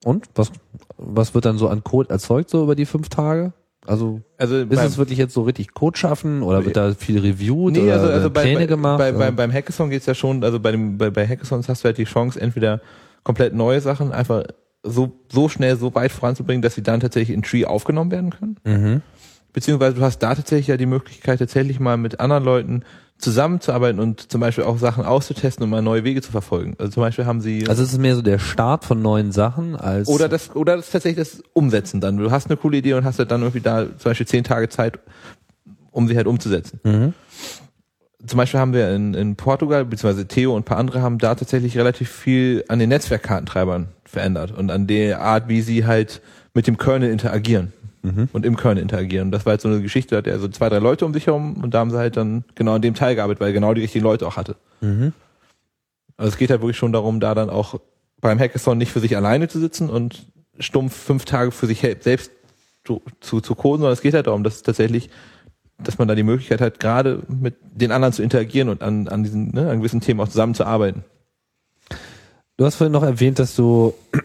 [0.04, 0.50] Und was,
[0.96, 3.52] was wird dann so an Code erzeugt so über die fünf Tage?
[3.86, 7.72] Also Also ist es wirklich jetzt so richtig Code schaffen oder wird da viel reviewed
[7.72, 8.98] Nee, oder also, also bei, Pläne bei, gemacht?
[8.98, 11.86] bei, bei, beim Hackathon geht's ja schon, also bei, dem, bei, bei Hackathons hast du
[11.86, 12.80] halt die Chance, entweder
[13.22, 14.44] komplett neue Sachen einfach
[14.82, 18.56] so, so schnell, so weit voranzubringen, dass sie dann tatsächlich in Tree aufgenommen werden können.
[18.64, 19.02] mhm.
[19.52, 22.84] Beziehungsweise du hast da tatsächlich ja die Möglichkeit, tatsächlich mal mit anderen Leuten
[23.18, 26.74] zusammenzuarbeiten und zum Beispiel auch Sachen auszutesten und mal neue Wege zu verfolgen.
[26.78, 29.76] Also zum Beispiel haben sie Also es ist mehr so der Start von neuen Sachen
[29.76, 32.16] als oder das oder das tatsächlich das Umsetzen dann.
[32.16, 34.68] Du hast eine coole Idee und hast halt dann irgendwie da zum Beispiel zehn Tage
[34.68, 34.98] Zeit,
[35.90, 36.80] um sie halt umzusetzen.
[36.84, 37.14] mhm.
[38.26, 41.34] Zum Beispiel haben wir in, in Portugal, beziehungsweise Theo und ein paar andere haben da
[41.34, 46.20] tatsächlich relativ viel an den Netzwerkkartentreibern verändert und an der Art, wie sie halt
[46.52, 48.30] mit dem Kernel interagieren Mhm.
[48.32, 49.28] und im Kernel interagieren.
[49.28, 51.12] Und das war halt so eine Geschichte, da hat er so zwei, drei Leute um
[51.12, 53.52] sich herum und da haben sie halt dann genau an dem Teil gearbeitet, weil er
[53.52, 54.56] genau die richtigen Leute auch hatte.
[54.80, 55.12] Mhm.
[56.16, 57.78] Also es geht halt wirklich schon darum, da dann auch
[58.20, 60.26] beim Hackathon nicht für sich alleine zu sitzen und
[60.58, 62.30] stumpf fünf Tage für sich selbst
[62.84, 65.10] zu, zu, zu coden, sondern es geht halt darum, dass tatsächlich,
[65.84, 69.22] dass man da die Möglichkeit hat, gerade mit den anderen zu interagieren und an, an
[69.22, 71.04] diesen, ne, an gewissen Themen auch zusammenzuarbeiten.
[72.56, 73.94] Du hast vorhin noch erwähnt, dass du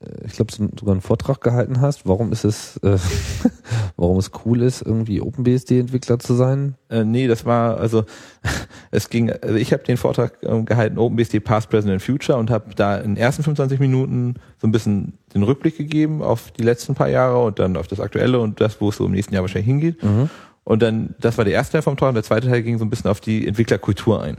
[0.00, 2.06] äh, ich glaube, sogar einen Vortrag gehalten hast.
[2.06, 2.98] Warum ist es, äh,
[3.96, 6.74] warum es cool ist, irgendwie OpenBSD-Entwickler zu sein?
[6.88, 8.04] Äh, nee, das war, also
[8.90, 12.50] es ging, also ich habe den Vortrag ähm, gehalten, OpenBSD Past, Present and Future und
[12.50, 16.62] habe da in den ersten 25 Minuten so ein bisschen den Rückblick gegeben auf die
[16.62, 19.34] letzten paar Jahre und dann auf das Aktuelle und das, wo es so im nächsten
[19.34, 20.02] Jahr wahrscheinlich hingeht.
[20.02, 20.30] Mhm.
[20.70, 22.84] Und dann, das war der erste Teil vom Talk und der zweite Teil ging so
[22.84, 24.36] ein bisschen auf die Entwicklerkultur ein.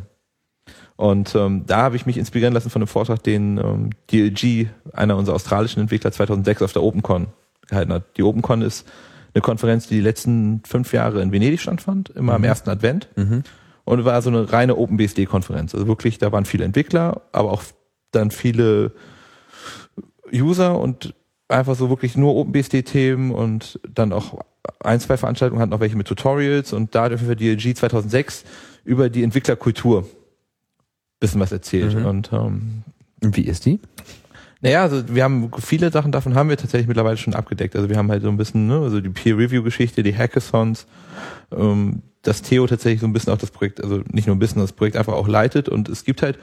[0.95, 5.17] Und ähm, da habe ich mich inspirieren lassen von einem Vortrag, den ähm, DLG, einer
[5.17, 7.27] unserer australischen Entwickler, 2006 auf der OpenCon
[7.67, 8.15] gehalten hat.
[8.15, 8.87] Die OpenCon ist
[9.33, 13.09] eine Konferenz, die die letzten fünf Jahre in Venedig stattfand, immer am ersten Advent.
[13.17, 13.43] Mhm.
[13.83, 15.75] Und war so eine reine OpenBSD-Konferenz.
[15.75, 17.63] Also wirklich, da waren viele Entwickler, aber auch
[18.11, 18.93] dann viele
[20.31, 21.13] User und
[21.51, 24.39] einfach so wirklich nur OpenBSD-Themen und dann auch
[24.79, 28.43] ein, zwei Veranstaltungen hatten auch welche mit Tutorials und da hat für DLG 2006
[28.83, 30.07] über die Entwicklerkultur
[31.19, 31.95] bisschen was erzählt.
[31.95, 32.05] Mhm.
[32.05, 32.83] Und ähm,
[33.21, 33.79] wie ist die?
[34.61, 37.75] naja, also wir haben viele Sachen davon haben wir tatsächlich mittlerweile schon abgedeckt.
[37.75, 40.85] Also wir haben halt so ein bisschen, ne, also die Peer-Review-Geschichte, die Hackathons,
[41.51, 44.61] ähm, dass Theo tatsächlich so ein bisschen auch das Projekt, also nicht nur ein bisschen
[44.61, 45.67] das Projekt einfach auch leitet.
[45.67, 46.37] Und es gibt halt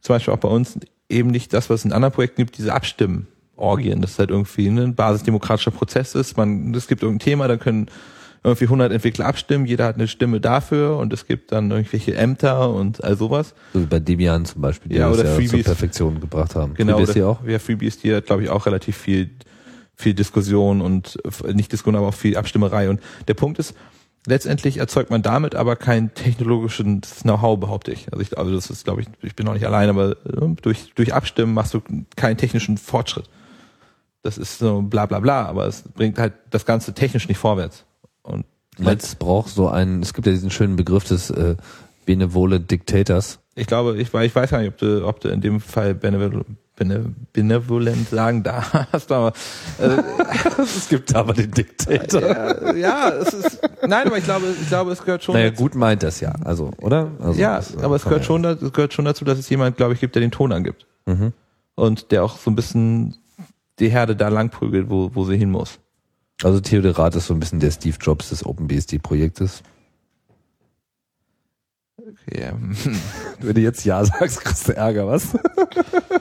[0.00, 0.78] zum Beispiel auch bei uns
[1.10, 2.72] eben nicht das, was es in anderen Projekten gibt, diese
[3.62, 4.00] Abstimmen-Orgien.
[4.02, 6.36] Das ist halt irgendwie ne, ein basisdemokratischer Prozess ist.
[6.36, 7.86] Man, es gibt irgendein Thema, da können
[8.44, 12.74] irgendwie 100 Entwickler abstimmen, jeder hat eine Stimme dafür und es gibt dann irgendwelche Ämter
[12.74, 13.54] und all sowas.
[13.72, 15.64] So wie bei Debian zum Beispiel, die Ja, das ja zur Freebies.
[15.64, 16.74] Perfektion gebracht haben.
[16.74, 17.44] Genau, FreeBSD das- auch?
[17.46, 19.30] Ja, FreeBSD hat, glaube ich, auch relativ viel,
[19.94, 21.18] viel Diskussion und
[21.54, 22.90] nicht Diskussion, aber auch viel Abstimmerei.
[22.90, 23.76] Und der Punkt ist,
[24.26, 28.12] letztendlich erzeugt man damit aber kein technologisches Know-how, behaupte ich.
[28.12, 30.90] Also, ich, also das ist, glaube ich, ich bin noch nicht allein, aber äh, durch,
[30.96, 31.80] durch Abstimmen machst du
[32.16, 33.28] keinen technischen Fortschritt.
[34.22, 37.84] Das ist so bla bla bla, aber es bringt halt das Ganze technisch nicht vorwärts.
[38.22, 38.44] Und
[38.78, 41.56] es braucht so einen, es gibt ja diesen schönen Begriff des äh,
[42.06, 43.38] Benevolent Dictators.
[43.54, 46.46] ich glaube, ich, ich weiß gar nicht, ob du, ob du in dem Fall benevolent,
[46.76, 49.32] bene- benevolent sagen darfst, aber
[49.78, 49.98] äh,
[50.62, 52.22] es gibt aber den Diktator.
[52.22, 55.34] ja, ja, es ist, nein, aber ich glaube, ich glaube, es gehört schon.
[55.34, 55.62] Naja, dazu.
[55.62, 57.10] gut meint das ja, also, oder?
[57.20, 59.48] Also, ja, das, äh, aber es gehört schon, dazu- es gehört schon dazu, dass es
[59.50, 61.32] jemand, glaube ich, gibt, der den Ton angibt Mhm.
[61.74, 63.16] und der auch so ein bisschen
[63.82, 65.78] die Herde da langprügelt, wo, wo sie hin muss.
[66.42, 69.62] Also Theodorat ist so ein bisschen der Steve Jobs des OpenBSD-Projektes.
[72.34, 72.52] Ja.
[73.40, 75.28] Wenn du jetzt Ja sagst, kriegst du Ärger, was?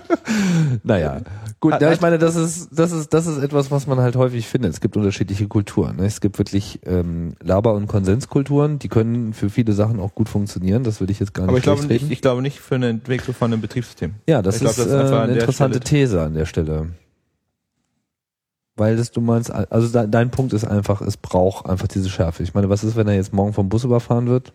[0.83, 1.21] naja,
[1.59, 1.79] gut.
[1.81, 4.73] Ja, ich meine, das ist, das ist, das ist etwas, was man halt häufig findet.
[4.73, 5.95] Es gibt unterschiedliche Kulturen.
[5.95, 6.05] Ne?
[6.05, 10.83] Es gibt wirklich ähm, Laber- und Konsenskulturen, die können für viele Sachen auch gut funktionieren.
[10.83, 12.89] Das würde ich jetzt gar nicht Aber ich glaube nicht, ich glaube nicht für eine
[12.89, 14.13] Entwicklung von einem Betriebssystem.
[14.27, 16.89] Ja, das ich ist, das ist äh, eine interessante Stelle- These an der Stelle.
[18.75, 22.43] Weil das du meinst, also de dein Punkt ist einfach, es braucht einfach diese Schärfe.
[22.43, 24.53] Ich meine, was ist, wenn er jetzt morgen vom Bus überfahren wird?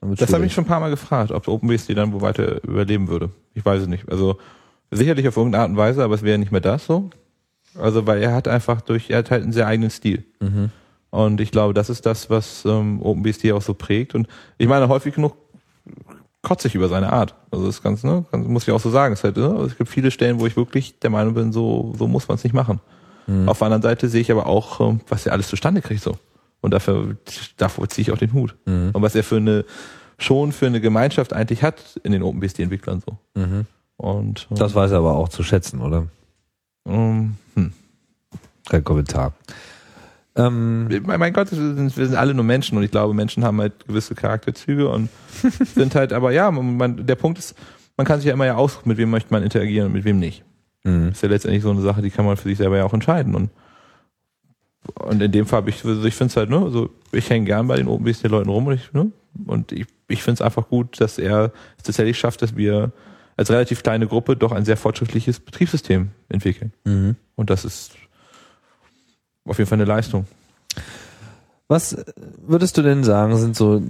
[0.00, 3.30] Das habe ich schon ein paar Mal gefragt, ob OpenBSD dann wo weiter überleben würde.
[3.54, 4.08] Ich weiß es nicht.
[4.10, 4.38] Also
[4.90, 7.10] sicherlich auf irgendeine Art und Weise, aber es wäre nicht mehr das so.
[7.78, 10.24] Also weil er hat einfach durch, er hat halt einen sehr eigenen Stil.
[10.40, 10.70] Mhm.
[11.10, 14.14] Und ich glaube, das ist das, was ähm, OpenBSD auch so prägt.
[14.14, 14.28] Und
[14.58, 15.36] ich meine, häufig genug
[16.42, 17.34] kotze ich über seine Art.
[17.50, 19.12] Also das ist ganz, ne, muss ich auch so sagen.
[19.12, 22.08] Es, halt, ne, es gibt viele Stellen, wo ich wirklich der Meinung bin, so, so
[22.08, 22.80] muss man es nicht machen.
[23.26, 23.48] Mhm.
[23.48, 26.16] Auf der anderen Seite sehe ich aber auch, ähm, was er alles zustande kriegt so.
[26.62, 27.16] Und dafür,
[27.56, 28.54] davor ziehe ich auch den Hut.
[28.66, 28.90] Mhm.
[28.92, 29.64] Und was er für eine,
[30.18, 33.18] schon für eine Gemeinschaft eigentlich hat in den OpenBSD-Entwicklern so.
[33.40, 33.66] Mhm.
[33.96, 36.06] Und ähm, Das weiß er aber auch zu schätzen, oder?
[36.86, 37.72] ähm, hm.
[38.68, 39.34] Kein Kommentar.
[40.36, 44.14] Ähm, mein, Gott, wir sind, alle nur Menschen und ich glaube, Menschen haben halt gewisse
[44.14, 45.08] Charakterzüge und
[45.74, 47.56] sind halt, aber ja, man, der Punkt ist,
[47.96, 50.18] man kann sich ja immer ja aussuchen, mit wem möchte man interagieren und mit wem
[50.18, 50.44] nicht.
[50.84, 51.08] mh.
[51.08, 53.34] ist ja letztendlich so eine Sache, die kann man für sich selber ja auch entscheiden.
[53.34, 53.50] Und,
[54.94, 57.66] und in dem Fall, ich, also ich finde es halt, ne, also ich hänge gern
[57.66, 59.10] bei den OpenBSD-Leuten rum und ich, ne,
[59.46, 62.92] und ich, ich finde es einfach gut, dass er es tatsächlich schafft, dass wir
[63.36, 66.72] als relativ kleine Gruppe doch ein sehr fortschrittliches Betriebssystem entwickeln.
[66.84, 67.16] Mhm.
[67.36, 67.92] Und das ist
[69.44, 70.26] auf jeden Fall eine Leistung.
[71.68, 71.96] Was
[72.46, 73.82] würdest du denn sagen, sind so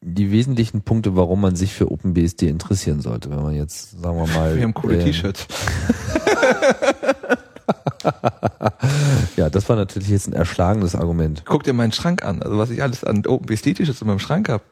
[0.00, 4.26] die wesentlichen Punkte, warum man sich für OpenBSD interessieren sollte, wenn man jetzt, sagen wir
[4.26, 4.56] mal.
[4.56, 5.46] Wir haben coole ähm, T-Shirts.
[9.36, 11.42] Ja, das war natürlich jetzt ein erschlagendes Argument.
[11.44, 14.62] Guck dir meinen Schrank an, also was ich alles an OpenBSD-T-Shirts in meinem Schrank habe.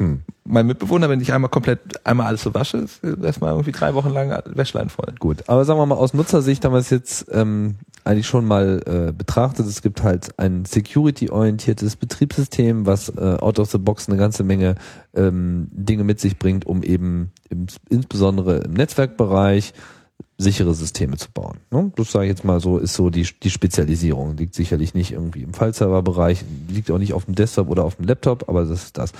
[0.00, 0.22] Hm.
[0.44, 4.08] Mein Mitbewohner, wenn ich einmal komplett einmal alles so wasche, ist erstmal irgendwie drei Wochen
[4.08, 5.14] lang Wäschlein voll.
[5.18, 8.80] Gut, aber sagen wir mal, aus Nutzersicht haben wir es jetzt ähm, eigentlich schon mal
[8.86, 9.66] äh, betrachtet.
[9.66, 14.76] Es gibt halt ein security-orientiertes Betriebssystem, was äh, out of the box eine ganze Menge
[15.14, 19.74] ähm, Dinge mit sich bringt, um eben im, insbesondere im Netzwerkbereich
[20.38, 21.58] sichere Systeme zu bauen.
[21.70, 21.92] Ne?
[21.96, 24.38] Das sage ich jetzt mal so, ist so die, die Spezialisierung.
[24.38, 28.06] Liegt sicherlich nicht irgendwie im File-Server-Bereich, liegt auch nicht auf dem Desktop oder auf dem
[28.06, 29.12] Laptop, aber das ist das.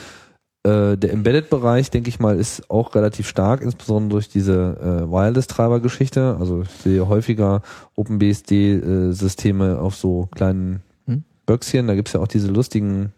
[0.62, 6.36] Äh, der Embedded-Bereich, denke ich mal, ist auch relativ stark, insbesondere durch diese äh, Wireless-Treiber-Geschichte.
[6.38, 7.62] Also ich sehe häufiger
[7.96, 11.24] OpenBSD-Systeme auf so kleinen Hm.
[11.46, 11.86] Böckschen.
[11.86, 13.14] Da gibt's ja auch diese lustigen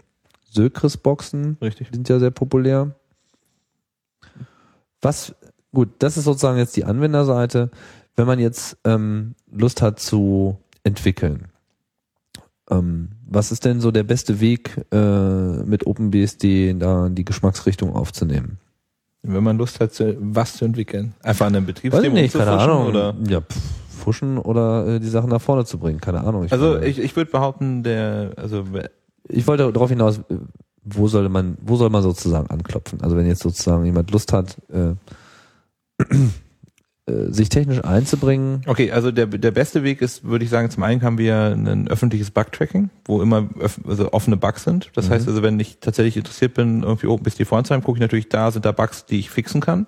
[0.51, 1.57] Sökris-Boxen.
[1.61, 1.89] Richtig.
[1.89, 2.95] Die sind ja sehr populär.
[5.01, 5.35] Was,
[5.73, 7.71] gut, das ist sozusagen jetzt die Anwenderseite.
[8.15, 11.49] Wenn man jetzt ähm, Lust hat zu entwickeln,
[12.71, 18.59] ähm, was ist denn so der beste Weg, äh, mit OpenBSD da die Geschmacksrichtung aufzunehmen?
[19.23, 21.15] Wenn man Lust hat, was zu entwickeln.
[21.23, 22.87] Einfach an einem Betriebssystem nicht, keine umzufuschen, Ahnung.
[22.89, 23.15] Oder?
[23.29, 23.57] Ja, pff,
[24.03, 26.45] fuschen oder äh, die Sachen nach vorne zu bringen, keine Ahnung.
[26.45, 28.65] Ich, Also ich, ich würde behaupten, der, also
[29.29, 30.37] ich wollte darauf hinaus, äh,
[30.83, 33.01] wo soll man, wo soll man sozusagen anklopfen?
[33.03, 34.95] Also wenn jetzt sozusagen jemand Lust hat, äh,
[37.31, 41.03] sich technisch einzubringen, Okay, also der, der beste Weg ist, würde ich sagen, zum einen
[41.03, 44.91] haben wir ein öffentliches Bug-Tracking, wo immer öff also offene Bugs sind.
[44.95, 48.51] Das heißt also, wenn ich tatsächlich interessiert bin, irgendwie OpenBSD voranzuhalten, gucke ich natürlich, da
[48.51, 49.87] sind da Bugs, die ich fixen kann.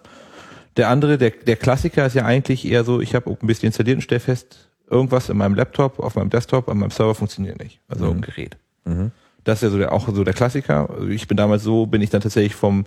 [0.76, 4.02] Der andere, der, der Klassiker ist ja eigentlich eher so, ich habe OpenBSD installiert und
[4.02, 7.80] stelle fest, irgendwas in meinem Laptop, auf meinem Desktop, an meinem Server funktioniert nicht.
[7.88, 8.56] Also im Gerät.
[8.84, 9.12] Mhm.
[9.44, 10.88] Das ist ja so der, auch so der Klassiker.
[10.90, 12.86] Also Ich bin damals so, bin ich dann tatsächlich vom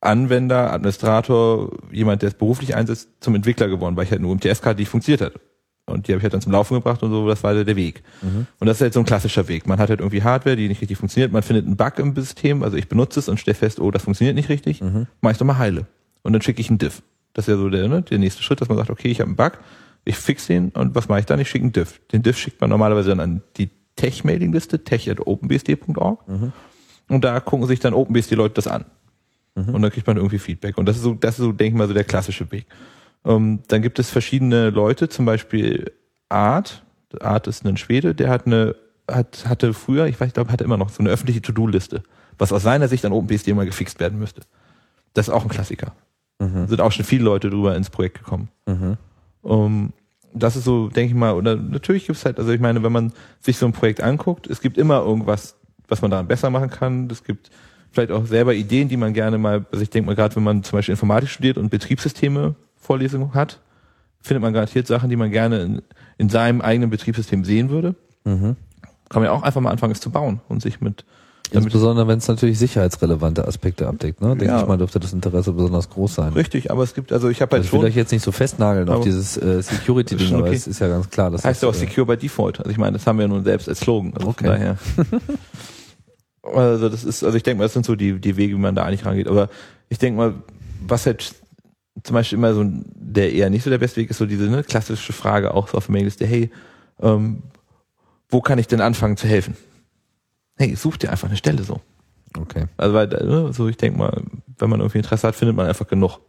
[0.00, 4.62] Anwender, Administrator, jemand, der es beruflich einsetzt, zum Entwickler geworden, weil ich halt eine UMTS
[4.62, 5.32] hatte, die funktioniert hat.
[5.86, 8.02] Und die habe ich halt dann zum Laufen gebracht und so, das war der Weg.
[8.60, 9.66] Und das ist halt so ein klassischer Weg.
[9.66, 12.62] Man hat halt irgendwie Hardware, die nicht richtig funktioniert, man findet einen Bug im System,
[12.62, 14.80] also ich benutze es und stelle fest, oh, das funktioniert nicht richtig,
[15.20, 15.86] mach ich doch mal heile.
[16.22, 17.02] Und dann schicke ich einen Diff.
[17.32, 19.28] Das ist ja so der, ne, der nächste Schritt, dass man sagt, okay, ich habe
[19.28, 19.58] einen Bug,
[20.04, 21.40] ich fix den und was mache ich dann?
[21.40, 22.00] Ich schicke einen Diff.
[22.12, 26.24] Den Diff schickt man normalerweise dann an die Tech-Mailing-Liste, tech.openbsd.org
[27.08, 28.84] und da gucken sich dann OpenBSD-Leute das an.
[29.54, 30.78] Und dann kriegt man irgendwie Feedback.
[30.78, 32.66] Und das ist so, das ist so, denke ich mal, so der klassische Weg.
[33.24, 35.92] Ähm, dann gibt es verschiedene Leute, zum Beispiel
[36.28, 36.84] Art.
[37.20, 38.76] Art ist ein Schwede, der hat eine,
[39.10, 42.02] hat, hatte früher, ich weiß, ich glaube, hatte immer noch so eine öffentliche To-Do-Liste,
[42.38, 44.42] was aus seiner Sicht an OpenBSD mal gefixt werden müsste.
[45.12, 45.92] Das ist auch ein Klassiker.
[46.68, 48.48] Sind auch schon viele Leute drüber ins Projekt gekommen.
[49.42, 49.92] Um,
[50.32, 52.92] das ist so, denke ich mal, oder natürlich gibt es halt, also ich meine, wenn
[52.92, 55.56] man sich so ein Projekt anguckt, es gibt immer irgendwas,
[55.88, 57.08] was man daran besser machen kann.
[57.10, 57.50] Es gibt
[57.92, 60.62] vielleicht auch selber Ideen, die man gerne mal, also ich denke mal gerade, wenn man
[60.62, 63.60] zum Beispiel Informatik studiert und Betriebssysteme Vorlesungen hat,
[64.20, 65.82] findet man garantiert Sachen, die man gerne in,
[66.18, 67.94] in seinem eigenen Betriebssystem sehen würde.
[68.24, 68.56] Kann
[69.14, 71.04] man ja auch einfach mal anfangen, es zu bauen und sich mit,
[71.50, 74.28] insbesondere wenn es natürlich sicherheitsrelevante Aspekte abdeckt, ne?
[74.36, 74.60] Denke Ja.
[74.60, 76.32] ich mal, dürfte das Interesse besonders groß sein.
[76.34, 78.22] richtig, aber es gibt, also ich habe halt Also ich will schon, euch jetzt nicht
[78.22, 80.54] so festnageln auf dieses äh, Security-Ding, Schon aber okay.
[80.56, 82.60] es ist ja ganz klar, dass heißt ja auch das, äh, Secure by Default.
[82.60, 84.12] Also ich meine, das haben wir ja nun selbst als Slogan.
[84.14, 84.44] Also Okay.
[84.44, 84.76] von daher.
[86.42, 88.74] also das ist, also ich denke mal, das sind so die, die Wege, wie man
[88.74, 89.28] da eigentlich rangeht.
[89.28, 89.48] Aber
[89.88, 90.34] ich denke mal,
[90.86, 91.34] was halt
[92.02, 94.62] zum Beispiel immer so der eher nicht so der beste Weg ist, so diese ne,
[94.62, 96.50] klassische Frage auch so auf der Mailingliste, hey,
[97.00, 97.42] ähm,
[98.28, 99.56] wo kann ich denn anfangen zu helfen?
[100.56, 101.80] Hey, such dir einfach eine Stelle so.
[102.36, 102.66] Okay.
[102.76, 104.22] Also weil, ne, so ich denke mal,
[104.58, 106.20] wenn man irgendwie Interesse hat, findet man einfach genug.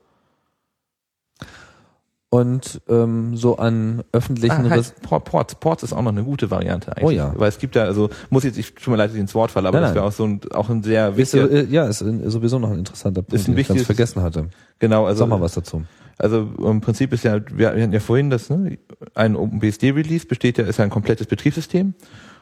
[2.33, 6.49] Und ähm, so an öffentlichen Ah, heißt, Port- Ports, Ports ist auch noch eine gute
[6.49, 7.03] Variante eigentlich.
[7.05, 7.33] Oh ja.
[7.35, 9.51] Weil es gibt ja, also muss jetzt, ich tut mir leid, dass ich ins Wort
[9.51, 11.87] falle, aber Nein, das wäre auch so ein, auch ein sehr ist, wichtiger, äh, ja,
[11.87, 14.47] ist sowieso noch ein interessanter Punkt, Ist ein den ich ganz vergessen hatte.
[14.79, 15.83] genau, also, Sag mal was dazu.
[16.17, 18.77] also im Prinzip ist ja, wir, wir hatten ja vorhin das, ne,
[19.13, 21.95] ein OpenBSD-Release besteht ja, ist ja ein komplettes Betriebssystem.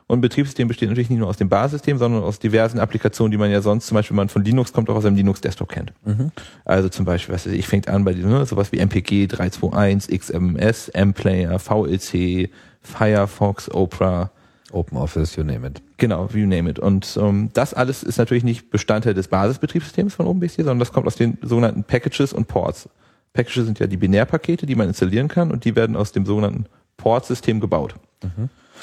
[0.09, 3.51] Und Betriebssystem besteht natürlich nicht nur aus dem Basissystem, sondern aus diversen Applikationen, die man
[3.51, 5.93] ja sonst, zum Beispiel, wenn man von Linux kommt, auch aus einem Linux-Desktop kennt.
[6.65, 11.59] Also zum Beispiel, was ich fängt an bei ne, sowas wie MPG 321, XMS, M-Player,
[11.59, 12.49] VLC,
[12.81, 14.31] Firefox, Opera,
[14.71, 15.79] Open Office, you name it.
[15.97, 16.79] Genau, you name it.
[16.79, 21.05] Und ähm, das alles ist natürlich nicht Bestandteil des Basisbetriebssystems von OpenBSD, sondern das kommt
[21.05, 22.89] aus den sogenannten Packages und Ports.
[23.33, 26.65] Packages sind ja die Binärpakete, die man installieren kann und die werden aus dem sogenannten
[26.97, 27.93] Port-System gebaut.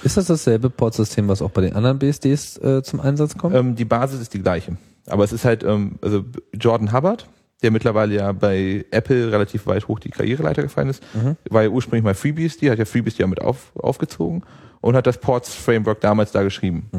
[0.02, 3.55] Ist das dasselbe Portsystem, was auch bei den anderen BSDs äh, zum Einsatz kommt?
[3.55, 4.77] Ähm, die Basis ist die gleiche.
[5.06, 7.28] Aber es ist halt, ähm, also Jordan Hubbard,
[7.62, 11.02] der mittlerweile ja bei Apple relativ weit hoch die Karriereleiter gefallen ist,
[11.48, 14.43] war ja ursprünglich mal FreeBSD, hat ja FreeBSD ja mit auf, aufgezogen
[14.82, 16.90] und hat das Ports-Framework damals da geschrieben.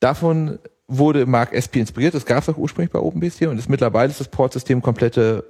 [0.00, 0.58] Davon
[0.88, 4.20] wurde Mark SP inspiriert, das gab es auch ursprünglich bei OpenBSD und ist mittlerweile ist
[4.20, 5.44] das Portsystem komplette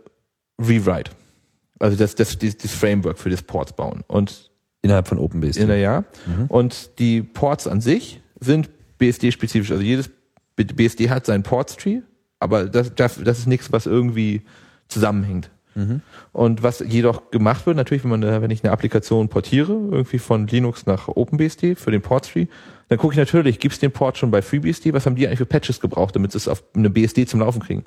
[0.60, 1.10] Rewrite.
[1.78, 4.04] Also das, das, das, das Framework für das Ports bauen.
[4.06, 4.51] Und
[4.82, 5.60] Innerhalb von OpenBSD.
[5.62, 6.04] in der Jahr.
[6.48, 8.68] Und die Ports an sich sind
[8.98, 9.70] BSD-spezifisch.
[9.70, 10.10] Also jedes
[10.56, 12.00] BSD hat seinen Ports-Tree,
[12.40, 14.42] aber das, das, das ist nichts, was irgendwie
[14.88, 15.50] zusammenhängt.
[16.32, 20.18] Und was jedoch gemacht wird, natürlich, wenn man, eine- wenn ich eine Applikation portiere, irgendwie
[20.18, 22.46] von Linux nach OpenBSD für den Port-Tree,
[22.88, 24.92] dann gucke ich natürlich, gibt es den Port schon bei FreeBSD?
[24.92, 27.62] Was haben die eigentlich für Patches gebraucht, damit sie es auf eine BSD zum Laufen
[27.62, 27.84] kriegen?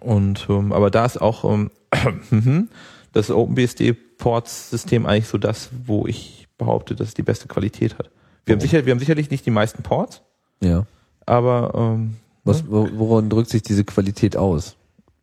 [0.00, 1.70] Und ähm, aber da ist auch ähm,
[3.12, 8.10] das OpenBSD-Ports-System eigentlich so das, wo ich behaupte, dass es die beste Qualität hat.
[8.46, 10.22] Wir haben, sicher, wir haben sicherlich nicht die meisten Ports,
[10.62, 10.86] Ja.
[11.26, 14.76] aber ähm, Was, wo- woran drückt sich diese Qualität aus?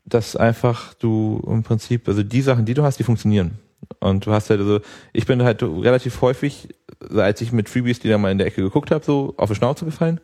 [0.09, 3.59] dass einfach du im Prinzip, also die Sachen, die du hast, die funktionieren.
[3.99, 4.79] Und du hast halt also,
[5.11, 6.69] ich bin halt relativ häufig,
[7.13, 9.83] als ich mit FreeBSD da mal in der Ecke geguckt habe, so auf die Schnauze
[9.83, 10.21] gefallen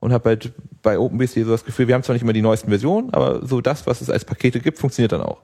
[0.00, 0.52] und habe halt
[0.82, 3.62] bei OpenBSD so das Gefühl, wir haben zwar nicht immer die neuesten Versionen, aber so
[3.62, 5.38] das, was es als Pakete gibt, funktioniert dann auch.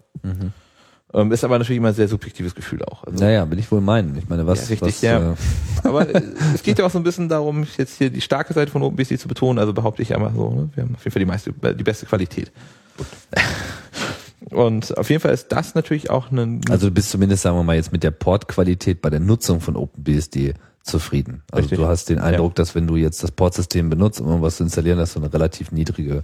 [1.14, 3.04] Ähm, ist aber natürlich immer ein sehr subjektives Gefühl auch.
[3.04, 4.16] Also, Naja, will ich wohl meinen.
[4.18, 5.32] Ich meine, was, Ja, richtig, was ja.
[5.32, 5.34] Äh,
[5.84, 6.22] Aber äh,
[6.54, 9.18] es geht ja auch so ein bisschen darum, jetzt hier die starke Seite von OpenBSD
[9.18, 9.58] zu betonen.
[9.58, 10.68] Also behaupte ich einmal so, ne?
[10.74, 12.52] wir haben auf jeden Fall die meiste, die beste Qualität.
[14.50, 17.64] Und auf jeden Fall ist das natürlich auch ein also du bist zumindest, sagen wir
[17.64, 21.42] mal, jetzt mit der Portqualität bei der Nutzung von OpenBSD zufrieden.
[21.50, 21.78] Also Richtig.
[21.78, 24.98] du hast den Eindruck, dass wenn du jetzt das Portsystem benutzt, um irgendwas zu installieren,
[24.98, 26.22] dass du eine relativ niedrige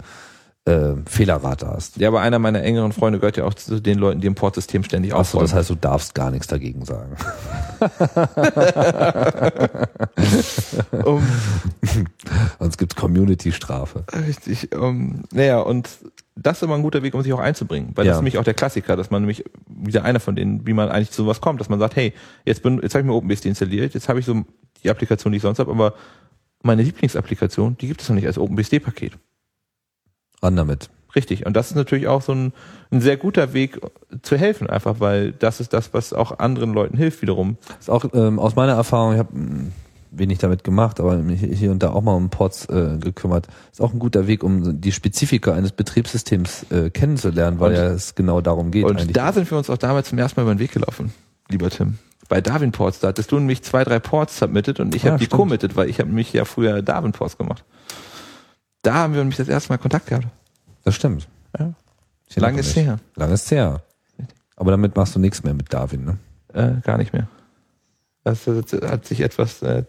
[0.65, 1.97] äh, Fehlerrate hast.
[1.97, 4.83] Ja, aber einer meiner engeren Freunde gehört ja auch zu den Leuten, die im Portsystem
[4.83, 5.43] ständig Achso, aufräumen.
[5.43, 7.15] das heißt, du darfst gar nichts dagegen sagen.
[11.05, 11.21] um,
[12.59, 14.03] Sonst gibt's Community-Strafe.
[14.27, 14.73] richtig.
[14.75, 15.89] Um, naja, und
[16.35, 17.91] das ist immer ein guter Weg, um sich auch einzubringen.
[17.95, 18.11] Weil Ja.
[18.11, 20.89] das ist nämlich auch der Klassiker, dass man nämlich wieder einer von denen, wie man
[20.89, 22.13] eigentlich zu sowas kommt, dass man sagt, hey,
[22.45, 24.43] jetzt bin, jetzt habe ich mir OpenBSD installiert, jetzt habe ich so
[24.83, 25.93] die Applikation, die ich sonst habe, aber
[26.63, 29.13] meine Lieblingsapplikation, die gibt es noch nicht als OpenBSD-Paket.
[30.45, 30.89] Ran damit.
[31.15, 31.45] Richtig.
[31.45, 32.53] Und das ist natürlich auch so ein,
[32.91, 33.79] ein sehr guter Weg
[34.21, 37.57] zu helfen, einfach weil das ist das, was auch anderen Leuten hilft wiederum.
[37.79, 39.29] Ist auch ähm, aus meiner Erfahrung, ich habe
[40.11, 43.47] wenig damit gemacht, aber mich hier und da auch mal um Ports äh, gekümmert.
[43.71, 47.87] Ist auch ein guter Weg, um die Spezifika eines Betriebssystems äh, kennenzulernen, weil Und- ja
[47.91, 48.83] es genau darum geht.
[48.85, 49.13] Und eigentlich.
[49.13, 51.13] da sind wir uns auch damals zum ersten Mal über den Weg gelaufen,
[51.49, 51.97] lieber Tim.
[52.27, 55.19] Bei Darwin Ports, da hattest du nämlich zwei, drei Ports submitted und ich Ja, habe
[55.23, 57.63] die committed, weil ich habe mich ja früher Darwin Ports gemacht.
[58.85, 60.27] Da haben wir nämlich das erste Mal Kontakt gehabt.
[60.83, 61.27] das stimmt.
[61.57, 61.73] Ja.
[62.27, 62.99] Ich Lang erinnere ist her.
[63.15, 63.81] Lang ist her.
[64.55, 66.17] Aber damit machst du nichts mehr mit Darwin, ne?
[66.53, 67.27] Äh, gar nicht mehr.
[68.23, 69.83] Das, hat sich etwas äh,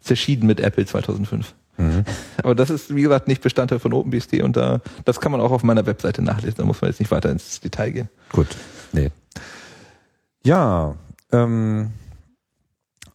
[0.00, 1.54] zerschieden mit Apple 2005.
[1.76, 2.04] Mhm.
[2.42, 5.50] Aber das ist, wie gesagt, nicht Bestandteil von OpenBSD und da, das kann man auch
[5.50, 6.58] auf meiner Webseite nachlesen.
[6.58, 8.08] Da muss man jetzt nicht weiter ins Detail gehen.
[8.30, 8.48] Gut.
[8.92, 9.10] Nee.
[10.44, 10.94] Ja,
[11.32, 11.90] ähm,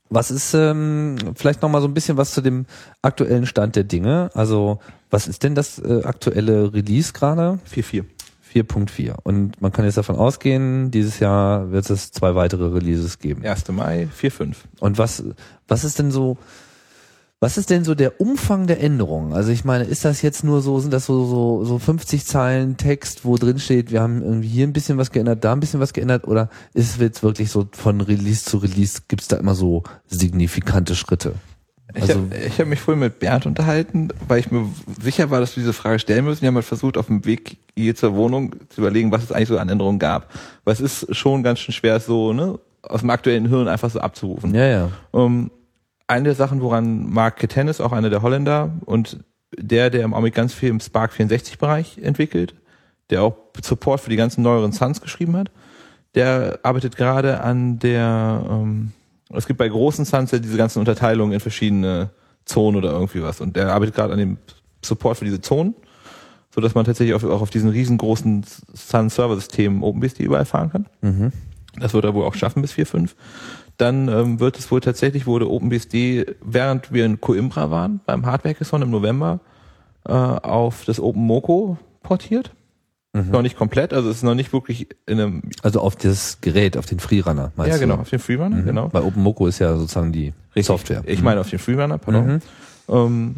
[0.10, 2.66] was ist ähm, vielleicht noch mal so ein bisschen was zu dem
[3.02, 4.30] aktuellen Stand der Dinge?
[4.34, 4.80] Also,
[5.10, 7.60] was ist denn das äh, aktuelle Release gerade?
[7.74, 8.06] 4.4.
[8.54, 9.16] 4.4.
[9.24, 13.46] Und man kann jetzt davon ausgehen, dieses Jahr wird es zwei weitere Releases geben.
[13.46, 13.68] 1.
[13.70, 14.56] Mai, 4.5.
[14.80, 15.24] Und was,
[15.68, 16.38] was ist denn so,
[17.40, 19.34] was ist denn so der Umfang der Änderungen?
[19.34, 22.78] Also ich meine, ist das jetzt nur so, sind das so, so, so 50 Zeilen
[22.78, 25.80] Text, wo drin steht, wir haben irgendwie hier ein bisschen was geändert, da ein bisschen
[25.80, 29.38] was geändert, oder ist es jetzt wirklich so von Release zu Release, gibt es da
[29.38, 31.36] immer so signifikante Schritte?
[31.96, 34.68] Ich Also- habe ich hab mich vorhin mit Bernd unterhalten, weil ich mir
[35.02, 36.42] sicher war, dass wir diese Frage stellen müssen.
[36.42, 39.48] Wir haben halt versucht, auf dem Weg hier zur Wohnung zu überlegen, was es eigentlich
[39.48, 40.30] so an Änderungen gab.
[40.66, 44.00] Weil es ist schon ganz schön schwer, so ne, aus dem aktuellen Hirn einfach so
[44.00, 44.54] abzurufen.
[44.54, 44.90] Ja, ja.
[45.12, 45.50] Um,
[46.08, 49.20] eine der Sachen, woran Mark Ketennis, auch einer der Holländer, und
[49.58, 52.56] der, der im Augenblick ganz viel im Spark 64-Bereich entwickelt,
[53.10, 55.52] der auch Support für die ganzen neueren Suns geschrieben hat,
[56.16, 58.92] der arbeitet gerade an der, ähm,
[59.30, 62.10] es gibt bei großen Suns ja diese ganzen Unterteilungen in verschiedene
[62.46, 64.38] Zonen oder irgendwie was, und der arbeitet gerade an dem
[64.84, 65.76] Support für diese Zonen,
[66.54, 70.86] so dass man tatsächlich auch, auch auf diesen riesengroßen Sun-Server-Systemen OpenBSD überall fahren kann.
[71.02, 71.32] Mhm.
[71.80, 73.12] Das wird er wohl auch schaffen bis 4.5.
[73.78, 78.82] Dann ähm, wird es wohl tatsächlich, wurde OpenBSD, während wir in Coimbra waren, beim Hardware-Hackathon
[78.82, 79.40] im November,
[80.06, 82.52] äh, auf das OpenMoko portiert.
[83.14, 86.78] Noch nicht komplett, also es ist noch nicht wirklich in einem, Also auf das Gerät,
[86.78, 87.88] auf den Freerunner, meinst ja du?
[87.88, 88.90] genau, auf den Freerunner, genau.
[88.94, 91.02] Weil OpenMoko ist ja sozusagen die Software.
[91.06, 92.28] Ich meine auf den Freerunner, pardon.
[92.28, 92.40] Mhm.
[92.90, 93.36] Ähm,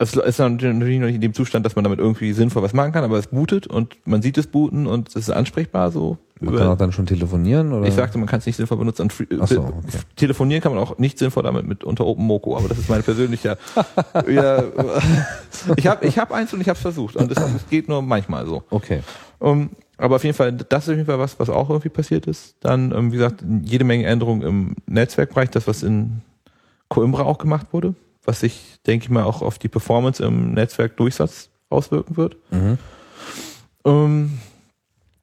[0.00, 2.92] es ist natürlich noch nicht in dem Zustand, dass man damit irgendwie sinnvoll was machen
[2.92, 6.18] kann, aber es bootet und man sieht es booten und es ist ansprechbar so.
[6.40, 7.88] Man kann auch dann schon telefonieren, oder?
[7.88, 9.02] Ich sagte, man kann es nicht sinnvoll benutzen.
[9.02, 9.98] Und Ach so, äh, okay.
[10.14, 13.58] Telefonieren kann man auch nicht sinnvoll damit mit unter OpenMoko, aber das ist mein persönlicher.
[14.28, 14.62] ja,
[15.76, 18.00] ich habe ich hab eins und ich habe es versucht und es, es geht nur
[18.00, 18.62] manchmal so.
[18.70, 19.00] Okay.
[19.40, 22.26] Um, aber auf jeden Fall, das ist auf jeden Fall was, was auch irgendwie passiert
[22.28, 22.54] ist.
[22.60, 26.22] Dann, ähm, wie gesagt, jede Menge Änderungen im Netzwerkbereich, das was in
[26.88, 27.94] Coimbra auch gemacht wurde,
[28.28, 32.36] was sich, denke ich mal, auch auf die Performance im Netzwerkdurchsatz auswirken wird.
[32.50, 32.76] Mhm.
[33.86, 34.38] Ähm,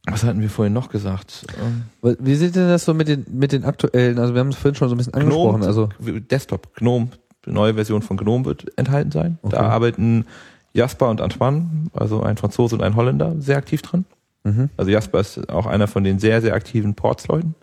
[0.08, 1.46] was hatten wir vorhin noch gesagt?
[1.62, 4.56] Ähm, Wie sieht denn das so mit den, mit den aktuellen, also wir haben es
[4.56, 7.10] vorhin schon so ein bisschen angesprochen, also Desktop, Gnome,
[7.46, 9.38] neue Version von Gnome wird enthalten sein.
[9.44, 9.56] Okay.
[9.56, 10.26] Da arbeiten
[10.74, 14.06] Jasper und Antoine, also ein Franzose und ein Holländer, sehr aktiv dran.
[14.44, 14.72] Mhm.
[14.78, 17.54] Also Jasper ist auch einer von den sehr, sehr aktiven Ports-Leuten.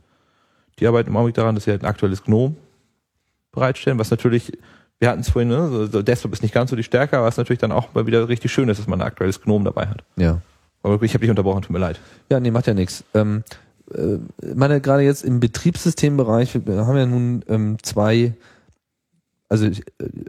[0.78, 2.54] Die arbeiten im Augenblick daran, dass sie halt ein aktuelles Gnome
[3.50, 4.52] bereitstellen, was natürlich,
[5.02, 7.36] wir hatten es vorhin, ne, so, Desktop ist nicht ganz so die Stärke, aber was
[7.36, 10.04] natürlich dann auch mal wieder richtig schön ist, dass man ein aktuelles Gnome dabei hat.
[10.16, 10.40] ja.
[10.84, 12.00] Aber ich habe dich unterbrochen, tut mir leid.
[12.28, 13.04] Ja, nee, macht ja nichts.
[13.14, 13.44] Ähm,
[13.94, 18.34] äh, ich meine, gerade jetzt im Betriebssystembereich, wir haben ja nun ähm, zwei
[19.48, 19.82] also ich,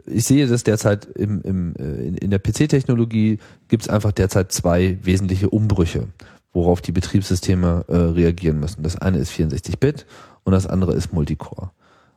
[0.06, 3.38] ich sehe das derzeit im, im, äh, in, in der PC-Technologie
[3.68, 6.08] gibt es einfach derzeit zwei wesentliche Umbrüche,
[6.52, 8.82] worauf die Betriebssysteme äh, reagieren müssen.
[8.82, 10.04] Das eine ist 64-Bit
[10.42, 11.70] und das andere ist Multicore.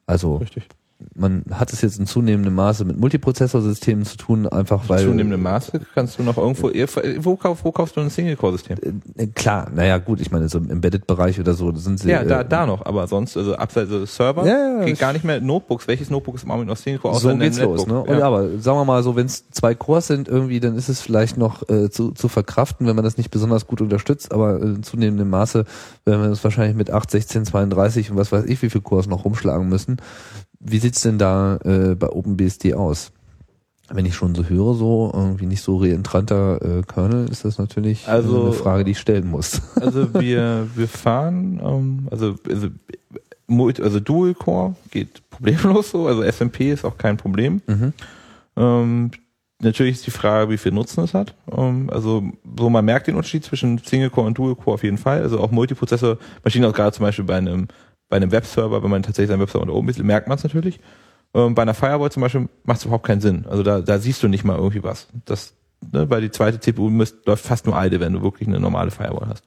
[0.06, 0.68] Also Richtig.
[1.14, 5.80] Man hat es jetzt in zunehmendem Maße mit Multiprozessorsystemen zu tun, einfach weil Zunehmendem Maße
[5.94, 6.72] kannst du noch irgendwo,
[7.24, 8.78] wo, kauf, wo kaufst du ein Single-Core-System?
[9.16, 12.42] äh, klar, naja gut, ich meine so im Embedded-Bereich oder so sind sie Ja, da,
[12.42, 15.40] äh, da noch, aber sonst, also abseits des Server, Ja, ja, geht gar nicht mehr
[15.40, 15.88] Notebooks.
[15.88, 17.20] Welches Notebook ist im Augenblick noch Single-Core?
[17.20, 18.02] so geht's los, ne?
[18.02, 18.26] Und Ja.
[18.26, 21.38] aber sagen wir mal so, wenn es zwei Cores sind irgendwie, dann ist es vielleicht
[21.38, 25.30] noch äh, zu, zu verkraften, wenn man das nicht besonders gut unterstützt, aber in zunehmendem
[25.30, 25.66] Maße
[26.06, 29.08] werden wir das wahrscheinlich mit 8, 16, 32 und was weiß ich, wie viele Cores
[29.08, 29.98] noch rumschlagen müssen.
[30.60, 33.12] Wie sieht's denn da äh, bei OpenBSD aus?
[33.90, 38.08] Wenn ich schon so höre, so irgendwie nicht so reentranter äh, Kernel, ist das natürlich
[38.08, 39.62] Also- äh, eine Frage, die ich stellen muss.
[39.80, 42.68] Also wir, wir fahren, ähm, also, also,
[43.82, 47.62] also Dual Core geht problemlos so, also SMP ist auch kein Problem.
[47.68, 47.94] Mhm.
[48.58, 49.12] Ähm,
[49.62, 51.34] natürlich ist die Frage, wie viel Nutzen es hat.
[51.56, 52.24] Ähm, also
[52.58, 55.22] so man merkt den Unterschied zwischen Single Core und Dual Core auf jeden Fall.
[55.22, 57.68] Also auch Multiprozessor, Maschinen auch gerade zum Beispiel bei einem
[58.10, 60.80] bei einem Webserver, wenn man tatsächlich seinen Webserver unter oben ist, merkt man es natürlich.
[61.34, 63.46] Ähm, bei einer Firewall zum Beispiel macht es überhaupt keinen Sinn.
[63.50, 65.08] Also da, da siehst du nicht mal irgendwie was.
[65.26, 65.54] Das,
[65.92, 68.92] ne, weil die zweite CPU müsst, läuft fast nur eine, wenn du wirklich eine normale
[68.92, 69.44] Firewall hast.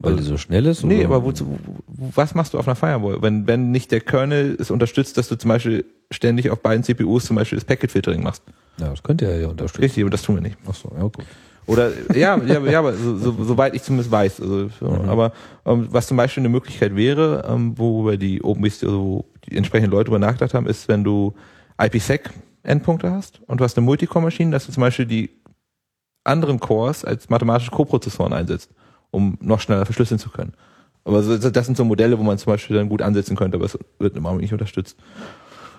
[0.00, 0.84] Weil die so schnell ist?
[0.84, 1.06] Nee, oder?
[1.16, 3.20] aber wozu, wo- was machst du auf einer Firewall?
[3.20, 7.24] Wenn, wenn nicht der Kernel es unterstützt, dass du zum Beispiel ständig auf beiden CPUs
[7.24, 8.44] zum Beispiel das Packet Filtering machst.
[8.78, 9.82] Ja, das könnte er ja unterstützen.
[9.82, 10.56] Richtig, aber das tun wir nicht.
[10.70, 11.24] Ach so, ja gut.
[11.68, 14.40] Oder ja, ja, ja, aber so, so, soweit ich zumindest weiß.
[14.40, 15.32] Also, so, Aber
[15.66, 19.92] ähm, was zum Beispiel eine Möglichkeit wäre, ähm, worüber die OpenBSD, also wo die entsprechenden
[19.92, 21.34] Leute über nachgedacht haben, ist, wenn du
[21.78, 25.28] IPsec-Endpunkte hast und du hast eine Multicore-Maschine, dass du zum Beispiel die
[26.24, 28.70] anderen Cores als mathematische Koprozessoren einsetzt,
[29.10, 30.54] um noch schneller verschlüsseln zu können.
[31.04, 33.66] Aber so, das sind so Modelle, wo man zum Beispiel dann gut ansetzen könnte, aber
[33.66, 34.96] es wird im Augenblick nicht unterstützt.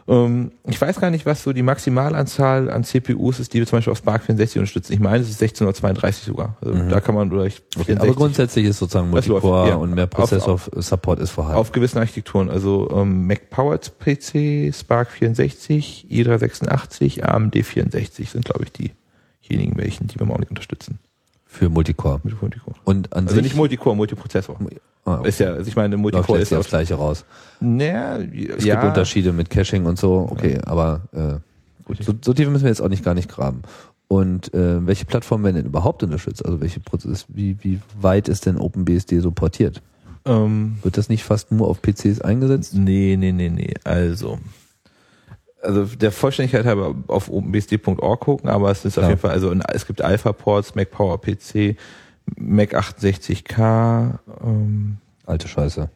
[0.10, 3.78] Ähm, ich weiß gar nicht, was so die Maximalanzahl an CPUs ist, die wir zum
[3.78, 4.94] Beispiel auf Spark 64 unterstützen.
[4.94, 6.58] Ich meine, es ist 16 oder 32 sogar.
[6.62, 9.76] Also da kann man oder ich Okay, aber grundsätzlich ist sozusagen Multicore ja.
[9.76, 11.60] und mehr Prozessor-Support ist vorhanden.
[11.60, 18.64] auf gewissen Architekturen, also ähm, Mac Powered PC, Spark 64, i386, AMD 64 sind, glaube
[18.64, 18.92] ich,
[19.44, 20.98] diejenigen welchen, die wir im Augenblick unterstützen.
[21.46, 22.20] für Multicore.
[22.24, 22.76] Mit Multicore.
[22.84, 24.58] Und an Also nicht Multicore, Multiprozessor.
[25.10, 27.26] Ah, Ist ja, also ich meine, Multicore ist ja aufs Gleiche raus.
[27.60, 32.34] Naja, Es ja, gibt Unterschiede mit Caching und so, okay, aber äh, gut, so, so
[32.34, 33.62] tief müssen wir jetzt auch nicht gar nicht graben.
[34.08, 36.44] Und äh, welche Plattformen werden denn überhaupt unterstützt?
[36.44, 39.82] Also welche Prozess, wie, wie weit ist denn OpenBSD so portiert?
[40.26, 42.74] Ähm, Wird das nicht fast nur auf PCs eingesetzt?
[42.74, 43.74] Nee, nee, nee, nee.
[43.84, 44.40] Also,
[45.62, 49.10] also der Vollständigkeit halber auf openbsd.org gucken, aber es ist auf Ja.
[49.10, 51.76] jeden Fall, also es gibt Alpha-Ports, Mac Power PC,
[52.38, 54.20] Mac 68K.
[54.44, 55.90] Ähm, Alte Scheiße.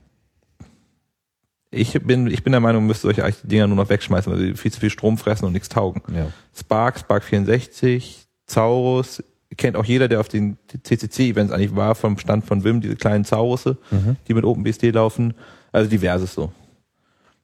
[1.72, 4.54] ich bin, ich bin der Meinung, man müsste solche Dinger nur noch wegschmeißen, weil sie
[4.56, 6.02] viel zu viel Strom fressen und nichts taugen.
[6.14, 6.28] Ja.
[6.56, 9.24] Spark, Spark 64, Zaurus,
[9.58, 13.26] kennt auch jeder, der auf den CCC-Events eigentlich war, vom Stand von Wim, diese kleinen
[13.26, 14.18] Zaurusse, Mhm.
[14.28, 15.34] die mit OpenBSD laufen.
[15.72, 16.52] Also diverses so.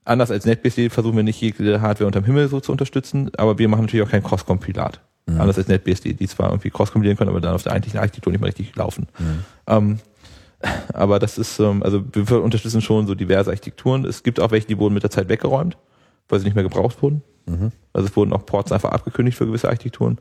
[0.04, 3.68] Anders als NetBSD versuchen wir nicht jede Hardware unterm Himmel so zu unterstützen, aber wir
[3.68, 5.00] machen natürlich auch kein Cross-Compilat.
[5.34, 5.40] Mhm.
[5.40, 8.40] Anders als NetBSD, die zwar irgendwie cross-kompilieren können, aber dann auf der eigentlichen Architektur nicht
[8.40, 9.06] mehr richtig laufen.
[9.18, 9.44] Mhm.
[9.66, 9.98] Ähm,
[10.92, 14.04] aber das ist, ähm, also wir unterstützen schon so diverse Architekturen.
[14.04, 15.76] Es gibt auch welche, die wurden mit der Zeit weggeräumt,
[16.28, 17.22] weil sie nicht mehr gebraucht wurden.
[17.46, 17.72] Mhm.
[17.92, 20.18] Also es wurden auch Ports einfach abgekündigt für gewisse Architekturen.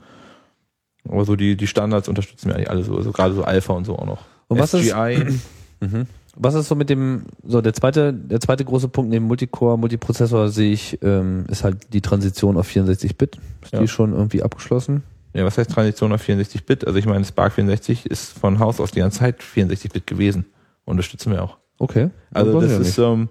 [1.07, 3.86] Aber so die, die Standards unterstützen wir eigentlich alle so, also gerade so Alpha und
[3.86, 4.26] so auch noch.
[4.48, 5.40] Und was ist- SGI,
[5.81, 6.07] Mhm.
[6.41, 10.48] Was ist so mit dem, so der zweite, der zweite große Punkt neben Multicore, Multiprozessor
[10.49, 13.38] sehe ich, ähm, ist halt die Transition auf 64-Bit.
[13.61, 13.80] Ist Ja.
[13.82, 15.03] die schon irgendwie abgeschlossen?
[15.34, 16.88] ja, was heißt Transition auf 64-Bit?
[16.88, 20.45] Also ich meine, Spark 64 ist von Haus aus die ganze Zeit 64-Bit gewesen.
[20.86, 21.57] Unterstützen wir auch.
[21.78, 22.10] Okay.
[22.32, 23.30] Also das ich ja ist, ähm,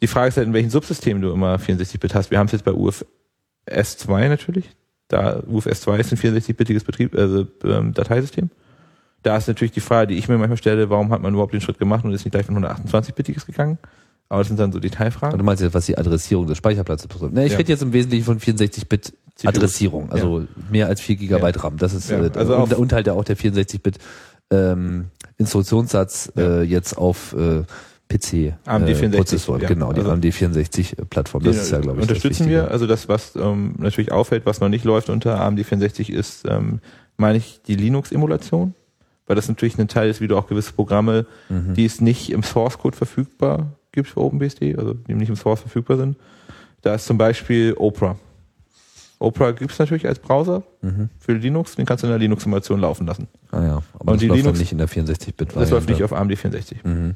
[0.00, 2.30] die Frage ist halt, in welchem Subsystem du immer 64-Bit hast.
[2.30, 3.04] Wir haben es jetzt bei UFS
[3.98, 4.70] 2 natürlich.
[5.08, 8.50] Da UFS 2 ist ein 64-bitiges Betrieb, also ähm, Dateisystem.
[9.24, 11.60] Da ist natürlich die Frage, die ich mir manchmal stelle, warum hat man überhaupt den
[11.60, 13.78] Schritt gemacht und ist nicht gleich von 128-bitiges gegangen?
[14.28, 15.38] Aber das sind dann so Detailfragen.
[15.38, 17.32] Du meinst jetzt, was die Adressierung des Speicherplatzes betrifft.
[17.34, 17.58] Ne, ich Ja.
[17.58, 19.48] rede jetzt im Wesentlichen von 64-Bit CPU.
[19.48, 21.76] Adressierung, also mehr als 4 Gigabyte RAM.
[21.76, 23.98] Das ist Ja, äh, also und, und halt auch der 64-Bit
[24.50, 25.06] ähm,
[25.38, 27.62] Instruktionssatz äh, jetzt auf äh,
[28.08, 29.68] PC AMD äh, 64, Prozessoren, ja.
[29.68, 31.42] genau, die Also- AMD 64 Plattform.
[31.44, 32.70] Das ist ja, glaube ich, Unterstützen wir.
[32.70, 36.80] Also das, was ähm, natürlich auffällt, was noch nicht läuft unter AMD 64 ist, ähm,
[37.16, 38.74] meine ich, die Linux-Emulation.
[39.26, 41.74] Weil das natürlich ein Teil ist, wie du auch gewisse Programme, Mhm.
[41.74, 45.60] die es nicht im Source Code verfügbar gibt für OpenBSD, also die nicht im Source
[45.60, 46.16] verfügbar sind.
[46.82, 48.16] Da ist zum Beispiel Opera.
[49.20, 51.08] Opera gibt es natürlich als Browser Mhm.
[51.18, 53.28] für Linux, den kannst du in der Linux-Emulation laufen lassen.
[53.52, 55.56] Ah ja, aber Und das läuft Linux- nicht in der 64-Bit.
[55.56, 56.84] Das läuft nicht auf AMD 64.
[56.84, 57.14] Mhm.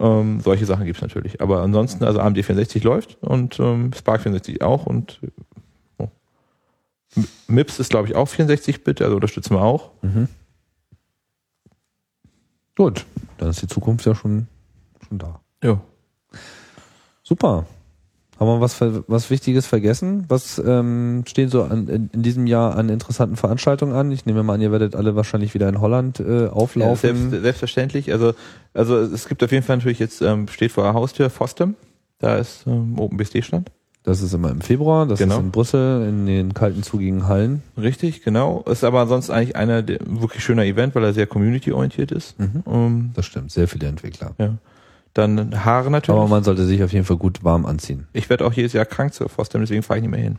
[0.00, 1.40] Ähm, solche Sachen gibt's natürlich.
[1.40, 5.20] Aber ansonsten, also AMD 64 läuft und ähm, Spark 64 auch und
[7.48, 9.90] MIPS ist, glaube ich, auch 64-Bit, also unterstützen wir auch.
[12.78, 13.04] Gut,
[13.36, 14.46] dann ist die Zukunft ja schon,
[15.06, 15.40] schon da.
[15.62, 15.80] Ja.
[17.22, 17.66] Super.
[18.38, 20.24] Haben wir was, ver- was Wichtiges vergessen?
[20.28, 24.12] Was ähm, stehen so an, in, in diesem Jahr an interessanten Veranstaltungen an?
[24.12, 27.30] Ich nehme mal an, ihr werdet alle wahrscheinlich wieder in Holland äh, Ja, auflaufen.
[27.30, 28.12] selbst, selbstverständlich.
[28.12, 28.34] Also,
[28.74, 31.74] also es gibt auf jeden Fall natürlich jetzt, ähm, steht vor der Haustür Fostem.
[32.20, 33.72] Da ist ähm, OpenBSD-Stand.
[34.04, 35.34] Das ist immer im Februar, das Genau.
[35.36, 37.62] ist in Brüssel, in den kalten, zugigen Hallen.
[37.76, 38.62] Richtig, genau.
[38.62, 42.38] Ist aber sonst eigentlich einer der wirklich schöner Event, weil er sehr community-orientiert ist.
[42.38, 42.62] Mhm.
[42.66, 44.34] Ähm, Das stimmt, sehr viele Entwickler.
[44.38, 44.54] ja.
[45.14, 46.18] Dann Haare natürlich.
[46.20, 48.06] Aber man sollte sich auf jeden Fall gut warm anziehen.
[48.12, 50.36] ich werde auch jedes Jahr krank zu Fostem, deswegen fahre ich nicht mehr hin.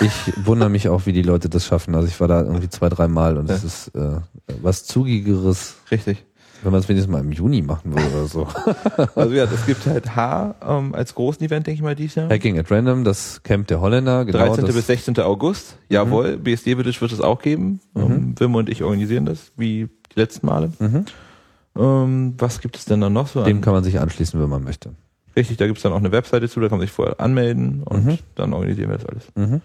[0.00, 1.94] Ich wundere mich auch, wie die Leute das schaffen.
[1.94, 4.16] Also ich war da irgendwie zwei, drei Mal und es ist äh,
[4.62, 6.24] was Zugigeres, Richtig.
[6.62, 8.46] Wenn man es wenigstens mal im Juni machen würde oder so.
[9.14, 12.28] Also ja, es gibt halt H ähm, als großen Event, denke ich mal, dieses Jahr.
[12.28, 14.38] Hacking at Random, das Camp der Holländer, genau.
[14.38, 14.66] 13.
[14.66, 15.18] das, bis 16.
[15.20, 15.76] August.
[15.88, 17.80] Jawohl, BSD Village wird es auch geben.
[17.96, 20.72] Ähm, Wim und ich organisieren das, wie die letzten Male.
[20.78, 21.04] Mhm.
[21.76, 23.44] Ähm, was gibt es denn dann noch so?
[23.44, 23.60] Dem An?
[23.62, 24.90] kann man sich anschließen, wenn man möchte.
[25.36, 27.82] Richtig, da gibt es dann auch eine Webseite zu, da kann man sich vorher anmelden
[27.84, 28.18] und Mhm.
[28.34, 29.24] dann organisieren wir das alles.
[29.36, 29.60] Mhm.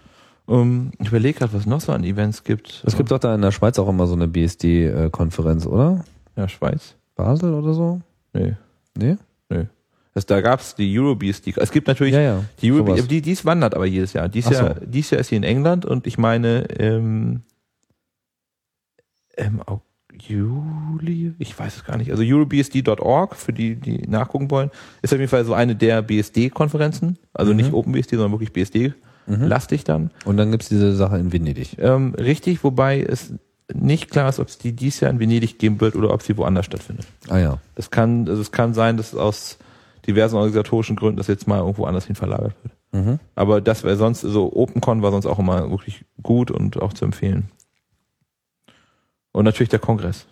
[0.46, 2.84] Ähm, ich überlege gerade, was es noch so an Events gibt.
[2.86, 6.04] Es gibt doch da in der Schweiz auch immer so eine BSD-Konferenz, oder?
[6.36, 6.94] Ja, Schweiz.
[7.14, 8.00] Basel oder so?
[8.32, 8.54] Nee.
[8.96, 9.16] Nee?
[10.14, 11.54] Das, da gab es die EuroBSD.
[11.56, 12.44] Es gibt natürlich Ja, ja.
[12.60, 13.08] die Euro sowas.
[13.08, 14.28] die, dies wandert aber jedes Jahr.
[14.28, 14.52] Dies so.
[14.52, 17.42] Jahr, dies Jahr ist sie in England und ich meine ähm,
[19.36, 19.80] im Au-
[20.16, 22.12] Juli, ich weiß es gar nicht.
[22.12, 24.70] Also eurobsd.org, für die, die nachgucken wollen,
[25.02, 27.18] ist auf jeden Fall so eine der BSD-Konferenzen.
[27.32, 27.56] Also Mhm.
[27.56, 29.84] nicht OpenBSD, sondern wirklich BSD-lastig Mhm.
[29.86, 30.10] dann.
[30.24, 31.76] Und dann gibt's diese Sache in Venedig.
[31.80, 33.34] Ähm, richtig, wobei es
[33.72, 36.36] nicht klar ist, ob es die dies Jahr in Venedig geben wird oder ob sie
[36.36, 37.06] woanders stattfindet.
[37.28, 37.58] Ah ja.
[37.76, 39.58] Es kann, also es kann sein, dass aus
[40.06, 42.74] diversen organisatorischen Gründen das jetzt mal irgendwo anders hin verlagert wird.
[42.92, 43.18] Mhm.
[43.34, 47.04] Aber das wäre sonst, so OpenCon war sonst auch immer wirklich gut und auch zu
[47.04, 47.50] empfehlen.
[49.32, 50.26] Und natürlich der Kongress.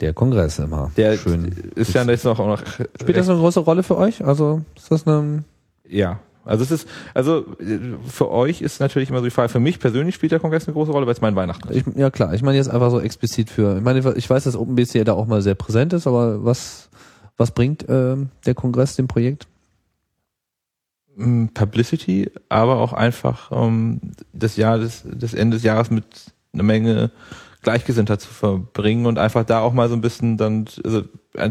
[0.00, 0.90] Der Kongress immer.
[0.96, 1.46] Der Schön.
[1.74, 2.62] ist ja jetzt noch, auch noch
[3.00, 4.24] Spielt das eine große Rolle für euch?
[4.24, 5.44] Also ist das eine
[5.88, 6.20] ja.
[6.44, 9.78] Also es ist, also äh, für euch ist natürlich immer so die Frage, für mich
[9.78, 11.86] persönlich spielt der Kongress eine große Rolle, weil es mein Weihnachten ist.
[11.86, 13.76] Ich, ja klar, ich meine jetzt einfach so explizit für.
[13.76, 16.90] Ich meine, ich weiß, dass OpenBSD da auch mal sehr präsent ist, aber was
[17.36, 19.46] was bringt ähm, der Kongress dem Projekt?
[21.16, 24.00] Mm, Publicity, aber auch einfach ähm,
[24.32, 26.04] das Jahr des, des Ende des Jahres mit
[26.52, 27.10] einer Menge
[27.62, 31.02] Gleichgesinnter zu verbringen und einfach da auch mal so ein bisschen dann also,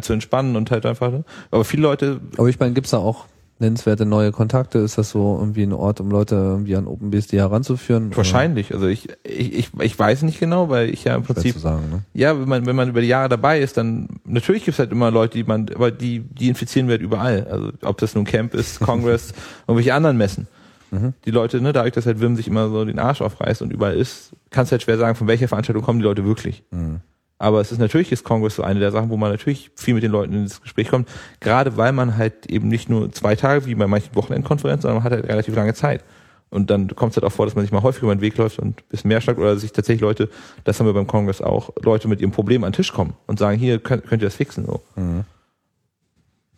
[0.01, 1.11] zu entspannen und halt einfach.
[1.11, 1.23] Ne?
[1.51, 3.25] Aber viele Leute Aber ich meine, gibt's da auch
[3.61, 4.79] nennenswerte neue Kontakte?
[4.79, 8.15] Ist das so irgendwie ein Ort, um Leute irgendwie an OpenBSD heranzuführen?
[8.15, 11.33] wahrscheinlich, also ich, ich, ich, ich weiß nicht genau, weil ich ja im Oder?
[11.33, 12.03] Prinzip sagen, ne?
[12.13, 15.11] Ja, wenn man, wenn man über die Jahre dabei ist, dann natürlich gibt's halt immer
[15.11, 17.47] Leute, die man, aber die, die infizieren wir halt überall.
[17.49, 19.33] Also ob das nun Camp ist, Congress,
[19.67, 20.47] irgendwelche anderen Messen.
[20.91, 21.13] Mhm.
[21.25, 23.95] Die Leute, ne, dadurch, dass halt Wim sich immer so den Arsch aufreißt und überall
[23.95, 26.63] ist, kannst halt schwer sagen, von welcher Veranstaltung kommen die Leute wirklich.
[26.71, 26.99] Mhm.
[27.41, 30.03] Aber es ist natürlich ist Congress so eine der Sachen, wo man natürlich viel mit
[30.03, 31.09] den Leuten ins Gespräch kommt,
[31.39, 35.03] gerade weil man halt eben nicht nur zwei Tage wie bei manchen Wochenendkonferenzen, sondern man
[35.03, 36.03] hat halt relativ lange Zeit.
[36.51, 38.35] Und dann kommt es halt auch vor, dass man sich mal häufiger über den Weg
[38.37, 40.29] läuft und ein bisschen mehr schnackt oder sich tatsächlich Leute,
[40.65, 43.39] das haben wir beim Kongress auch, Leute mit ihrem Problem an den Tisch kommen und
[43.39, 44.65] sagen, hier könnt, könnt ihr das fixen.
[44.65, 44.81] So.
[44.95, 45.25] Und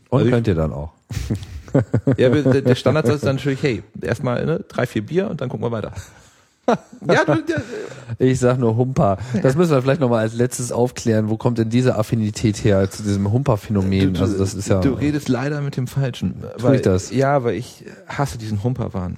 [0.09, 0.91] Also ich- könnt ihr dann auch.
[2.17, 5.49] Ja, der der Standard ist dann natürlich, hey, erstmal ne, drei, vier Bier und dann
[5.49, 5.91] gucken wir weiter.
[6.67, 7.57] Ja, du, ja,
[8.19, 9.17] Ich sag nur Humper.
[9.41, 11.29] Das müssen wir vielleicht nochmal als letztes aufklären.
[11.29, 14.13] Wo kommt denn diese Affinität her zu diesem Humper-Phänomen?
[14.13, 14.79] Du- Also das ist ja.
[14.79, 16.35] Du redest leider mit dem Falschen.
[16.57, 17.11] Tue ich das?
[17.11, 19.17] Ja, weil ich hasse diesen Humperwahn.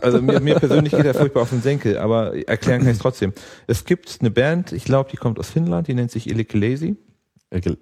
[0.00, 3.02] Also mir, mir persönlich geht er furchtbar auf den Senkel, aber erklären kann ich es
[3.02, 3.32] trotzdem.
[3.66, 6.96] Es gibt eine Band, ich glaube, die kommt aus Finnland, die nennt sich Illikelesi.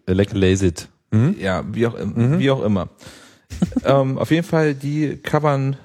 [0.06, 0.88] Leck Lasit.
[1.12, 1.36] Hm?
[1.40, 2.88] Ja, wie auch, im- wie auch immer.
[3.84, 5.76] ähm, auf jeden Fall, die covern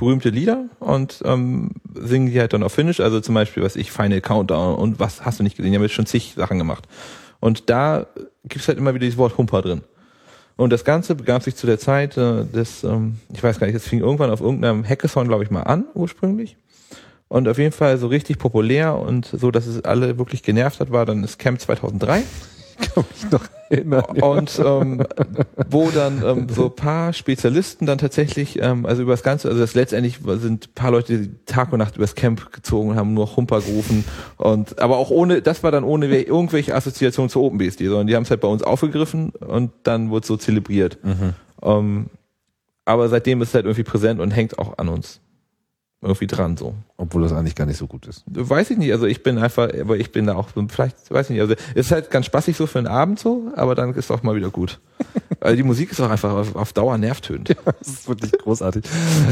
[0.00, 3.92] berühmte Lieder und ähm, singen die halt dann auf Finnisch, also zum Beispiel, was ich,
[3.92, 6.88] Final Countdown und was hast du nicht gesehen, die haben jetzt schon zig Sachen gemacht.
[7.38, 8.06] Und da
[8.44, 9.82] gibt's halt immer wieder dieses Wort Humper drin.
[10.56, 13.76] Und das Ganze begab sich zu der Zeit äh, des, ähm, ich weiß gar nicht,
[13.76, 16.56] es fing irgendwann auf irgendeinem Hackathon, glaube ich, mal an, ursprünglich.
[17.28, 20.90] Und auf jeden Fall so richtig populär und so, dass es alle wirklich genervt hat,
[20.90, 22.22] war dann das Camp 2003.
[22.80, 24.04] Kann mich noch erinnern.
[24.20, 25.04] Und ähm,
[25.68, 29.60] wo dann ähm, so ein paar Spezialisten dann tatsächlich, ähm, also über das Ganze, also
[29.60, 33.14] das letztendlich sind ein paar Leute die Tag und Nacht übers Camp gezogen und haben
[33.14, 34.04] nur Humper gerufen
[34.38, 38.16] und aber auch ohne, das war dann ohne we- irgendwelche Assoziationen zu OpenBSD, sondern die
[38.16, 40.98] haben es halt bei uns aufgegriffen und dann wurde es so zelebriert.
[41.62, 42.06] Ähm,
[42.84, 45.20] aber seitdem ist es halt irgendwie präsent und hängt auch an uns
[46.02, 46.74] irgendwie dran so.
[47.00, 48.24] Obwohl das eigentlich gar nicht so gut ist.
[48.26, 51.34] Weiß ich nicht, also ich bin einfach, aber ich bin da auch, vielleicht, weiß ich
[51.34, 54.22] nicht, also ist halt ganz spaßig so für einen Abend so, aber dann ist auch
[54.22, 54.78] mal wieder gut.
[55.42, 57.56] Also die Musik ist auch einfach auf, auf Dauer nervtönt.
[57.64, 58.84] Das ist wirklich großartig.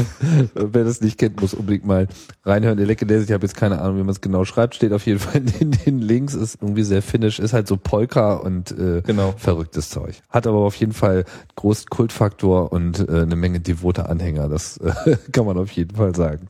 [0.55, 2.07] Wer das nicht kennt, muss unbedingt mal
[2.43, 2.79] reinhören.
[2.79, 5.43] Legendäre, ich habe jetzt keine Ahnung, wie man es genau schreibt, steht auf jeden Fall
[5.59, 9.35] in den Links, ist irgendwie sehr finnisch, ist halt so Polka und äh, Genau.
[9.37, 10.15] verrücktes Zeug.
[10.29, 11.25] Hat aber auf jeden Fall
[11.55, 16.15] großen Kultfaktor und äh, eine Menge devote Anhänger, das äh, kann man auf jeden Fall
[16.15, 16.47] sagen.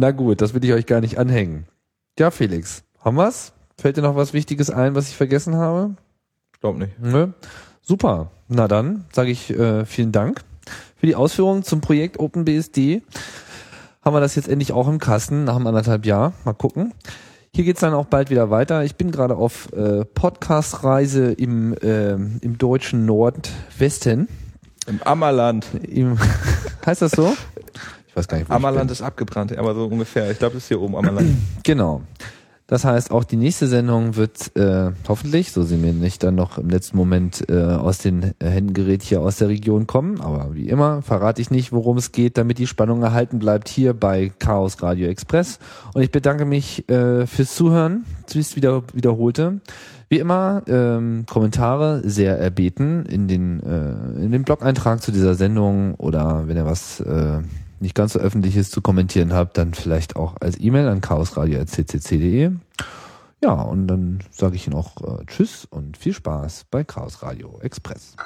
[0.00, 1.66] Na gut, das will ich euch gar nicht anhängen.
[2.20, 3.52] Ja, Felix, haben wir's?
[3.76, 5.96] Fällt dir noch was Wichtiges ein, was ich vergessen habe?
[6.54, 7.00] Ich glaube nicht.
[7.00, 7.32] Nö.
[7.82, 8.30] Super.
[8.46, 10.44] Na dann sage ich äh, vielen Dank
[10.94, 13.02] für die Ausführungen zum Projekt OpenBSD.
[14.04, 16.32] Haben wir das jetzt endlich auch im Kasten nach einem anderthalb Jahr.
[16.44, 16.94] Mal gucken.
[17.52, 18.84] Hier geht's dann auch bald wieder weiter.
[18.84, 24.28] Ich bin gerade auf äh, Podcast-Reise im, äh, im deutschen Nordwesten.
[24.86, 25.66] Im Ammerland.
[25.82, 26.16] Im,
[26.86, 27.36] heißt das so?
[28.18, 30.30] Weiß gar nicht, wo Ammerland ist abgebrannt, aber so ungefähr.
[30.30, 31.36] Ich glaube, das ist hier oben Ammerland.
[31.62, 32.02] Genau.
[32.66, 36.58] Das heißt, auch die nächste Sendung wird äh, hoffentlich, so sie mir nicht dann noch
[36.58, 40.20] im letzten Moment äh, aus den Händen gerät, hier aus der Region kommen.
[40.20, 43.94] Aber wie immer verrate ich nicht, worum es geht, damit die Spannung erhalten bleibt hier
[43.94, 45.60] bei Chaos Radio Express.
[45.94, 49.60] Und ich bedanke mich äh, fürs Zuhören, wie es wieder wiederholte.
[50.10, 55.94] Wie immer ähm, Kommentare sehr erbeten in den äh, in den Blog-Eintrag zu dieser Sendung
[55.94, 57.40] oder wenn ihr was äh,
[57.80, 62.52] nicht ganz so öffentliches zu kommentieren habt, dann vielleicht auch als E-Mail an chaosradio.ccc.de.
[63.42, 68.16] Ja, und dann sage ich noch äh, Tschüss und viel Spaß bei Chaos Radio Express.